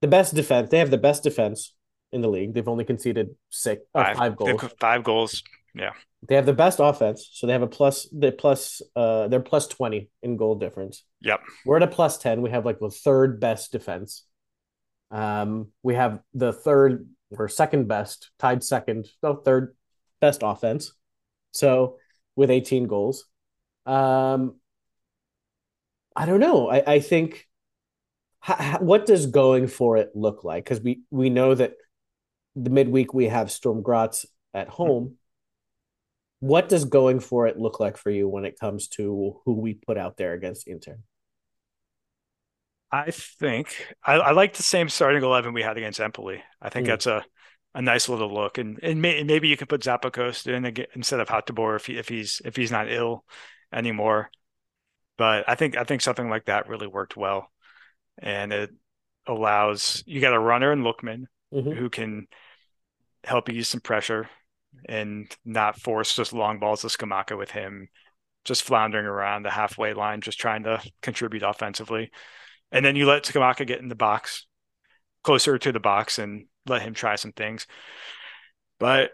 the 0.00 0.08
best 0.08 0.34
defense. 0.34 0.70
They 0.70 0.78
have 0.78 0.90
the 0.90 0.96
best 0.96 1.22
defense 1.22 1.74
in 2.12 2.20
the 2.20 2.28
league. 2.28 2.54
They've 2.54 2.68
only 2.68 2.84
conceded 2.84 3.30
six 3.50 3.82
uh, 3.94 4.04
five, 4.04 4.16
five 4.16 4.36
goals. 4.36 4.72
Five 4.80 5.04
goals. 5.04 5.42
Yeah. 5.74 5.92
They 6.28 6.34
have 6.34 6.46
the 6.46 6.52
best 6.52 6.80
offense, 6.80 7.28
so 7.32 7.46
they 7.46 7.52
have 7.52 7.62
a 7.62 7.68
plus. 7.68 8.08
They 8.12 8.32
plus. 8.32 8.82
Uh, 8.96 9.28
they're 9.28 9.40
plus 9.40 9.68
twenty 9.68 10.10
in 10.22 10.36
goal 10.36 10.56
difference. 10.56 11.04
Yep. 11.20 11.40
We're 11.64 11.76
at 11.76 11.82
a 11.84 11.86
plus 11.86 12.18
ten. 12.18 12.42
We 12.42 12.50
have 12.50 12.64
like 12.64 12.80
the 12.80 12.90
third 12.90 13.38
best 13.38 13.70
defense. 13.70 14.24
Um, 15.10 15.68
we 15.82 15.94
have 15.94 16.20
the 16.34 16.52
third 16.52 17.08
or 17.30 17.48
second 17.48 17.86
best, 17.86 18.30
tied 18.38 18.64
second, 18.64 19.08
no 19.22 19.36
third 19.36 19.76
best 20.20 20.40
offense. 20.42 20.92
So 21.52 21.98
with 22.34 22.50
eighteen 22.50 22.88
goals, 22.88 23.26
um, 23.86 24.56
I 26.16 26.26
don't 26.26 26.40
know. 26.40 26.68
I, 26.68 26.94
I 26.94 27.00
think 27.00 27.46
what 28.80 29.06
does 29.06 29.26
going 29.26 29.68
for 29.68 29.96
it 29.96 30.10
look 30.14 30.42
like? 30.42 30.64
Because 30.64 30.80
we 30.80 31.02
we 31.10 31.30
know 31.30 31.54
that 31.54 31.74
the 32.62 32.70
midweek 32.70 33.14
we 33.14 33.26
have 33.28 33.50
Sturm 33.50 33.82
Graz 33.82 34.26
at 34.54 34.68
home. 34.68 35.16
What 36.40 36.68
does 36.68 36.84
going 36.84 37.20
for 37.20 37.46
it 37.46 37.58
look 37.58 37.80
like 37.80 37.96
for 37.96 38.10
you 38.10 38.28
when 38.28 38.44
it 38.44 38.58
comes 38.58 38.88
to 38.88 39.40
who 39.44 39.54
we 39.54 39.74
put 39.74 39.98
out 39.98 40.16
there 40.16 40.34
against 40.34 40.68
Inter? 40.68 40.98
I 42.90 43.10
think 43.10 43.74
I, 44.04 44.14
I 44.14 44.30
like 44.32 44.54
the 44.54 44.62
same 44.62 44.88
starting 44.88 45.22
eleven 45.22 45.52
we 45.52 45.62
had 45.62 45.76
against 45.76 46.00
Empoli. 46.00 46.42
I 46.62 46.70
think 46.70 46.86
mm. 46.86 46.90
that's 46.90 47.06
a 47.06 47.24
a 47.74 47.82
nice 47.82 48.08
little 48.08 48.32
look, 48.32 48.58
and 48.58 48.78
and 48.82 49.02
may, 49.02 49.22
maybe 49.24 49.48
you 49.48 49.56
can 49.56 49.66
put 49.66 49.82
Zappacosta 49.82 50.54
in 50.54 50.64
again, 50.64 50.86
instead 50.94 51.20
of 51.20 51.28
Hateboer 51.28 51.76
if 51.76 51.86
he, 51.86 51.98
if 51.98 52.08
he's 52.08 52.40
if 52.44 52.56
he's 52.56 52.70
not 52.70 52.90
ill 52.90 53.24
anymore. 53.72 54.30
But 55.18 55.44
I 55.48 55.54
think 55.54 55.76
I 55.76 55.84
think 55.84 56.00
something 56.00 56.30
like 56.30 56.46
that 56.46 56.68
really 56.68 56.86
worked 56.86 57.16
well, 57.16 57.50
and 58.16 58.52
it 58.52 58.70
allows 59.26 60.02
you 60.06 60.20
got 60.20 60.32
a 60.32 60.38
runner 60.38 60.72
in 60.72 60.82
Lookman 60.82 61.24
mm-hmm. 61.52 61.72
who 61.72 61.90
can 61.90 62.26
help 63.24 63.48
ease 63.48 63.68
some 63.68 63.80
pressure 63.80 64.28
and 64.88 65.34
not 65.44 65.80
force 65.80 66.14
just 66.14 66.32
long 66.32 66.58
balls 66.58 66.82
to 66.82 66.86
Scamacca 66.88 67.36
with 67.36 67.50
him 67.50 67.88
just 68.44 68.62
floundering 68.62 69.06
around 69.06 69.42
the 69.42 69.50
halfway 69.50 69.92
line, 69.92 70.20
just 70.20 70.38
trying 70.40 70.62
to 70.64 70.82
contribute 71.02 71.42
offensively. 71.42 72.10
And 72.72 72.84
then 72.84 72.96
you 72.96 73.06
let 73.06 73.24
Scamacca 73.24 73.66
get 73.66 73.80
in 73.80 73.88
the 73.88 73.94
box, 73.94 74.46
closer 75.22 75.58
to 75.58 75.72
the 75.72 75.80
box, 75.80 76.18
and 76.18 76.46
let 76.66 76.82
him 76.82 76.94
try 76.94 77.16
some 77.16 77.32
things. 77.32 77.66
But 78.78 79.10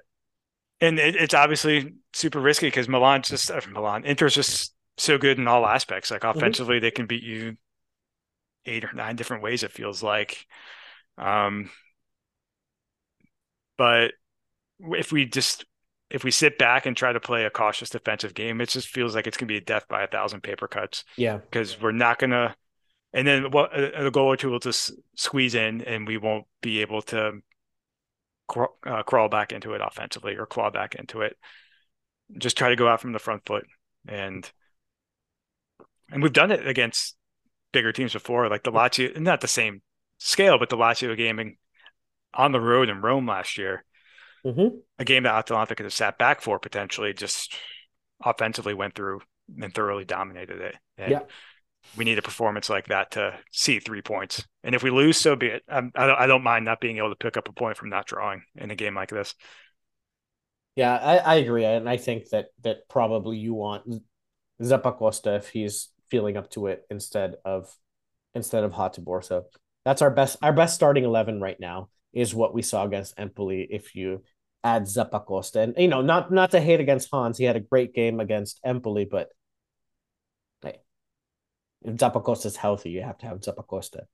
and 0.81 0.99
it, 0.99 1.17
it's 1.17 1.35
obviously 1.35 1.95
super 2.12 2.40
risky 2.40 2.67
because 2.67 2.88
Milan 2.88 3.23
just 3.23 3.51
uh, 3.51 3.61
Milan 3.71 4.05
Inter's 4.05 4.35
just 4.35 4.75
so 4.97 5.19
good 5.19 5.38
in 5.38 5.49
all 5.49 5.67
aspects. 5.67 6.11
Like 6.11 6.23
mm-hmm. 6.23 6.38
offensively, 6.38 6.77
mm-hmm. 6.77 6.83
they 6.83 6.90
can 6.90 7.07
beat 7.07 7.23
you 7.23 7.57
eight 8.67 8.85
or 8.85 8.93
nine 8.93 9.17
different 9.17 9.43
ways. 9.43 9.62
It 9.62 9.73
feels 9.73 10.03
like, 10.03 10.47
um, 11.19 11.71
but 13.77 14.13
if 14.81 15.13
we 15.13 15.27
just 15.27 15.65
if 16.11 16.23
we 16.23 16.31
sit 16.31 16.59
back 16.59 16.87
and 16.87 16.96
try 16.96 17.13
to 17.13 17.21
play 17.21 17.44
a 17.44 17.51
cautious 17.51 17.90
defensive 17.90 18.35
game, 18.35 18.61
it 18.61 18.69
just 18.69 18.88
feels 18.88 19.15
like 19.15 19.27
it's 19.27 19.37
going 19.37 19.48
to 19.48 19.53
be 19.53 19.59
a 19.59 19.61
death 19.61 19.87
by 19.88 20.03
a 20.03 20.07
thousand 20.07 20.42
paper 20.42 20.69
cuts. 20.69 21.05
Yeah, 21.17 21.38
because 21.38 21.81
we're 21.81 21.92
not 21.92 22.19
going 22.19 22.31
to. 22.31 22.55
And 23.13 23.27
then 23.27 23.51
what 23.51 23.73
a, 23.73 24.07
a 24.07 24.11
goal 24.11 24.27
or 24.27 24.37
two 24.37 24.51
will 24.51 24.59
just 24.59 24.92
squeeze 25.17 25.55
in, 25.55 25.83
and 25.83 26.07
we 26.07 26.17
won't 26.17 26.46
be 26.61 26.81
able 26.81 27.03
to 27.03 27.40
crawl, 28.48 28.77
uh, 28.87 29.03
crawl 29.03 29.29
back 29.29 29.53
into 29.53 29.73
it 29.75 29.81
offensively 29.85 30.37
or 30.37 30.46
claw 30.46 30.71
back 30.71 30.94
into 30.94 31.23
it. 31.23 31.37
Just 32.38 32.57
try 32.57 32.71
to 32.71 32.77
go 32.77 32.88
out 32.88 33.01
from 33.01 33.13
the 33.13 33.19
front 33.19 33.44
foot 33.46 33.67
and 34.09 34.51
and 36.11 36.23
we've 36.23 36.33
done 36.33 36.51
it 36.51 36.67
against 36.67 37.17
bigger 37.73 37.92
teams 37.92 38.13
before, 38.13 38.48
like 38.48 38.63
the 38.63 38.73
Lazio, 38.73 39.19
not 39.19 39.40
the 39.40 39.48
same 39.48 39.83
scale, 40.19 40.59
but 40.59 40.69
the 40.69 40.77
Lazio 40.77 41.17
game 41.17 41.37
gaming 41.37 41.57
on 42.37 42.53
the 42.53 42.61
road 42.61 42.89
in 42.89 43.01
Rome 43.01 43.27
last 43.27 43.59
year. 43.59 43.85
Mm-hmm. 44.45 44.77
A 44.99 45.05
game 45.05 45.23
that 45.23 45.35
Atalanta 45.35 45.75
could 45.75 45.87
have 45.87 45.93
sat 45.93 46.19
back 46.19 46.41
for 46.43 46.59
potentially, 46.59 47.15
just 47.15 47.55
offensively 48.23 48.75
went 48.75 48.95
through 48.95 49.21
and 49.61 49.75
thoroughly 49.75 50.05
dominated 50.05 50.61
it. 50.61 50.77
And 50.99 51.11
yeah. 51.11 51.21
we 51.97 52.05
need 52.05 52.19
a 52.19 52.23
performance 52.23 52.69
like 52.69 52.89
that 52.89 53.13
to 53.13 53.39
see 53.53 53.81
three 53.81 54.03
points. 54.03 54.47
And 54.63 54.75
if 54.75 54.83
we 54.83 54.91
lose, 54.91 55.17
so 55.17 55.35
be 55.35 55.47
it. 55.47 55.63
I'm, 55.69 55.93
I 55.95 56.07
don't, 56.07 56.21
I 56.21 56.27
don't 56.27 56.45
mind 56.45 56.65
not 56.65 56.81
being 56.81 56.99
able 56.99 57.11
to 57.11 57.17
pick 57.17 57.37
up 57.37 57.49
a 57.49 57.53
point 57.53 57.77
from 57.77 57.89
not 57.89 58.07
drawing 58.07 58.43
in 58.57 58.71
a 58.71 58.77
game 58.77 58.95
like 58.95 59.11
this. 59.11 59.35
Yeah, 60.77 60.95
I, 60.97 61.17
I 61.19 61.35
agree, 61.37 61.65
and 61.65 61.89
I 61.89 61.97
think 61.97 62.31
that 62.31 62.47
that 62.63 62.89
probably 62.89 63.37
you 63.37 63.55
want 63.55 64.03
Zappacosta 64.61 65.37
if 65.37 65.49
he's 65.49 65.91
feeling 66.11 66.37
up 66.37 66.51
to 66.51 66.67
it 66.67 66.85
instead 66.91 67.37
of 67.45 67.73
instead 68.35 68.65
of 68.65 68.73
Hateboer. 68.73 69.23
So 69.25 69.45
that's 69.85 70.03
our 70.03 70.11
best 70.11 70.37
our 70.43 70.53
best 70.53 70.75
starting 70.75 71.05
eleven 71.05 71.41
right 71.41 71.61
now 71.61 71.91
is 72.15 72.35
what 72.35 72.54
we 72.54 72.62
saw 72.62 72.85
against 72.85 73.19
Empoli. 73.19 73.67
If 73.71 73.94
you 73.94 74.23
add 74.62 74.85
Zappacosta, 74.85 75.62
and 75.62 75.75
you 75.77 75.88
know, 75.88 76.00
not 76.00 76.33
not 76.33 76.52
to 76.52 76.60
hate 76.60 76.81
against 76.81 77.10
Hans, 77.10 77.37
he 77.37 77.44
had 77.44 77.56
a 77.56 77.60
great 77.60 77.94
game 77.94 78.21
against 78.21 78.60
Empoli, 78.65 79.04
but 79.04 79.29
hey, 80.62 80.79
if 81.83 81.96
Zappacosta's 81.96 82.56
healthy, 82.56 82.90
you 82.90 83.02
have 83.02 83.19
to 83.19 83.27
have 83.27 83.40
Zappacosta 83.40 84.04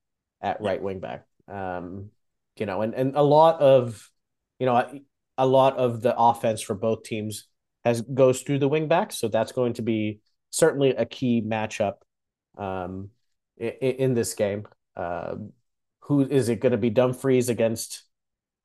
at 0.40 0.60
right 0.60 0.82
wing 0.82 1.00
back. 1.00 1.26
Um, 1.46 2.10
you 2.56 2.66
know, 2.66 2.82
and 2.82 2.94
and 2.94 3.16
a 3.16 3.22
lot 3.22 3.60
of, 3.60 4.10
you 4.58 4.66
know, 4.66 4.76
a, 4.76 5.00
a 5.38 5.46
lot 5.46 5.76
of 5.76 6.02
the 6.02 6.16
offense 6.16 6.60
for 6.60 6.74
both 6.74 7.04
teams 7.04 7.46
has 7.84 8.00
goes 8.02 8.42
through 8.42 8.58
the 8.58 8.68
wing 8.68 8.88
backs, 8.88 9.18
so 9.18 9.28
that's 9.28 9.52
going 9.52 9.74
to 9.74 9.82
be 9.82 10.20
certainly 10.50 10.90
a 10.90 11.06
key 11.06 11.42
matchup 11.42 11.94
um, 12.58 13.10
in, 13.56 13.70
in 13.70 14.14
this 14.14 14.34
game. 14.34 14.66
Uh, 14.96 15.36
who 16.10 16.26
is 16.26 16.48
it 16.48 16.58
going 16.58 16.72
to 16.72 16.78
be? 16.78 16.90
Dumfries 16.90 17.48
against 17.48 18.02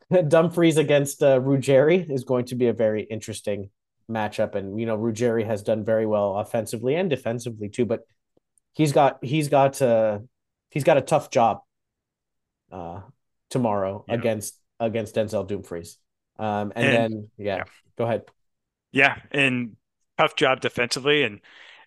Dumfries 0.27 0.77
against 0.77 1.21
uh, 1.21 1.39
Ruggeri 1.39 2.09
is 2.11 2.23
going 2.23 2.45
to 2.45 2.55
be 2.55 2.67
a 2.67 2.73
very 2.73 3.03
interesting 3.03 3.69
matchup, 4.09 4.55
and 4.55 4.79
you 4.79 4.87
know 4.87 4.97
Ruggeri 4.97 5.45
has 5.45 5.61
done 5.61 5.85
very 5.85 6.07
well 6.07 6.37
offensively 6.37 6.95
and 6.95 7.07
defensively 7.07 7.69
too, 7.69 7.85
but 7.85 8.01
he's 8.73 8.91
got 8.91 9.23
he's 9.23 9.47
got 9.47 9.79
uh 9.79 10.19
he's 10.71 10.83
got 10.83 10.97
a 10.97 11.01
tough 11.01 11.29
job 11.29 11.59
uh 12.71 13.01
tomorrow 13.51 14.03
yeah. 14.07 14.15
against 14.15 14.59
against 14.79 15.13
Denzel 15.13 15.47
Dumfries. 15.47 15.99
Um, 16.39 16.73
and, 16.75 16.87
and 16.87 16.95
then 16.95 17.29
yeah, 17.37 17.57
yeah, 17.57 17.63
go 17.95 18.05
ahead. 18.05 18.23
Yeah, 18.91 19.17
and 19.29 19.75
tough 20.17 20.35
job 20.35 20.61
defensively, 20.61 21.21
and 21.21 21.41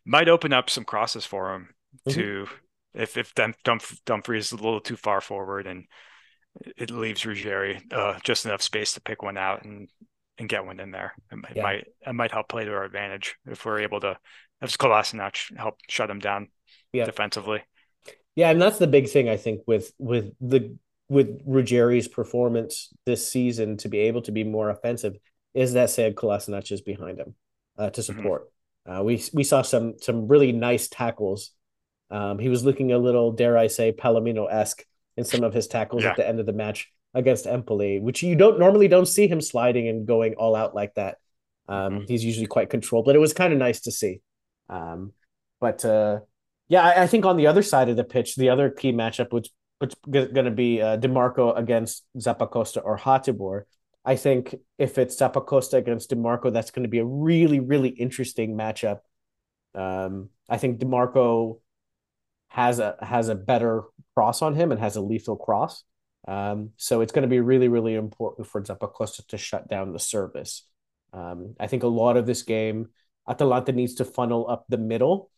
might 0.05 0.29
open 0.29 0.53
up 0.53 0.71
some 0.71 0.85
crosses 0.85 1.25
for 1.25 1.53
him 1.53 1.71
mm-hmm. 2.07 2.17
to 2.17 2.47
if 2.95 3.17
if 3.17 3.35
Dumf- 3.35 4.01
Dumfries 4.05 4.47
is 4.47 4.53
a 4.53 4.57
little 4.57 4.81
too 4.81 4.97
far 4.97 5.21
forward 5.21 5.67
and 5.67 5.85
it 6.77 6.91
leaves 6.91 7.23
Ruggeri 7.23 7.81
uh, 7.93 8.19
just 8.25 8.45
enough 8.45 8.63
space 8.63 8.95
to 8.95 9.01
pick 9.01 9.23
one 9.23 9.37
out 9.37 9.65
and 9.65 9.89
and 10.39 10.49
get 10.49 10.65
one 10.65 10.81
in 10.81 10.91
there. 10.91 11.15
It, 11.31 11.39
yeah. 11.57 11.63
might 11.63 11.85
it 12.07 12.15
might 12.15 12.33
help 12.33 12.49
play 12.49 12.65
to 12.65 12.73
our 12.73 12.85
advantage 12.85 13.37
if 13.47 13.65
we're 13.65 13.81
able 13.81 14.01
to 14.01 14.19
have 14.61 14.71
Kolasinac 14.71 15.57
help 15.57 15.77
shut 15.89 16.11
him 16.11 16.19
down 16.19 16.49
yeah. 16.93 17.05
defensively. 17.05 17.63
Yeah, 18.35 18.51
and 18.51 18.63
that's 18.63 18.79
the 18.79 18.87
big 18.87 19.09
thing 19.09 19.29
I 19.29 19.37
think 19.37 19.63
with 19.67 19.93
with 19.99 20.33
the 20.41 20.77
with 21.09 21.45
Ruggeri's 21.47 22.09
performance 22.09 22.93
this 23.07 23.27
season 23.27 23.79
to 23.79 23.89
be 23.89 23.99
able 24.01 24.23
to 24.23 24.33
be 24.33 24.45
more 24.45 24.71
offensive 24.71 25.17
is 25.55 25.73
that 25.73 25.89
Sead 25.91 26.15
Kolasinac 26.15 26.71
is 26.71 26.83
behind 26.83 27.19
him 27.19 27.35
uh, 27.79 27.91
to 27.91 28.01
mm-hmm. 28.01 28.17
support. 28.17 28.43
Mm-hmm. 28.87 28.93
Uh, 28.93 29.03
we 29.03 29.23
we 29.33 29.45
saw 29.45 29.63
some 29.63 29.95
some 30.01 30.29
really 30.29 30.53
nice 30.53 30.89
tackles. 30.89 31.51
Um, 32.11 32.39
he 32.39 32.49
was 32.49 32.65
looking 32.65 32.93
a 32.93 32.99
little, 32.99 33.33
dare 33.33 33.59
I 33.59 33.67
say, 33.67 33.93
Palomino 33.93 34.51
esque 34.51 34.85
in 35.17 35.25
some 35.25 35.45
of 35.45 35.53
his 35.53 35.67
tackles 35.67 36.05
yeah. 36.05 36.11
at 36.11 36.17
the 36.17 36.27
end 36.27 36.41
of 36.41 36.47
the 36.47 36.53
match 36.53 36.91
against 37.15 37.47
Empoli, 37.47 38.01
which 38.01 38.23
you 38.23 38.35
don't 38.35 38.59
normally 38.59 38.89
don't 38.89 39.07
see 39.07 39.27
him 39.27 39.41
sliding 39.41 39.89
and 39.89 40.07
going 40.07 40.35
all 40.35 40.55
out 40.55 40.75
like 40.75 40.95
that. 40.95 41.19
Um, 41.69 41.95
mm-hmm. 41.95 42.05
He's 42.07 42.25
usually 42.25 42.47
quite 42.47 42.71
controlled, 42.71 43.05
but 43.05 43.15
it 43.15 43.19
was 43.19 43.33
kind 43.33 43.53
of 43.53 43.59
nice 43.59 43.81
to 43.83 43.93
see. 43.93 44.21
Um, 44.69 45.13
but 45.61 45.85
uh, 45.85 46.21
yeah, 46.69 46.83
I, 46.83 47.03
I, 47.03 47.07
think 47.07 47.25
on 47.25 47.37
the 47.37 47.47
other 47.47 47.63
side 47.63 47.89
of 47.89 47.97
the 47.97 48.05
pitch, 48.05 48.37
the 48.37 48.51
other 48.51 48.71
key 48.71 48.93
matchup, 48.93 49.33
which 49.33 49.51
which 49.79 49.95
going 50.11 50.45
to 50.45 50.51
be 50.51 50.83
uh, 50.83 50.97
Dimarco 50.97 51.57
against 51.57 52.05
Zappacosta 52.17 52.83
or 52.85 52.99
Hateboer. 52.99 53.63
I 54.05 54.17
think 54.17 54.55
if 54.77 54.99
it's 54.99 55.17
Zappacosta 55.17 55.75
against 55.75 56.11
Dimarco, 56.11 56.53
that's 56.53 56.71
going 56.71 56.83
to 56.83 56.89
be 56.89 56.99
a 56.99 57.05
really 57.05 57.61
really 57.61 57.91
interesting 57.91 58.57
matchup. 58.57 59.01
Um, 59.75 60.31
I 60.49 60.59
think 60.59 60.81
Dimarco 60.81 61.61
has 62.49 62.79
a 62.79 62.97
has 63.01 63.29
a 63.29 63.35
better 63.35 63.85
cross 64.15 64.43
on 64.43 64.55
him 64.55 64.73
and 64.73 64.81
has 64.81 64.97
a 64.97 65.01
lethal 65.01 65.37
cross. 65.37 65.85
Um, 66.27 66.71
so 66.77 67.01
it's 67.01 67.13
going 67.13 67.23
to 67.23 67.29
be 67.29 67.41
really, 67.41 67.69
really 67.69 67.95
important 67.95 68.47
for 68.49 68.61
Zappacosta 68.61 69.27
to 69.29 69.39
shut 69.39 69.69
down 69.69 69.93
the 69.93 69.99
service. 69.99 70.67
Um, 71.13 71.55
I 71.59 71.69
think 71.69 71.85
a 71.85 71.89
lot 71.89 72.17
of 72.17 72.27
this 72.27 72.43
game, 72.43 72.89
Atalanta 73.27 73.73
needs 73.73 73.95
to 73.97 74.05
funnel 74.05 74.49
up 74.49 74.67
the 74.69 74.77
middle 74.77 75.31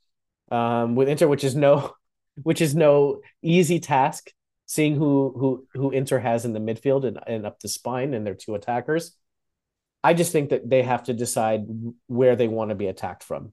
um, 0.50 0.96
with 0.96 1.08
Inter, 1.08 1.28
which 1.28 1.44
is 1.44 1.54
no, 1.54 1.94
which 2.42 2.61
is 2.61 2.74
no 2.74 3.20
easy 3.42 3.78
task. 3.78 4.30
Seeing 4.66 4.94
who 4.94 5.34
who 5.36 5.66
who 5.74 5.90
Inter 5.90 6.20
has 6.20 6.44
in 6.44 6.52
the 6.52 6.61
midfield 6.61 7.04
and, 7.04 7.18
and 7.26 7.44
up 7.44 7.58
the 7.58 7.68
spine 7.68 8.14
and 8.14 8.24
their 8.24 8.36
two 8.36 8.54
attackers, 8.54 9.16
I 10.02 10.14
just 10.14 10.30
think 10.30 10.50
that 10.50 10.70
they 10.70 10.82
have 10.82 11.04
to 11.04 11.12
decide 11.12 11.66
where 12.06 12.36
they 12.36 12.46
want 12.46 12.70
to 12.70 12.76
be 12.76 12.86
attacked 12.86 13.24
from. 13.24 13.52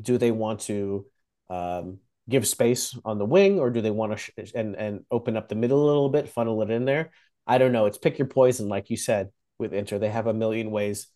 Do 0.00 0.18
they 0.18 0.32
want 0.32 0.60
to 0.62 1.06
um, 1.48 1.98
give 2.28 2.46
space 2.46 2.96
on 3.04 3.18
the 3.18 3.24
wing, 3.24 3.58
or 3.58 3.70
do 3.70 3.80
they 3.80 3.90
want 3.90 4.12
to 4.12 4.18
sh- 4.18 4.52
and 4.54 4.76
and 4.76 5.04
open 5.10 5.36
up 5.36 5.48
the 5.48 5.54
middle 5.54 5.84
a 5.84 5.86
little 5.86 6.08
bit, 6.08 6.28
funnel 6.28 6.62
it 6.62 6.70
in 6.70 6.84
there? 6.84 7.10
I 7.46 7.58
don't 7.58 7.72
know. 7.72 7.86
It's 7.86 7.98
pick 7.98 8.18
your 8.18 8.28
poison, 8.28 8.68
like 8.68 8.90
you 8.90 8.96
said 8.96 9.30
with 9.58 9.72
Inter. 9.72 9.98
They 9.98 10.10
have 10.10 10.26
a 10.26 10.34
million 10.34 10.70
ways 10.70 11.08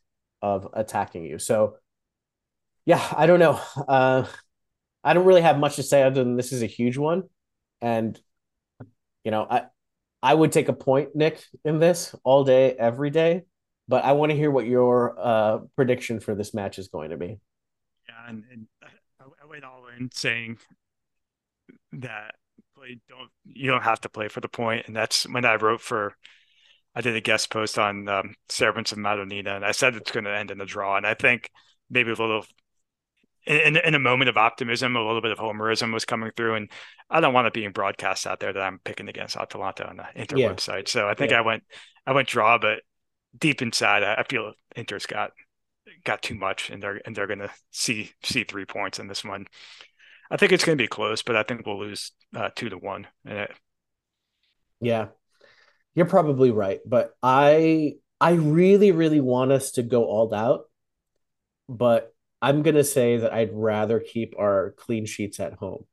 of 0.42 0.68
attacking 0.72 1.24
you. 1.24 1.38
So, 1.38 1.76
yeah, 2.84 3.02
I 3.16 3.26
don't 3.26 3.40
know. 3.40 3.60
Uh, 3.88 4.26
I 5.04 5.14
don't 5.14 5.26
really 5.26 5.42
have 5.42 5.58
much 5.58 5.76
to 5.76 5.82
say 5.82 6.02
other 6.02 6.24
than 6.24 6.36
this 6.36 6.52
is 6.52 6.62
a 6.62 6.66
huge 6.66 6.96
one, 6.96 7.24
and 7.80 8.20
you 9.24 9.30
know, 9.30 9.46
I 9.48 9.66
I 10.22 10.34
would 10.34 10.50
take 10.50 10.68
a 10.68 10.72
point, 10.72 11.14
Nick, 11.14 11.44
in 11.64 11.78
this 11.78 12.14
all 12.24 12.44
day, 12.44 12.72
every 12.72 13.10
day. 13.10 13.42
But 13.88 14.04
I 14.04 14.12
want 14.12 14.30
to 14.30 14.36
hear 14.36 14.50
what 14.50 14.66
your 14.66 15.14
uh, 15.16 15.58
prediction 15.76 16.18
for 16.18 16.34
this 16.34 16.52
match 16.52 16.80
is 16.80 16.88
going 16.88 17.10
to 17.10 17.16
be. 17.16 17.38
Yeah, 18.08 18.28
and, 18.28 18.42
and 18.50 18.66
I 19.20 19.46
went 19.46 19.64
all 19.64 19.86
in 19.96 20.10
saying 20.12 20.58
that 21.92 22.34
play 22.76 23.00
don't 23.08 23.30
you 23.44 23.70
don't 23.70 23.82
have 23.82 24.00
to 24.02 24.08
play 24.08 24.28
for 24.28 24.40
the 24.40 24.48
point, 24.48 24.86
and 24.86 24.96
that's 24.96 25.24
when 25.28 25.44
I 25.44 25.56
wrote 25.56 25.80
for. 25.80 26.14
I 26.94 27.02
did 27.02 27.14
a 27.14 27.20
guest 27.20 27.50
post 27.50 27.78
on 27.78 28.08
um, 28.08 28.34
Serpents 28.48 28.90
of 28.90 28.96
Madonnina, 28.96 29.54
and 29.56 29.66
I 29.66 29.72
said 29.72 29.96
it's 29.96 30.10
going 30.10 30.24
to 30.24 30.34
end 30.34 30.50
in 30.50 30.62
a 30.62 30.64
draw. 30.64 30.96
And 30.96 31.06
I 31.06 31.12
think 31.12 31.50
maybe 31.90 32.10
a 32.10 32.14
little 32.14 32.46
in, 33.46 33.76
in 33.76 33.94
a 33.94 33.98
moment 33.98 34.28
of 34.28 34.36
optimism, 34.36 34.96
a 34.96 35.06
little 35.06 35.20
bit 35.20 35.30
of 35.30 35.38
homerism 35.38 35.92
was 35.92 36.04
coming 36.04 36.32
through, 36.36 36.54
and 36.54 36.70
I 37.08 37.20
don't 37.20 37.32
want 37.34 37.46
it 37.46 37.52
being 37.52 37.70
broadcast 37.70 38.26
out 38.26 38.40
there 38.40 38.52
that 38.52 38.62
I'm 38.62 38.80
picking 38.84 39.08
against 39.08 39.36
Atalanta 39.36 39.88
on 39.88 39.96
the 39.96 40.06
Inter 40.14 40.36
yeah. 40.36 40.48
website. 40.48 40.88
So 40.88 41.08
I 41.08 41.14
think 41.14 41.30
yeah. 41.30 41.38
I 41.38 41.40
went 41.42 41.62
I 42.06 42.12
went 42.12 42.28
draw, 42.28 42.58
but 42.58 42.80
deep 43.38 43.62
inside, 43.62 44.02
I, 44.02 44.14
I 44.14 44.24
feel 44.24 44.52
Inter's 44.74 45.06
got 45.06 45.30
got 46.04 46.22
too 46.22 46.34
much, 46.34 46.70
and 46.70 46.82
they're 46.82 47.00
and 47.06 47.14
they're 47.14 47.28
going 47.28 47.38
to 47.38 47.50
see 47.70 48.10
see 48.24 48.44
three 48.44 48.64
points 48.64 48.98
in 48.98 49.06
this 49.06 49.24
one. 49.24 49.46
I 50.30 50.36
think 50.36 50.52
it's 50.52 50.64
going 50.64 50.76
to 50.76 50.82
be 50.82 50.88
close, 50.88 51.22
but 51.22 51.36
I 51.36 51.42
think 51.42 51.66
we'll 51.66 51.78
lose 51.78 52.12
uh, 52.34 52.50
two 52.54 52.68
to 52.68 52.78
one. 52.78 53.06
Yeah, 54.80 55.08
you're 55.94 56.06
probably 56.06 56.50
right, 56.50 56.80
but 56.84 57.14
I 57.22 57.94
I 58.20 58.32
really 58.32 58.92
really 58.92 59.20
want 59.20 59.52
us 59.52 59.72
to 59.72 59.82
go 59.82 60.04
all 60.04 60.32
out, 60.34 60.64
but 61.68 62.14
I'm 62.42 62.62
gonna 62.62 62.84
say 62.84 63.18
that 63.18 63.32
I'd 63.32 63.54
rather 63.54 64.00
keep 64.00 64.34
our 64.38 64.74
clean 64.76 65.06
sheets 65.06 65.40
at 65.40 65.54
home 65.54 65.86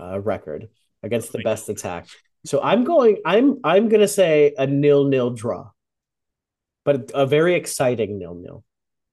uh, 0.00 0.18
record 0.20 0.68
against 1.02 1.32
the 1.32 1.40
best 1.40 1.68
attack. 1.68 2.08
So 2.46 2.60
I'm 2.62 2.84
going. 2.84 3.18
I'm 3.26 3.58
I'm 3.64 3.88
gonna 3.88 4.08
say 4.08 4.54
a 4.56 4.66
nil 4.66 5.04
nil 5.04 5.30
draw, 5.30 5.70
but 6.84 7.10
a 7.12 7.26
very 7.26 7.54
exciting 7.54 8.18
nil 8.18 8.34
nil 8.34 8.64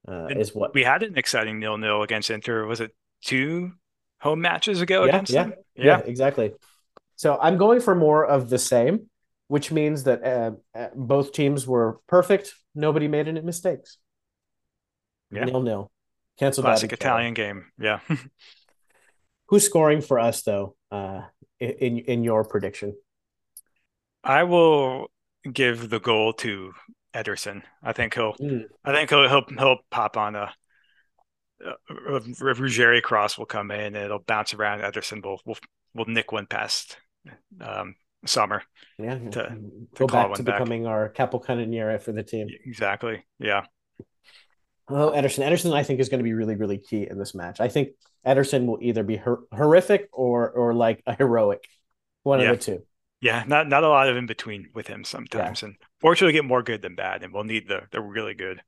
uh, 0.07 0.27
is 0.27 0.55
what 0.55 0.73
we 0.73 0.83
had 0.83 1.03
an 1.03 1.17
exciting 1.17 1.59
nil 1.59 1.77
nil 1.77 2.03
against 2.03 2.29
Inter. 2.29 2.65
Was 2.65 2.79
it 2.79 2.95
two 3.21 3.73
home 4.26 4.41
matches 4.41 4.82
ago 4.82 5.03
yeah, 5.03 5.09
against 5.09 5.32
yeah, 5.32 5.43
them. 5.43 5.53
Yeah. 5.76 5.86
yeah, 5.86 5.99
exactly. 5.99 6.51
So 7.15 7.38
I'm 7.39 7.57
going 7.57 7.80
for 7.80 7.93
more 7.93 8.26
of 8.26 8.49
the 8.49 8.57
same, 8.57 9.07
which 9.47 9.71
means 9.71 10.03
that 10.05 10.23
uh, 10.23 10.51
uh, 10.78 10.88
both 10.95 11.32
teams 11.32 11.67
were 11.67 11.99
perfect. 12.07 12.55
Nobody 12.73 13.07
made 13.07 13.28
any 13.28 13.41
mistakes. 13.41 13.99
Yeah. 15.32 15.45
Nil 15.45 15.61
nil. 15.61 15.91
Cancel 16.39 16.63
Classic 16.63 16.91
Italian 16.91 17.34
game. 17.36 17.65
Yeah. 17.80 17.99
Who's 19.47 19.63
scoring 19.63 20.01
for 20.01 20.19
us 20.19 20.41
though? 20.41 20.76
Uh, 20.91 21.21
in 21.59 21.99
in 21.99 22.23
your 22.23 22.43
prediction? 22.43 22.95
I 24.23 24.43
will 24.43 25.11
give 25.51 25.89
the 25.89 25.99
goal 25.99 26.34
to 26.34 26.73
Ederson. 27.13 27.61
I 27.84 27.93
think 27.93 28.15
he'll. 28.15 28.34
Mm. 28.34 28.65
I 28.84 28.91
think 28.91 29.09
he'll 29.11 29.30
he'll 29.30 29.45
he'll 29.57 29.78
pop 29.91 30.17
on 30.17 30.36
a 30.36 30.51
uh, 31.64 31.74
Ruggeri 31.89 33.01
cross 33.01 33.38
will 33.38 33.45
come 33.45 33.72
in 33.72 33.95
and 33.95 33.97
it'll 33.97 34.20
bounce 34.20 34.53
around. 34.53 34.82
Ederson 34.82 35.24
will 35.24 35.41
will, 35.45 35.58
will 35.93 36.06
nick 36.06 36.32
one 36.32 36.45
past 36.45 36.97
um, 37.62 37.95
Sommer. 38.26 38.64
Yeah, 38.97 39.18
to, 39.18 39.32
to 39.32 39.58
go 39.95 40.08
back 40.08 40.34
to 40.34 40.43
back. 40.43 40.56
becoming 40.56 40.88
our 40.88 41.10
capocannoniere 41.10 42.01
for 42.01 42.12
the 42.12 42.24
team. 42.24 42.47
Exactly. 42.66 43.24
Yeah. 43.39 43.66
Oh, 44.88 45.12
Ederson. 45.12 45.45
Ederson, 45.45 45.74
I 45.74 45.84
think, 45.84 45.99
is 45.99 46.10
going 46.10 46.20
to 46.20 46.24
be 46.24 46.34
really, 46.34 46.56
really 46.56 46.78
key 46.78 47.08
in 47.10 47.18
this 47.18 47.34
match. 47.34 47.60
I 47.60 47.68
think 47.68 47.89
Ederson 48.26 48.66
will 48.66 48.80
either 48.82 49.03
be 49.03 49.16
her- 49.18 49.43
horrific 49.51 50.10
or 50.12 50.49
or 50.49 50.74
like 50.74 51.01
a 51.06 51.16
heroic, 51.16 51.64
one 52.24 52.39
yeah. 52.39 52.51
of 52.51 52.60
the 52.60 52.64
two. 52.64 52.84
Yeah, 53.22 53.43
not 53.47 53.68
not 53.68 53.84
a 53.84 53.89
lot 53.89 54.10
of 54.10 54.18
in 54.18 54.26
between 54.26 54.70
with 54.74 54.88
him 54.88 55.03
sometimes, 55.03 55.62
yeah. 55.62 55.70
and 55.70 55.78
fortunately, 56.01 56.34
get 56.34 56.45
more 56.45 56.64
good 56.64 56.82
than 56.82 56.95
bad, 56.95 57.24
and 57.24 57.34
we'll 57.34 57.43
need 57.43 57.68
the 57.68 57.84
the 57.91 58.01
really 58.01 58.34
good 58.34 58.62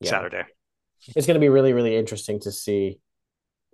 yeah. 0.00 0.10
Saturday 0.10 0.44
it's 1.08 1.26
going 1.26 1.34
to 1.34 1.40
be 1.40 1.48
really 1.48 1.72
really 1.72 1.96
interesting 1.96 2.40
to 2.40 2.52
see 2.52 2.98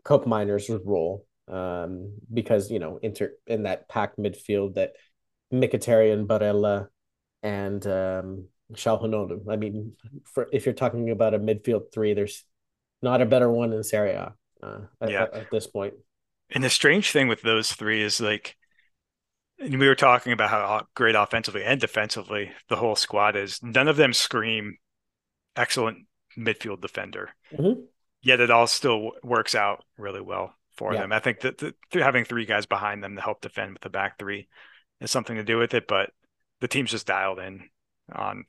Koopmeiners' 0.04 0.80
role 0.84 1.26
um, 1.48 2.12
because 2.32 2.70
you 2.70 2.78
know 2.78 2.98
inter 3.02 3.32
in 3.46 3.64
that 3.64 3.88
packed 3.88 4.18
midfield 4.18 4.74
that 4.74 4.92
Mkhitaryan, 5.52 6.26
Barella, 6.26 6.88
and 7.42 7.86
um, 7.86 8.48
Calhanoglu. 8.72 9.48
I 9.48 9.56
mean, 9.56 9.92
for 10.24 10.48
if 10.52 10.66
you're 10.66 10.74
talking 10.74 11.10
about 11.10 11.34
a 11.34 11.38
midfield 11.38 11.92
three, 11.92 12.14
there's 12.14 12.44
not 13.02 13.22
a 13.22 13.26
better 13.26 13.50
one 13.50 13.72
in 13.72 13.82
Serie 13.82 14.12
A 14.12 14.34
uh, 14.62 14.78
yeah. 15.06 15.22
at, 15.24 15.34
at, 15.34 15.50
this 15.50 15.66
point. 15.66 15.94
And 16.50 16.64
the 16.64 16.70
strange 16.70 17.10
thing 17.12 17.28
with 17.28 17.42
those 17.42 17.72
three 17.72 18.02
is 18.02 18.20
like 18.20 18.56
and 19.58 19.78
we 19.78 19.88
were 19.88 19.94
talking 19.94 20.32
about 20.32 20.50
how 20.50 20.86
great 20.94 21.14
offensively 21.14 21.64
and 21.64 21.80
defensively 21.80 22.52
the 22.68 22.76
whole 22.76 22.96
squad 22.96 23.36
is. 23.36 23.62
None 23.62 23.88
of 23.88 23.96
them 23.96 24.12
scream 24.12 24.76
excellent 25.54 26.06
midfield 26.38 26.80
defender. 26.80 27.30
Mm-hmm. 27.52 27.80
Yet 28.22 28.40
it 28.40 28.50
all 28.50 28.66
still 28.66 29.12
works 29.22 29.54
out 29.54 29.84
really 29.98 30.20
well 30.20 30.54
for 30.76 30.92
yeah. 30.92 31.02
them. 31.02 31.12
I 31.12 31.20
think 31.20 31.40
that 31.40 31.58
the, 31.58 31.74
having 31.92 32.24
three 32.24 32.44
guys 32.44 32.66
behind 32.66 33.02
them 33.02 33.14
to 33.16 33.22
help 33.22 33.40
defend 33.40 33.74
with 33.74 33.82
the 33.82 33.90
back 33.90 34.18
three 34.18 34.48
is 35.00 35.10
something 35.10 35.36
to 35.36 35.44
do 35.44 35.58
with 35.58 35.74
it, 35.74 35.86
but 35.86 36.10
the 36.60 36.68
team's 36.68 36.90
just 36.90 37.06
dialed 37.06 37.38
in 37.38 37.68
on 38.12 38.44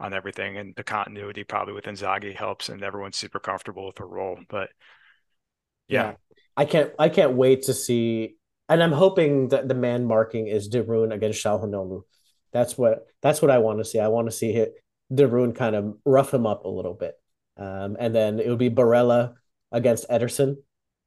on 0.00 0.12
everything, 0.12 0.58
and 0.58 0.74
the 0.74 0.82
continuity 0.82 1.44
probably 1.44 1.72
with 1.72 1.84
Inzaghi 1.84 2.34
helps, 2.34 2.68
and 2.68 2.82
everyone's 2.82 3.16
super 3.16 3.38
comfortable 3.38 3.86
with 3.86 3.94
the 3.94 4.04
role. 4.04 4.38
But 4.48 4.70
yeah. 5.88 6.02
yeah. 6.02 6.14
I 6.56 6.64
can't 6.64 6.92
I 6.98 7.08
can't 7.08 7.34
wait 7.34 7.62
to 7.62 7.74
see 7.74 8.36
and 8.68 8.82
I'm 8.82 8.92
hoping 8.92 9.48
that 9.48 9.68
the 9.68 9.74
man 9.74 10.06
marking 10.06 10.46
is 10.46 10.68
De 10.68 10.82
Roon 10.82 11.12
against 11.12 11.44
Calhanoglu. 11.44 12.02
That's 12.52 12.78
what 12.78 13.06
that's 13.22 13.42
what 13.42 13.50
I 13.50 13.58
want 13.58 13.78
to 13.78 13.84
see. 13.84 13.98
I 13.98 14.08
want 14.08 14.28
to 14.28 14.32
see 14.32 14.52
hit 14.52 14.74
De 15.12 15.26
Roon 15.26 15.52
kind 15.52 15.76
of 15.76 15.96
rough 16.04 16.32
him 16.32 16.46
up 16.46 16.64
a 16.64 16.68
little 16.68 16.94
bit. 16.94 17.14
Um, 17.56 17.96
and 17.98 18.14
then 18.14 18.40
it 18.40 18.48
would 18.48 18.58
be 18.58 18.70
Barella 18.70 19.34
against 19.72 20.08
Ederson. 20.08 20.56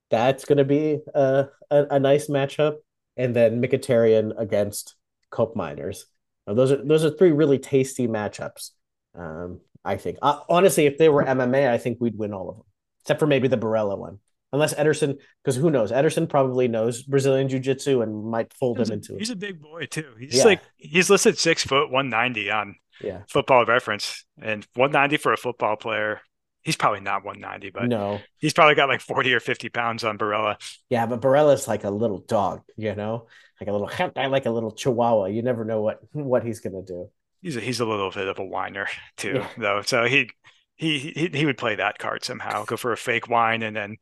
That's 0.10 0.46
going 0.46 0.58
to 0.58 0.66
be 0.66 1.00
a, 1.14 1.48
a, 1.70 1.86
a, 1.92 2.00
nice 2.00 2.28
matchup. 2.28 2.78
And 3.18 3.36
then 3.36 3.62
Mkhitaryan 3.62 4.40
against 4.40 4.96
Koopmeiners. 5.32 6.04
Now, 6.46 6.54
those 6.54 6.72
are 6.72 6.84
those 6.84 7.04
are 7.04 7.10
three 7.10 7.34
really 7.34 7.60
tasty 7.60 8.08
matchups. 8.08 8.72
Um, 9.16 9.60
I 9.84 9.98
think 9.98 10.18
uh, 10.22 10.40
honestly, 10.48 10.86
if 10.86 10.98
they 10.98 11.10
were 11.10 11.26
MMA, 11.26 11.70
I 11.70 11.78
think 11.78 11.98
we'd 12.00 12.18
win 12.18 12.34
all 12.34 12.50
of 12.50 12.56
them, 12.56 12.66
except 13.02 13.20
for 13.20 13.28
maybe 13.28 13.50
the 13.50 13.58
Barella 13.58 13.98
one 13.98 14.20
unless 14.54 14.74
Ederson, 14.74 15.18
because 15.44 15.56
who 15.56 15.70
knows? 15.70 15.92
Ederson 15.92 16.28
probably 16.28 16.68
knows 16.68 17.04
Brazilian 17.04 17.50
Jiu 17.50 17.60
Jitsu 17.60 18.02
and 18.02 18.26
might 18.26 18.54
fold 18.54 18.80
him 18.80 18.90
a, 18.90 18.94
into 18.94 19.16
it. 19.16 19.20
He's 19.20 19.30
a 19.30 19.36
big 19.36 19.62
boy 19.62 19.86
too. 19.86 20.14
He's 20.20 20.38
yeah. 20.38 20.44
like 20.46 20.62
he's 20.78 21.10
listed 21.10 21.38
six 21.38 21.64
foot 21.64 21.92
one 21.92 22.10
ninety 22.10 22.50
on 22.50 22.76
yeah 23.02 23.22
Football 23.30 23.66
Reference, 23.66 24.26
and 24.42 24.66
one 24.76 24.92
ninety 24.92 25.18
for 25.18 25.34
a 25.34 25.38
football 25.38 25.76
player. 25.76 26.22
He's 26.68 26.76
probably 26.76 27.00
not 27.00 27.24
190, 27.24 27.70
but 27.70 27.88
no, 27.88 28.20
he's 28.40 28.52
probably 28.52 28.76
got 28.76 28.90
like 28.90 29.00
40 29.00 29.34
or 29.34 29.40
50 29.40 29.70
pounds 29.70 30.04
on 30.04 30.18
Barella. 30.18 30.58
Yeah, 30.90 31.06
but 31.06 31.22
Barella's 31.22 31.66
like 31.66 31.86
a 31.86 31.90
little 31.90 32.18
dog, 32.18 32.64
you 32.76 32.94
know, 32.94 33.28
like 33.62 33.70
a 33.70 33.72
little 33.72 33.90
I 34.18 34.26
like 34.26 34.46
a 34.46 34.52
little 34.52 34.74
chihuahua. 34.74 35.28
You 35.28 35.44
never 35.44 35.64
know 35.64 35.82
what 35.82 36.00
what 36.12 36.44
he's 36.44 36.60
gonna 36.60 36.82
do. 36.82 37.10
He's 37.42 37.56
a, 37.56 37.62
he's 37.62 37.80
a 37.80 37.86
little 37.86 38.12
bit 38.12 38.28
of 38.28 38.38
a 38.38 38.44
whiner 38.44 38.90
too, 39.16 39.36
yeah. 39.36 39.48
though. 39.58 39.82
So 39.82 40.04
he 40.04 40.30
he, 40.76 41.00
he 41.00 41.30
he 41.34 41.46
would 41.46 41.58
play 41.58 41.76
that 41.76 42.00
card 42.00 42.26
somehow. 42.26 42.66
Go 42.66 42.76
for 42.76 42.92
a 42.92 42.98
fake 42.98 43.30
wine 43.30 43.64
and 43.64 43.74
then 43.74 43.96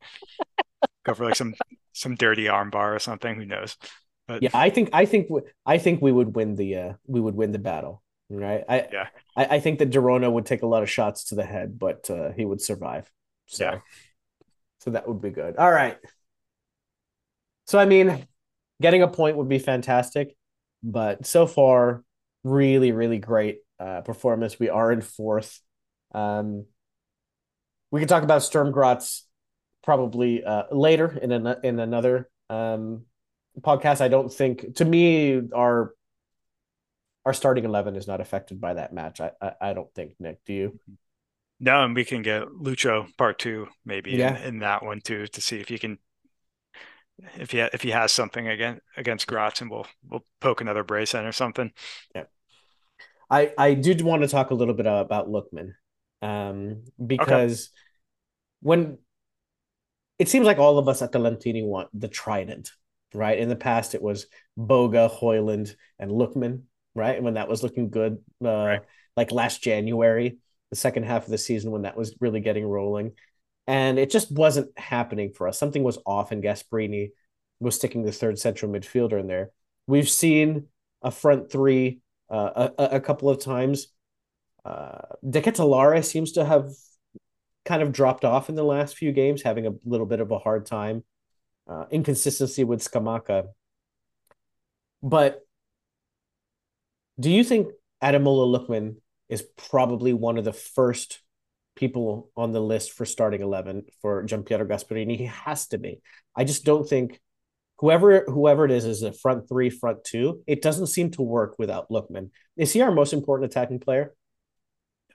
go 1.06 1.14
for 1.14 1.26
like 1.26 1.36
some 1.36 1.54
some 1.94 2.16
dirty 2.16 2.46
armbar 2.46 2.96
or 2.96 3.00
something. 3.00 3.36
Who 3.36 3.46
knows? 3.46 3.78
But 4.28 4.42
yeah, 4.42 4.50
I 4.56 4.72
think 4.72 4.90
I 4.92 5.06
think 5.06 5.30
I 5.68 5.78
think 5.78 6.02
we 6.02 6.12
would 6.12 6.36
win 6.36 6.56
the 6.56 6.76
uh 6.78 6.94
we 7.06 7.22
would 7.22 7.36
win 7.36 7.52
the 7.52 7.60
battle. 7.60 8.02
Right. 8.30 8.64
I 8.68 8.88
yeah. 8.92 9.08
I, 9.36 9.46
I 9.46 9.60
think 9.60 9.80
that 9.80 9.92
De 9.92 10.02
Roon 10.02 10.30
would 10.32 10.46
take 10.46 10.64
a 10.64 10.68
lot 10.68 10.84
of 10.84 10.90
shots 10.90 11.26
to 11.26 11.36
the 11.36 11.46
head, 11.46 11.78
but 11.78 12.10
uh, 12.10 12.32
he 12.32 12.44
would 12.46 12.62
survive. 12.62 13.12
So 13.48 13.64
yeah. 13.66 13.80
so 14.80 14.92
that 14.92 15.08
would 15.08 15.22
be 15.22 15.30
good. 15.30 15.58
All 15.58 15.72
right. 15.72 15.98
So 17.68 17.78
I 17.78 17.86
mean, 17.86 18.28
getting 18.82 19.04
a 19.04 19.08
point 19.08 19.38
would 19.38 19.50
be 19.50 19.60
fantastic, 19.60 20.36
but 20.84 21.26
so 21.26 21.46
far, 21.46 22.04
really, 22.44 22.92
really 22.92 23.20
great 23.20 23.60
uh, 23.80 24.02
performance. 24.02 24.60
We 24.60 24.70
are 24.70 24.92
in 24.92 25.02
fourth. 25.02 25.62
Um, 26.14 26.66
we 27.92 28.00
can 28.00 28.08
talk 28.08 28.24
about 28.24 28.44
Sturm 28.44 28.72
Graz 28.72 29.24
probably 29.84 30.44
uh, 30.44 30.64
later 30.72 31.18
in 31.22 31.32
an, 31.32 31.56
in 31.64 31.80
another 31.80 32.30
um, 32.50 33.04
podcast. 33.62 34.02
I 34.02 34.08
don't 34.08 34.34
think 34.34 34.76
to 34.76 34.86
me 34.86 35.42
our 35.54 35.94
our 37.26 37.34
starting 37.34 37.66
eleven 37.66 37.96
is 37.96 38.08
not 38.08 38.22
affected 38.22 38.62
by 38.62 38.76
that 38.76 38.94
match. 38.94 39.22
I 39.22 39.32
I, 39.42 39.52
I 39.62 39.74
don't 39.74 39.94
think 39.94 40.14
Nick. 40.20 40.40
Do 40.46 40.54
you? 40.54 40.80
No, 41.60 41.84
and 41.84 41.96
we 41.96 42.06
can 42.06 42.22
get 42.22 42.44
Lucho 42.48 43.08
part 43.18 43.40
two 43.40 43.68
maybe 43.86 44.12
yeah. 44.12 44.38
in, 44.40 44.56
in 44.56 44.60
that 44.60 44.84
one 44.84 45.02
too 45.02 45.28
to 45.28 45.42
see 45.42 45.60
if 45.60 45.72
you 45.72 45.80
can 45.80 45.98
if 47.38 47.52
he 47.52 47.60
if 47.60 47.82
he 47.82 47.92
has 47.92 48.12
something 48.12 48.48
again 48.48 48.80
against 48.98 49.28
Graz 49.28 49.62
and 49.62 49.72
we'll 49.72 49.88
we'll 50.08 50.26
poke 50.42 50.62
another 50.62 50.84
brace 50.84 51.14
in 51.14 51.26
or 51.26 51.32
something. 51.32 51.72
Yeah. 52.14 52.26
I 53.30 53.54
I 53.58 53.74
did 53.74 54.02
want 54.02 54.22
to 54.22 54.28
talk 54.28 54.52
a 54.52 54.56
little 54.56 54.74
bit 54.74 54.86
about 54.86 55.30
Lookman 55.30 55.74
um, 56.22 56.84
because 57.04 57.70
okay. 57.70 57.80
when 58.62 58.98
it 60.20 60.30
seems 60.30 60.46
like 60.46 60.60
all 60.60 60.78
of 60.78 60.88
us 60.88 61.02
Atalantini 61.02 61.66
want 61.66 61.90
the 61.94 62.08
trident, 62.08 62.72
right? 63.14 63.38
In 63.38 63.50
the 63.50 63.56
past, 63.56 63.96
it 63.96 64.02
was 64.02 64.28
Boga, 64.58 65.10
Højlund, 65.12 65.76
and 66.00 66.12
Lookman, 66.12 66.64
right? 66.96 67.22
When 67.22 67.36
that 67.36 67.48
was 67.48 67.62
looking 67.62 67.90
good, 67.90 68.18
uh, 68.44 68.48
right. 68.48 68.82
like 69.16 69.32
last 69.32 69.62
January, 69.62 70.38
the 70.72 70.76
second 70.76 71.04
half 71.04 71.26
of 71.26 71.30
the 71.30 71.38
season 71.38 71.72
when 71.72 71.84
that 71.84 71.98
was 71.98 72.16
really 72.20 72.40
getting 72.40 72.66
rolling. 72.66 73.14
And 73.68 74.00
it 74.00 74.10
just 74.10 74.32
wasn't 74.32 74.78
happening 74.78 75.32
for 75.32 75.48
us. 75.48 75.60
Something 75.60 75.84
was 75.84 76.00
off, 76.06 76.32
and 76.32 76.44
Gasperini 76.44 77.10
was 77.60 77.76
sticking 77.76 78.04
the 78.04 78.12
third 78.12 78.40
central 78.40 78.72
midfielder 78.72 79.20
in 79.20 79.28
there. 79.28 79.52
We've 79.88 80.10
seen 80.10 80.68
a 81.02 81.12
front 81.12 81.52
three 81.52 82.00
uh, 82.30 82.70
a, 82.78 82.84
a 82.96 83.00
couple 83.00 83.30
of 83.30 83.40
times 83.40 83.88
uh, 84.66 84.98
De 85.28 85.42
Ketelaere 85.42 86.04
seems 86.04 86.34
to 86.34 86.44
have 86.44 86.72
kind 87.66 87.82
of 87.82 87.92
dropped 87.92 88.26
off 88.26 88.50
in 88.50 88.56
the 88.56 88.64
last 88.64 88.98
few 88.98 89.12
games, 89.12 89.44
having 89.44 89.68
a 89.68 89.74
little 89.86 90.08
bit 90.08 90.20
of 90.20 90.32
a 90.32 90.40
hard 90.40 90.66
time. 90.66 91.04
Uh, 91.68 91.86
inconsistency 91.90 92.64
with 92.64 92.80
Scamacca. 92.80 93.48
But 95.02 95.45
do 97.20 97.32
you 97.32 97.44
think 97.44 97.70
Ademola 98.04 98.48
Lookman 98.48 98.98
is 99.30 99.44
probably 99.58 100.14
one 100.14 100.38
of 100.38 100.46
the 100.46 100.54
first 100.54 101.22
people 101.76 102.32
on 102.38 102.52
the 102.52 102.62
list 102.62 102.92
for 102.94 103.06
starting 103.06 103.42
11 103.42 103.86
for 104.02 104.24
Giampiero 104.24 104.68
Gasperini? 104.68 105.18
He 105.18 105.26
has 105.26 105.68
to 105.68 105.78
be. 105.78 106.02
I 106.36 106.44
just 106.44 106.66
don't 106.66 106.88
think 106.88 107.20
whoever 107.80 108.26
whoever 108.28 108.66
it 108.66 108.72
is 108.72 108.86
is 108.86 109.04
a 109.04 109.14
front 109.14 109.48
three, 109.48 109.70
front 109.70 110.04
two. 110.04 110.42
It 110.48 110.62
doesn't 110.62 110.88
seem 110.88 111.12
to 111.12 111.22
work 111.22 111.56
without 111.58 111.90
Lookman. 111.90 112.30
Is 112.58 112.74
he 112.74 112.82
our 112.82 112.92
most 112.92 113.14
important 113.14 113.52
attacking 113.52 113.80
player? 113.80 114.14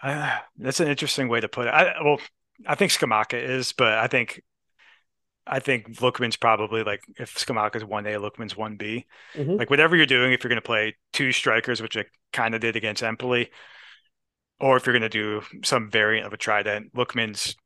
Uh, 0.02 0.38
that's 0.56 0.80
an 0.80 0.88
interesting 0.88 1.28
way 1.28 1.40
to 1.40 1.48
put 1.48 1.66
it. 1.66 1.70
I, 1.70 2.02
well, 2.02 2.18
I 2.66 2.74
think 2.74 2.90
Scamacca 2.90 3.42
is, 3.42 3.72
but 3.72 3.98
I 3.98 4.06
think 4.06 4.42
I 5.46 5.58
think 5.58 5.96
Lookman's 5.96 6.36
probably 6.36 6.82
like 6.82 7.00
if 7.18 7.34
Scamacca's 7.34 7.84
one 7.84 8.06
A, 8.06 8.12
Lookman's 8.12 8.56
one 8.56 8.76
B. 8.76 9.06
Mm-hmm. 9.34 9.56
Like 9.56 9.70
whatever 9.70 9.96
you're 9.96 10.06
doing, 10.06 10.32
if 10.32 10.44
you're 10.44 10.48
going 10.48 10.56
to 10.56 10.62
play 10.62 10.96
two 11.12 11.32
strikers, 11.32 11.82
which 11.82 11.96
I 11.96 12.04
kind 12.32 12.54
of 12.54 12.60
did 12.60 12.76
against 12.76 13.02
Empoli, 13.02 13.50
or 14.60 14.76
if 14.76 14.86
you're 14.86 14.92
going 14.92 15.02
to 15.02 15.08
do 15.08 15.42
some 15.64 15.90
variant 15.90 16.26
of 16.26 16.32
a 16.32 16.36
trident, 16.36 16.94
Lookman's 16.94 17.56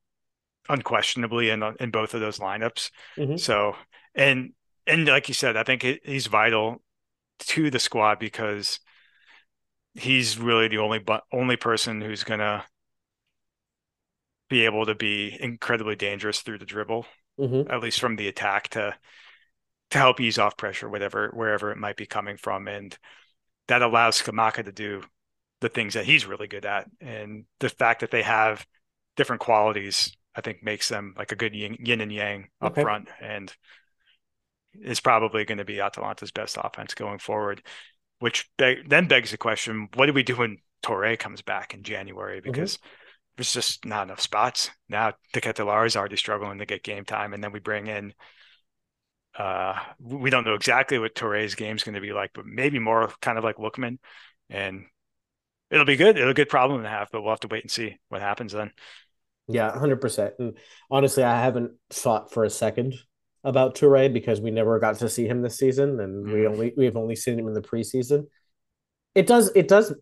unquestionably 0.68 1.50
in 1.50 1.62
in 1.80 1.90
both 1.90 2.14
of 2.14 2.20
those 2.20 2.38
lineups. 2.38 2.90
Mm-hmm. 3.16 3.36
So 3.36 3.76
and 4.14 4.52
and 4.86 5.06
like 5.06 5.28
you 5.28 5.34
said, 5.34 5.56
I 5.56 5.62
think 5.62 5.84
he's 6.04 6.26
vital 6.26 6.82
to 7.40 7.70
the 7.70 7.78
squad 7.78 8.18
because 8.18 8.80
he's 9.94 10.38
really 10.38 10.68
the 10.68 10.78
only 10.78 10.98
but 10.98 11.24
only 11.32 11.56
person 11.56 12.00
who's 12.00 12.24
gonna 12.24 12.64
be 14.48 14.64
able 14.64 14.86
to 14.86 14.94
be 14.94 15.36
incredibly 15.40 15.96
dangerous 15.96 16.40
through 16.40 16.58
the 16.58 16.66
dribble, 16.66 17.06
mm-hmm. 17.38 17.70
at 17.70 17.82
least 17.82 18.00
from 18.00 18.16
the 18.16 18.28
attack 18.28 18.68
to 18.70 18.94
to 19.90 19.98
help 19.98 20.20
ease 20.20 20.38
off 20.38 20.56
pressure, 20.56 20.88
whatever 20.88 21.30
wherever 21.34 21.70
it 21.70 21.78
might 21.78 21.96
be 21.96 22.06
coming 22.06 22.36
from, 22.36 22.68
and 22.68 22.96
that 23.68 23.82
allows 23.82 24.20
Scamacca 24.20 24.64
to 24.64 24.72
do 24.72 25.02
the 25.60 25.68
things 25.68 25.94
that 25.94 26.04
he's 26.04 26.26
really 26.26 26.48
good 26.48 26.66
at, 26.66 26.86
and 27.00 27.44
the 27.60 27.68
fact 27.68 28.00
that 28.00 28.10
they 28.10 28.22
have 28.22 28.66
different 29.16 29.40
qualities, 29.40 30.16
I 30.34 30.40
think, 30.40 30.62
makes 30.62 30.88
them 30.88 31.14
like 31.16 31.32
a 31.32 31.36
good 31.36 31.54
yin, 31.54 31.78
yin 31.80 32.00
and 32.00 32.12
yang 32.12 32.48
up 32.60 32.72
okay. 32.72 32.82
front, 32.82 33.08
and 33.20 33.52
is 34.82 35.00
probably 35.00 35.44
going 35.44 35.58
to 35.58 35.64
be 35.64 35.80
Atalanta's 35.80 36.32
best 36.32 36.58
offense 36.60 36.94
going 36.94 37.18
forward 37.20 37.62
which 38.24 38.48
then 38.56 39.06
begs 39.06 39.32
the 39.32 39.36
question: 39.36 39.88
What 39.94 40.06
do 40.06 40.12
we 40.12 40.22
do 40.22 40.36
when 40.36 40.56
Toure 40.82 41.18
comes 41.18 41.42
back 41.42 41.74
in 41.74 41.82
January? 41.82 42.40
Mm-hmm. 42.40 42.50
Because 42.50 42.78
mm-hmm. 42.78 42.88
There's 43.36 43.52
just 43.52 43.84
not 43.84 44.04
enough 44.04 44.20
spots 44.20 44.70
now. 44.88 45.12
De 45.32 45.40
Ketelaere 45.40 45.86
is 45.86 45.96
already 45.96 46.16
struggling 46.16 46.58
to 46.58 46.66
get 46.66 46.82
game 46.82 47.04
time, 47.04 47.32
and 47.32 47.42
then 47.42 47.52
we 47.52 47.60
bring 47.60 47.86
in. 47.86 48.12
Uh, 49.36 49.76
we 49.98 50.30
don't 50.30 50.46
know 50.46 50.54
exactly 50.54 50.98
what 50.98 51.14
Toure's 51.14 51.56
game 51.56 51.74
is 51.74 51.82
going 51.82 51.96
to 51.96 52.00
be 52.00 52.12
like, 52.12 52.30
but 52.34 52.46
maybe 52.46 52.78
more 52.78 53.12
kind 53.20 53.36
of 53.36 53.44
like 53.44 53.56
Lookman, 53.56 53.98
and 54.48 54.84
it'll 55.70 55.84
be 55.84 55.96
good. 55.96 56.16
It'll 56.16 56.28
be 56.28 56.42
a 56.42 56.44
good 56.44 56.48
problem 56.48 56.82
to 56.82 56.88
have, 56.88 57.08
but 57.10 57.22
we'll 57.22 57.32
have 57.32 57.40
to 57.40 57.48
wait 57.48 57.64
and 57.64 57.70
see 57.70 57.98
what 58.08 58.20
happens 58.20 58.52
then. 58.52 58.70
Yeah, 59.48 59.76
hundred 59.76 60.00
percent. 60.00 60.34
And 60.38 60.56
honestly, 60.90 61.24
I 61.24 61.40
haven't 61.40 61.72
thought 61.90 62.32
for 62.32 62.44
a 62.44 62.50
second 62.50 62.94
about 63.42 63.74
Toure 63.74 64.12
because 64.12 64.40
we 64.40 64.50
never 64.50 64.78
got 64.78 64.96
to 64.96 65.08
see 65.08 65.26
him 65.26 65.42
this 65.42 65.58
season, 65.58 66.00
and 66.00 66.24
we 66.24 66.40
mm. 66.40 66.50
only 66.50 66.72
we've 66.76 66.96
only 66.96 67.16
seen 67.16 67.38
him 67.38 67.48
in 67.48 67.54
the 67.54 67.60
preseason. 67.60 68.26
It 69.14 69.26
does 69.26 69.50
it 69.54 69.68
does 69.68 69.92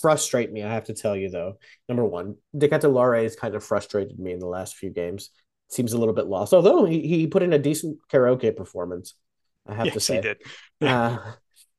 frustrate 0.00 0.52
me. 0.52 0.62
I 0.62 0.72
have 0.72 0.84
to 0.84 0.94
tell 0.94 1.16
you 1.16 1.30
though. 1.30 1.58
Number 1.88 2.04
one, 2.04 2.36
De 2.56 2.68
Ketelaere 2.68 3.22
has 3.22 3.36
kind 3.36 3.54
of 3.54 3.64
frustrated 3.64 4.18
me 4.18 4.32
in 4.32 4.38
the 4.38 4.46
last 4.46 4.76
few 4.76 4.90
games. 4.90 5.30
seems 5.68 5.92
a 5.92 5.98
little 5.98 6.14
bit 6.14 6.26
lost. 6.26 6.52
Although 6.52 6.84
he, 6.84 7.00
he 7.06 7.26
put 7.26 7.42
in 7.42 7.52
a 7.52 7.58
decent 7.58 7.98
karaoke 8.12 8.54
performance, 8.54 9.14
I 9.66 9.74
have 9.74 9.86
yes, 9.86 9.94
to 9.94 10.00
say. 10.00 10.14
he 10.16 10.20
did. 10.20 10.38
uh, 10.80 11.18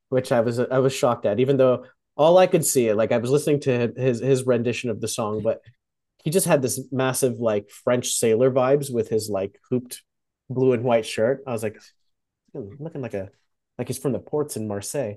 which 0.09 0.32
I 0.32 0.41
was 0.41 0.59
I 0.59 0.80
was 0.80 0.93
shocked 0.93 1.26
at, 1.26 1.39
even 1.39 1.57
though 1.57 1.86
all 2.18 2.38
I 2.38 2.47
could 2.47 2.66
see 2.66 2.88
it 2.88 2.95
like 2.95 3.12
I 3.12 3.18
was 3.18 3.32
listening 3.32 3.62
to 3.62 3.93
his 3.95 4.20
his 4.20 4.45
rendition 4.45 4.89
of 4.89 4.99
the 4.99 5.07
song, 5.07 5.41
but 5.41 5.62
he 6.24 6.30
just 6.30 6.45
had 6.45 6.62
this 6.62 6.80
massive 6.91 7.39
like 7.39 7.70
French 7.70 8.14
sailor 8.14 8.51
vibes 8.51 8.93
with 8.93 9.09
his 9.09 9.30
like 9.30 9.57
hooped 9.70 10.03
blue 10.49 10.74
and 10.74 10.84
white 10.84 11.05
shirt. 11.05 11.43
I 11.47 11.51
was 11.51 11.64
like, 11.64 11.82
looking 12.53 13.01
like 13.01 13.14
a 13.14 13.30
like 13.78 13.88
he's 13.88 13.97
from 13.97 14.12
the 14.12 14.20
ports 14.20 14.57
in 14.57 14.68
Marseille. 14.68 15.16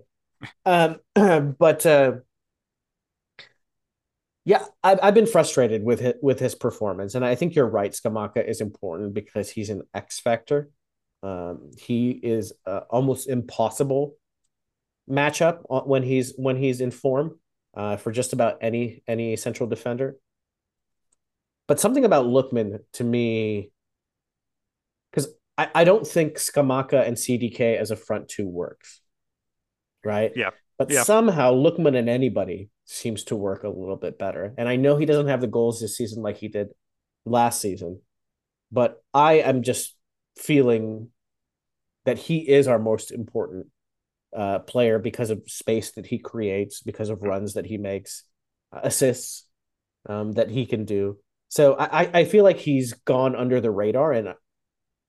Um, 0.64 1.00
but 1.58 1.84
uh, 1.84 2.12
yeah, 4.44 4.64
I've 4.82 4.98
I've 5.02 5.14
been 5.14 5.26
frustrated 5.26 5.84
with 5.84 6.00
his, 6.00 6.14
with 6.20 6.38
his 6.38 6.54
performance, 6.54 7.14
and 7.14 7.24
I 7.24 7.34
think 7.34 7.54
you're 7.54 7.68
right. 7.68 7.90
Scamacca 7.90 8.46
is 8.46 8.60
important 8.60 9.14
because 9.14 9.50
he's 9.50 9.70
an 9.70 9.82
X 9.94 10.20
factor. 10.20 10.70
Um, 11.22 11.70
he 11.78 12.10
is 12.10 12.52
uh, 12.66 12.80
almost 12.90 13.28
impossible 13.28 14.16
matchup 15.08 15.86
when 15.86 16.02
he's 16.02 16.34
when 16.36 16.56
he's 16.56 16.82
in 16.82 16.90
form 16.90 17.38
uh, 17.74 17.96
for 17.96 18.12
just 18.12 18.34
about 18.34 18.58
any 18.60 19.02
any 19.08 19.34
central 19.36 19.66
defender. 19.66 20.16
But 21.66 21.80
something 21.80 22.04
about 22.04 22.26
Lookman 22.26 22.80
to 22.94 23.04
me, 23.04 23.70
because 25.10 25.28
I, 25.56 25.68
I 25.74 25.84
don't 25.84 26.06
think 26.06 26.34
Scamacca 26.34 27.06
and 27.06 27.16
CDK 27.16 27.78
as 27.78 27.90
a 27.90 27.96
front 27.96 28.28
two 28.28 28.46
works, 28.46 29.00
right? 30.04 30.32
Yeah. 30.36 30.50
But 30.76 30.90
yeah. 30.90 31.04
somehow 31.04 31.54
Lookman 31.54 31.96
and 31.96 32.10
anybody 32.10 32.68
seems 32.84 33.24
to 33.24 33.36
work 33.36 33.64
a 33.64 33.68
little 33.68 33.96
bit 33.96 34.18
better. 34.18 34.54
And 34.58 34.68
I 34.68 34.76
know 34.76 34.96
he 34.96 35.06
doesn't 35.06 35.28
have 35.28 35.40
the 35.40 35.46
goals 35.46 35.80
this 35.80 35.96
season 35.96 36.22
like 36.22 36.36
he 36.36 36.48
did 36.48 36.68
last 37.24 37.60
season, 37.60 38.00
but 38.70 39.02
I 39.12 39.34
am 39.34 39.62
just 39.62 39.94
feeling 40.36 41.08
that 42.04 42.18
he 42.18 42.38
is 42.38 42.68
our 42.68 42.78
most 42.78 43.10
important 43.10 43.66
uh, 44.36 44.58
player 44.58 44.98
because 44.98 45.30
of 45.30 45.42
space 45.46 45.92
that 45.92 46.06
he 46.06 46.18
creates, 46.18 46.82
because 46.82 47.08
of 47.08 47.22
runs 47.22 47.54
that 47.54 47.66
he 47.66 47.78
makes, 47.78 48.24
uh, 48.72 48.80
assists 48.82 49.46
um, 50.08 50.32
that 50.32 50.50
he 50.50 50.66
can 50.66 50.84
do. 50.84 51.18
So 51.48 51.76
I, 51.78 52.10
I 52.12 52.24
feel 52.24 52.42
like 52.42 52.58
he's 52.58 52.94
gone 52.94 53.36
under 53.36 53.60
the 53.60 53.70
radar, 53.70 54.12
and 54.12 54.34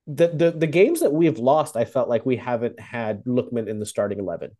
the 0.05 0.28
the 0.28 0.51
the 0.51 0.67
games 0.67 0.99
that 0.99 1.11
we've 1.11 1.39
lost, 1.39 1.76
I 1.76 1.86
felt 1.86 2.07
like 2.07 2.23
we 2.23 2.38
haven't 2.38 2.80
had 2.80 3.23
Lookman 3.26 3.67
in 3.67 3.80
the 3.80 3.86
starting 3.86 4.19
eleven. 4.19 4.51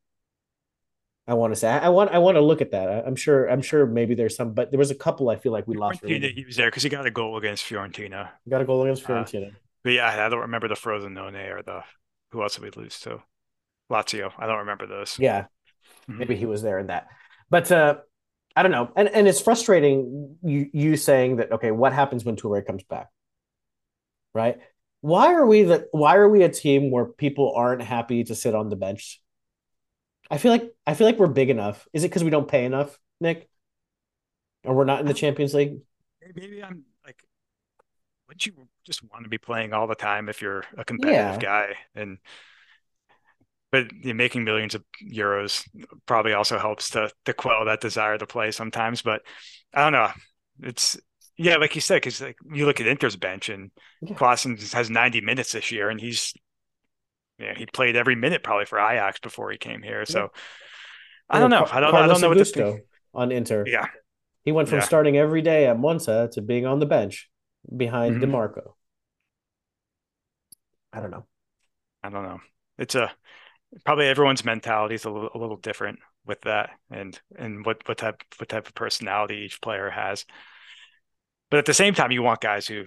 I 1.28 1.34
want 1.34 1.53
to 1.53 1.59
say 1.59 1.67
I 1.69 1.89
want 1.89 2.11
I 2.11 2.19
want 2.19 2.36
to 2.36 2.41
look 2.41 2.61
at 2.61 2.71
that. 2.71 3.05
I'm 3.05 3.15
sure 3.15 3.47
I'm 3.47 3.61
sure 3.61 3.86
maybe 3.88 4.13
there's 4.13 4.36
some, 4.36 4.53
but 4.53 4.71
there 4.71 4.78
was 4.78 4.91
a 4.91 4.95
couple 4.95 5.30
I 5.30 5.38
feel 5.38 5.51
like 5.51 5.67
we 5.67 5.76
lost. 5.76 6.03
Really. 6.03 6.32
He 6.34 6.45
was 6.45 6.55
there 6.55 6.67
because 6.67 6.84
he 6.84 6.89
got 6.89 7.05
a 7.07 7.11
goal 7.11 7.38
against 7.38 7.65
Fiorentina. 7.65 8.30
He 8.43 8.51
got 8.51 8.61
a 8.61 8.65
goal 8.65 8.84
against 8.84 9.03
uh, 9.05 9.07
Fiorentina. 9.07 9.47
Uh, 9.49 9.55
but 9.84 9.93
yeah, 9.93 10.26
I 10.26 10.30
don't 10.30 10.41
remember 10.41 10.67
the 10.67 10.76
Frosinone 10.76 11.51
or 11.51 11.63
the 11.63 11.84
who 12.32 12.43
else 12.43 12.55
did 12.55 12.63
we 12.63 12.84
lose 12.84 12.99
to? 13.01 13.21
Lazio. 13.91 14.32
I 14.38 14.45
don't 14.45 14.59
remember 14.59 14.86
those. 14.86 15.17
Yeah, 15.17 15.45
mm-hmm. 16.07 16.19
maybe 16.19 16.36
he 16.36 16.45
was 16.45 16.61
there 16.61 16.78
in 16.78 16.88
that. 16.88 17.07
But 17.49 17.71
uh, 17.71 17.97
I 18.55 18.63
don't 18.63 18.71
know, 18.71 18.91
and 18.95 19.07
and 19.09 19.28
it's 19.28 19.41
frustrating 19.41 20.38
you 20.43 20.69
you 20.73 20.95
saying 20.95 21.38
that. 21.38 21.51
Okay, 21.53 21.71
what 21.71 21.93
happens 21.93 22.23
when 22.23 22.36
Toure 22.36 22.65
comes 22.65 22.84
back? 22.84 23.07
Right? 24.34 24.59
Why 25.01 25.34
are 25.34 25.45
we 25.45 25.63
that? 25.63 25.86
Why 25.91 26.17
are 26.17 26.30
we 26.30 26.43
a 26.43 26.49
team 26.49 26.91
where 26.91 27.05
people 27.05 27.53
aren't 27.55 27.82
happy 27.82 28.23
to 28.26 28.36
sit 28.36 28.53
on 28.53 28.69
the 28.69 28.76
bench? 28.76 29.21
I 30.30 30.38
feel 30.38 30.51
like 30.51 30.73
I 30.86 30.93
feel 30.93 31.07
like 31.07 31.17
we're 31.17 31.28
big 31.28 31.49
enough. 31.49 31.88
Is 31.93 32.03
it 32.03 32.09
because 32.09 32.23
we 32.23 32.30
don't 32.30 32.47
pay 32.47 32.65
enough, 32.65 32.99
Nick? 33.19 33.49
Or 34.63 34.73
we're 34.73 34.86
not 34.86 34.99
in 34.99 35.05
the 35.05 35.13
Champions 35.13 35.53
League? 35.53 35.80
Maybe 36.36 36.63
I'm 36.63 36.84
like, 37.05 37.21
wouldn't 38.28 38.45
you 38.45 38.53
just 38.86 39.03
want 39.03 39.23
to 39.23 39.30
be 39.30 39.38
playing 39.38 39.73
all 39.73 39.88
the 39.88 39.95
time 39.95 40.28
if 40.28 40.41
you're 40.41 40.63
a 40.78 40.84
competitive 40.84 41.19
yeah. 41.19 41.38
guy? 41.38 41.76
And 41.93 42.17
but 43.71 43.91
you 43.93 44.09
know, 44.09 44.13
making 44.13 44.43
millions 44.43 44.73
of 44.73 44.84
euros 45.07 45.67
probably 46.05 46.34
also 46.34 46.57
helps 46.57 46.91
to 46.91 47.11
to 47.26 47.34
quell 47.34 47.65
that 47.65 47.82
desire 47.82 48.17
to 48.17 48.26
play 48.26 48.51
sometimes. 48.51 49.01
But 49.01 49.21
I 49.73 49.84
don't 49.84 49.93
know. 49.93 50.11
It's 50.63 50.97
yeah, 51.38 51.57
like 51.57 51.76
you 51.76 51.82
said, 51.82 51.97
because 51.97 52.21
like 52.21 52.38
you 52.53 52.65
look 52.65 52.80
at 52.80 52.88
Inter's 52.88 53.17
bench 53.17 53.49
and 53.49 53.71
yeah. 54.01 54.15
Klaassen 54.15 54.71
has 54.73 54.89
90 54.89 55.21
minutes 55.21 55.51
this 55.51 55.71
year, 55.71 55.89
and 55.89 55.99
he's 55.99 56.34
yeah 57.39 57.53
he 57.55 57.65
played 57.65 57.95
every 57.95 58.15
minute 58.15 58.43
probably 58.43 58.65
for 58.65 58.79
Ajax 58.79 59.19
before 59.19 59.51
he 59.51 59.57
came 59.57 59.81
here. 59.81 60.05
So 60.05 60.19
yeah. 60.19 60.27
I 61.29 61.39
don't 61.39 61.49
know. 61.49 61.67
I 61.69 61.79
don't. 61.79 61.91
Carlos 61.91 62.17
I 62.17 62.21
don't 62.21 62.21
know 62.21 62.41
Augusto 62.41 62.65
what 62.65 62.75
to 62.77 62.83
on 63.13 63.31
Inter. 63.31 63.63
Yeah, 63.67 63.88
he 64.43 64.51
went 64.51 64.69
from 64.69 64.79
yeah. 64.79 64.86
starting 64.86 65.17
every 65.17 65.41
day 65.41 65.67
at 65.67 65.79
Monza 65.79 66.29
to 66.33 66.41
being 66.41 66.65
on 66.65 66.79
the 66.79 66.86
bench 66.86 67.29
behind 67.75 68.21
mm-hmm. 68.21 68.36
Dimarco. 68.36 68.73
I 70.93 71.01
don't 71.01 71.11
know. 71.11 71.25
I 72.03 72.09
don't 72.09 72.23
know. 72.23 72.39
It's 72.77 72.95
a 72.95 73.11
probably 73.83 74.07
everyone's 74.07 74.45
mentality 74.45 74.95
is 74.95 75.05
a 75.05 75.09
little, 75.09 75.29
a 75.33 75.38
little 75.38 75.57
different 75.57 75.99
with 76.25 76.41
that 76.41 76.71
and 76.89 77.19
and 77.36 77.65
what 77.65 77.88
what 77.88 77.97
type 77.97 78.23
what 78.38 78.49
type 78.49 78.67
of 78.67 78.73
personality 78.73 79.43
each 79.45 79.61
player 79.61 79.89
has 79.89 80.25
but 81.49 81.57
at 81.57 81.65
the 81.65 81.73
same 81.73 81.93
time 81.93 82.11
you 82.11 82.23
want 82.23 82.41
guys 82.41 82.67
who 82.67 82.86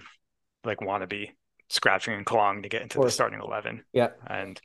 like 0.63 0.81
want 0.81 1.03
to 1.03 1.07
be 1.07 1.31
scratching 1.69 2.13
and 2.13 2.25
clawing 2.25 2.63
to 2.63 2.69
get 2.69 2.81
into 2.81 2.99
the 2.99 3.09
starting 3.09 3.39
11 3.41 3.83
yeah 3.93 4.09
and 4.27 4.59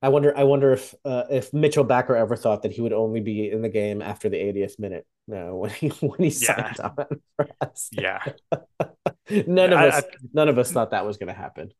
I 0.00 0.10
wonder. 0.10 0.36
I 0.36 0.44
wonder 0.44 0.72
if 0.72 0.94
uh, 1.04 1.24
if 1.28 1.52
Mitchell 1.52 1.84
Bakker 1.84 2.16
ever 2.16 2.36
thought 2.36 2.62
that 2.62 2.72
he 2.72 2.80
would 2.80 2.92
only 2.92 3.20
be 3.20 3.50
in 3.50 3.62
the 3.62 3.68
game 3.68 4.00
after 4.00 4.28
the 4.28 4.36
80th 4.36 4.78
minute. 4.78 5.06
No, 5.26 5.56
when 5.56 5.70
he 5.70 5.88
when 5.88 6.20
he 6.20 6.30
signed 6.30 6.76
yeah. 6.78 6.90
on 6.96 7.06
for 7.36 7.48
us. 7.60 7.88
Yeah, 7.90 8.24
none 9.46 9.72
of 9.72 9.78
I, 9.78 9.88
us. 9.88 10.04
I, 10.04 10.16
none 10.32 10.48
of 10.48 10.58
us 10.58 10.70
thought 10.70 10.92
that 10.92 11.04
was 11.04 11.16
going 11.16 11.28
to 11.28 11.34
happen 11.34 11.72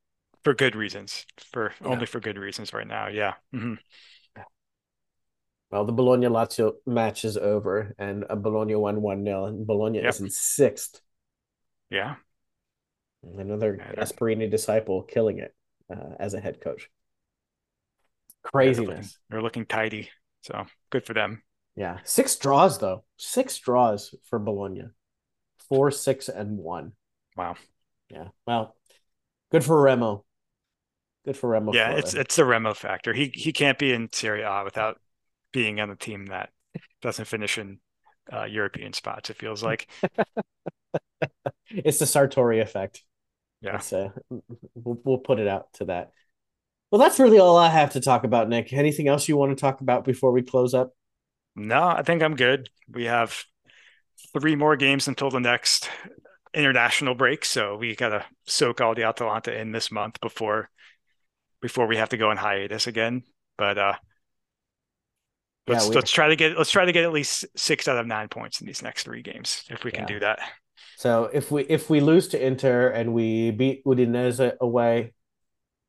for 0.42 0.52
good 0.52 0.74
reasons. 0.74 1.26
For 1.52 1.72
yeah. 1.80 1.88
only 1.88 2.06
for 2.06 2.18
good 2.18 2.38
reasons 2.38 2.72
right 2.72 2.86
now. 2.86 3.06
Yeah. 3.06 3.34
Mm-hmm. 3.54 3.74
Well, 5.70 5.84
the 5.84 5.92
Bologna 5.92 6.26
Lazio 6.26 6.72
match 6.86 7.24
is 7.24 7.36
over, 7.36 7.94
and 7.98 8.24
Bologna 8.26 8.74
won 8.74 9.02
one 9.02 9.24
0 9.24 9.44
and 9.44 9.66
Bologna 9.66 9.98
yep. 9.98 10.08
is 10.08 10.20
in 10.20 10.30
sixth. 10.30 11.00
Yeah. 11.90 12.16
Another 13.22 13.76
Gasperini 13.96 14.50
disciple 14.50 15.02
killing 15.02 15.38
it 15.38 15.54
uh, 15.90 16.14
as 16.18 16.34
a 16.34 16.40
head 16.40 16.60
coach. 16.60 16.88
Craziness. 18.42 18.86
They're, 18.86 18.94
looking, 18.96 19.10
they're 19.30 19.42
looking 19.42 19.66
tidy, 19.66 20.10
so 20.42 20.66
good 20.90 21.04
for 21.04 21.14
them. 21.14 21.42
Yeah, 21.76 21.98
six 22.04 22.36
draws 22.36 22.78
though. 22.78 23.04
Six 23.16 23.58
draws 23.58 24.14
for 24.24 24.38
Bologna. 24.38 24.84
Four, 25.68 25.90
six, 25.90 26.28
and 26.28 26.58
one. 26.58 26.92
Wow. 27.36 27.56
Yeah. 28.10 28.28
Well, 28.46 28.74
good 29.52 29.64
for 29.64 29.80
Remo. 29.80 30.24
Good 31.24 31.36
for 31.36 31.50
Remo. 31.50 31.72
Yeah, 31.72 31.90
it's 31.92 32.14
it's 32.14 32.36
the 32.36 32.44
Remo 32.44 32.74
factor. 32.74 33.12
He 33.12 33.30
he 33.34 33.52
can't 33.52 33.78
be 33.78 33.92
in 33.92 34.08
Serie 34.12 34.42
A 34.42 34.62
without 34.64 35.00
being 35.52 35.80
on 35.80 35.90
a 35.90 35.96
team 35.96 36.26
that 36.26 36.50
doesn't 37.02 37.26
finish 37.26 37.58
in 37.58 37.80
uh, 38.32 38.44
European 38.44 38.92
spots. 38.92 39.30
It 39.30 39.36
feels 39.36 39.62
like 39.62 39.88
it's 41.70 41.98
the 41.98 42.06
Sartori 42.06 42.60
effect. 42.60 43.04
Yeah, 43.60 43.80
uh, 43.92 44.10
we'll 44.74 45.00
we'll 45.04 45.18
put 45.18 45.40
it 45.40 45.48
out 45.48 45.72
to 45.74 45.86
that. 45.86 46.12
Well, 46.90 47.00
that's 47.00 47.18
really 47.18 47.38
all 47.38 47.56
I 47.56 47.68
have 47.68 47.92
to 47.92 48.00
talk 48.00 48.24
about, 48.24 48.48
Nick. 48.48 48.72
Anything 48.72 49.08
else 49.08 49.28
you 49.28 49.36
want 49.36 49.56
to 49.56 49.60
talk 49.60 49.80
about 49.80 50.04
before 50.04 50.32
we 50.32 50.42
close 50.42 50.74
up? 50.74 50.94
No, 51.54 51.82
I 51.82 52.02
think 52.02 52.22
I'm 52.22 52.36
good. 52.36 52.70
We 52.88 53.04
have 53.04 53.44
three 54.32 54.56
more 54.56 54.76
games 54.76 55.08
until 55.08 55.30
the 55.30 55.40
next 55.40 55.90
international 56.54 57.14
break, 57.14 57.44
so 57.44 57.76
we 57.76 57.94
got 57.94 58.10
to 58.10 58.24
soak 58.46 58.80
all 58.80 58.94
the 58.94 59.02
Atalanta 59.02 59.58
in 59.58 59.72
this 59.72 59.90
month 59.90 60.20
before 60.20 60.70
before 61.60 61.86
we 61.86 61.96
have 61.96 62.10
to 62.10 62.16
go 62.16 62.30
on 62.30 62.36
hiatus 62.36 62.86
again. 62.86 63.22
But 63.56 63.76
uh, 63.76 63.94
let's 65.66 65.84
yeah, 65.84 65.90
we, 65.90 65.96
let's 65.96 66.10
try 66.10 66.28
to 66.28 66.36
get 66.36 66.56
let's 66.56 66.70
try 66.70 66.84
to 66.84 66.92
get 66.92 67.04
at 67.04 67.12
least 67.12 67.44
six 67.56 67.88
out 67.88 67.98
of 67.98 68.06
nine 68.06 68.28
points 68.28 68.60
in 68.60 68.66
these 68.66 68.82
next 68.82 69.02
three 69.02 69.22
games 69.22 69.64
if 69.68 69.84
we 69.84 69.90
can 69.90 70.06
do 70.06 70.20
that. 70.20 70.38
So 70.96 71.30
if 71.32 71.50
we 71.50 71.62
if 71.62 71.88
we 71.88 72.00
lose 72.00 72.28
to 72.28 72.44
Inter 72.44 72.88
and 72.88 73.14
we 73.14 73.50
beat 73.50 73.84
Udinese 73.84 74.56
away 74.58 75.14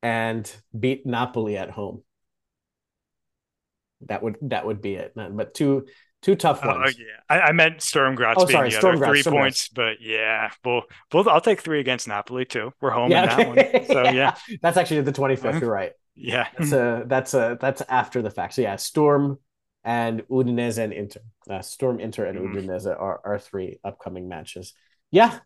and 0.02 0.50
beat 0.78 1.04
Napoli 1.06 1.56
at 1.56 1.70
home, 1.70 2.02
that 4.06 4.22
would 4.22 4.36
that 4.42 4.66
would 4.66 4.80
be 4.80 4.94
it. 4.94 5.12
But 5.14 5.54
two 5.54 5.86
two 6.22 6.36
tough 6.36 6.60
oh, 6.62 6.68
ones. 6.68 6.94
Oh 6.96 6.98
yeah, 6.98 7.16
I, 7.28 7.48
I 7.48 7.52
meant 7.52 7.82
Sturm 7.82 8.14
Graz 8.14 8.36
oh, 8.38 8.46
being 8.46 8.56
sorry, 8.56 8.70
the 8.70 8.76
Sturm 8.76 9.02
other 9.02 9.06
three 9.06 9.22
points, 9.22 9.68
but 9.68 10.00
yeah, 10.00 10.50
well, 10.64 10.82
well, 11.12 11.28
I'll 11.28 11.40
take 11.40 11.60
three 11.60 11.80
against 11.80 12.08
Napoli 12.08 12.44
too. 12.44 12.72
We're 12.80 12.90
home 12.90 13.10
yeah, 13.10 13.24
in 13.24 13.48
okay. 13.48 13.70
that 13.72 13.72
one, 13.72 13.86
so 13.86 14.02
yeah. 14.16 14.36
that's 14.62 14.76
actually 14.76 15.02
the 15.02 15.12
twenty 15.12 15.36
fifth. 15.36 15.56
Mm-hmm. 15.56 15.64
You're 15.64 15.72
right. 15.72 15.92
Yeah, 16.14 16.48
that's 16.58 16.72
a 16.72 17.04
that's 17.06 17.34
a 17.34 17.58
that's 17.60 17.82
after 17.88 18.22
the 18.22 18.30
fact. 18.30 18.54
So 18.54 18.62
yeah, 18.62 18.76
Sturm 18.76 19.38
and 19.84 20.22
Udinese 20.28 20.78
and 20.78 20.92
Inter. 20.92 21.20
Uh, 21.48 21.62
Sturm, 21.62 22.00
Inter, 22.00 22.26
and 22.26 22.38
mm. 22.38 22.54
Udinese 22.54 22.86
are 22.86 23.20
our 23.24 23.38
three 23.38 23.78
upcoming 23.84 24.28
matches. 24.28 24.74
Yeah, 25.10 25.38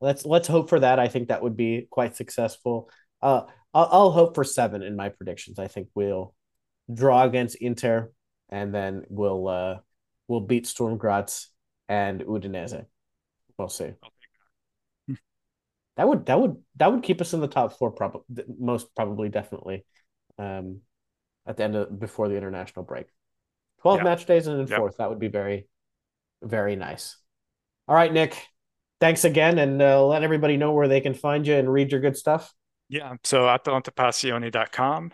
let's 0.00 0.24
let's 0.24 0.48
hope 0.48 0.68
for 0.68 0.80
that. 0.80 0.98
I 0.98 1.08
think 1.08 1.28
that 1.28 1.42
would 1.42 1.56
be 1.56 1.86
quite 1.90 2.16
successful. 2.16 2.90
Uh, 3.22 3.42
I'll, 3.74 3.88
I'll 3.90 4.10
hope 4.10 4.34
for 4.34 4.44
seven 4.44 4.82
in 4.82 4.96
my 4.96 5.08
predictions. 5.08 5.58
I 5.58 5.68
think 5.68 5.88
we'll 5.94 6.34
draw 6.92 7.24
against 7.24 7.56
Inter, 7.56 8.12
and 8.48 8.74
then 8.74 9.04
we'll 9.08 9.48
uh, 9.48 9.78
we'll 10.28 10.40
beat 10.40 10.66
Sturm 10.66 10.98
Graz 10.98 11.48
and 11.88 12.20
Udinese. 12.20 12.86
We'll 13.58 13.68
see. 13.68 13.92
that 15.96 16.06
would 16.06 16.26
that 16.26 16.40
would 16.40 16.56
that 16.76 16.92
would 16.92 17.02
keep 17.02 17.20
us 17.20 17.32
in 17.32 17.40
the 17.40 17.48
top 17.48 17.78
four, 17.78 17.90
probably 17.90 18.22
most 18.58 18.94
probably 18.94 19.30
definitely, 19.30 19.84
um, 20.38 20.80
at 21.46 21.56
the 21.56 21.64
end 21.64 21.74
of 21.74 21.98
before 21.98 22.28
the 22.28 22.36
international 22.36 22.84
break. 22.84 23.06
Twelve 23.82 23.98
yeah. 23.98 24.04
match 24.04 24.26
days 24.26 24.46
and 24.46 24.60
in 24.60 24.66
yep. 24.66 24.78
fourth, 24.78 24.96
that 24.98 25.08
would 25.08 25.18
be 25.18 25.28
very, 25.28 25.68
very 26.42 26.76
nice. 26.76 27.16
All 27.86 27.94
right, 27.94 28.12
Nick. 28.12 28.46
Thanks 29.00 29.24
again, 29.24 29.58
and 29.58 29.80
uh, 29.80 30.04
let 30.04 30.24
everybody 30.24 30.56
know 30.56 30.72
where 30.72 30.88
they 30.88 31.00
can 31.00 31.14
find 31.14 31.46
you 31.46 31.54
and 31.54 31.72
read 31.72 31.92
your 31.92 32.00
good 32.00 32.16
stuff. 32.16 32.52
Yeah, 32.88 33.14
so 33.22 33.42
atalantapassione.com. 33.42 35.12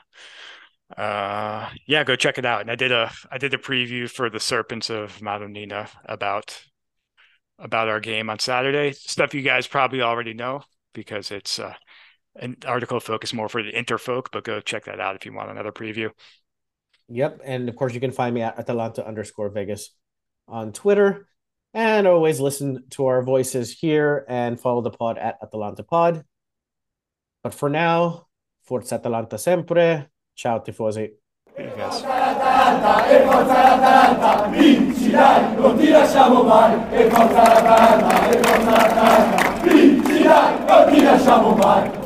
Uh, 0.96 1.70
yeah, 1.86 2.04
go 2.04 2.16
check 2.16 2.38
it 2.38 2.46
out. 2.46 2.60
And 2.60 2.70
I 2.70 2.76
did 2.76 2.92
a 2.92 3.10
I 3.30 3.38
did 3.38 3.54
a 3.54 3.58
preview 3.58 4.08
for 4.08 4.30
the 4.30 4.40
Serpents 4.40 4.90
of 4.90 5.20
Madonnina 5.20 5.88
about 6.04 6.62
about 7.58 7.88
our 7.88 8.00
game 8.00 8.30
on 8.30 8.38
Saturday. 8.38 8.92
Stuff 8.92 9.34
you 9.34 9.42
guys 9.42 9.66
probably 9.66 10.02
already 10.02 10.34
know 10.34 10.62
because 10.92 11.30
it's 11.30 11.58
uh, 11.58 11.74
an 12.36 12.56
article 12.66 13.00
focused 13.00 13.34
more 13.34 13.48
for 13.48 13.62
the 13.62 13.72
interfolk, 13.72 14.26
but 14.32 14.44
go 14.44 14.60
check 14.60 14.84
that 14.84 15.00
out 15.00 15.16
if 15.16 15.26
you 15.26 15.32
want 15.32 15.50
another 15.50 15.72
preview. 15.72 16.10
Yep. 17.08 17.40
And 17.44 17.68
of 17.68 17.76
course, 17.76 17.94
you 17.94 18.00
can 18.00 18.12
find 18.12 18.34
me 18.34 18.42
at 18.42 18.58
Atalanta 18.58 19.06
underscore 19.06 19.50
Vegas 19.50 19.90
on 20.48 20.72
Twitter. 20.72 21.26
And 21.72 22.06
always 22.06 22.38
listen 22.38 22.84
to 22.90 23.06
our 23.06 23.22
voices 23.22 23.72
here 23.72 24.24
and 24.28 24.60
follow 24.60 24.80
the 24.80 24.90
pod 24.90 25.18
at 25.18 25.38
Atalanta 25.42 25.82
Pod. 25.82 26.24
But 27.42 27.52
for 27.52 27.68
now, 27.68 28.28
Forza 28.62 28.94
Atalanta 28.94 29.38
sempre. 29.38 30.08
Ciao 30.36 30.60
tifosi. 30.60 31.10
E 31.56 31.70
vinci 39.82 40.22
dai, 40.22 40.64
non 40.64 40.88
ti 40.88 41.02
lasciamo 41.02 41.54
mai. 41.54 42.03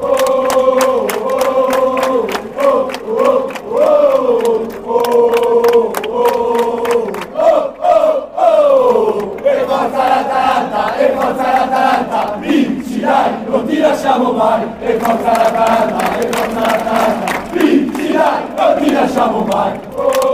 l'Atalanta, 10.59 10.97
e 10.97 11.13
forza 11.15 11.43
l'Atalanta, 11.43 12.37
vinci 12.39 13.01
dai, 13.01 13.31
non 13.47 13.67
ti 13.67 13.79
lasciamo 13.79 14.33
mai. 14.33 14.67
E 14.81 14.99
forza 14.99 15.31
l'Atalanta, 15.31 16.19
e 16.19 16.29
forza 16.31 16.61
l'Atalanta, 16.61 17.41
vinci 17.53 18.13
dai, 18.13 18.43
non 18.57 18.83
ti 18.83 18.93
lasciamo 18.93 19.45
mai. 19.45 20.28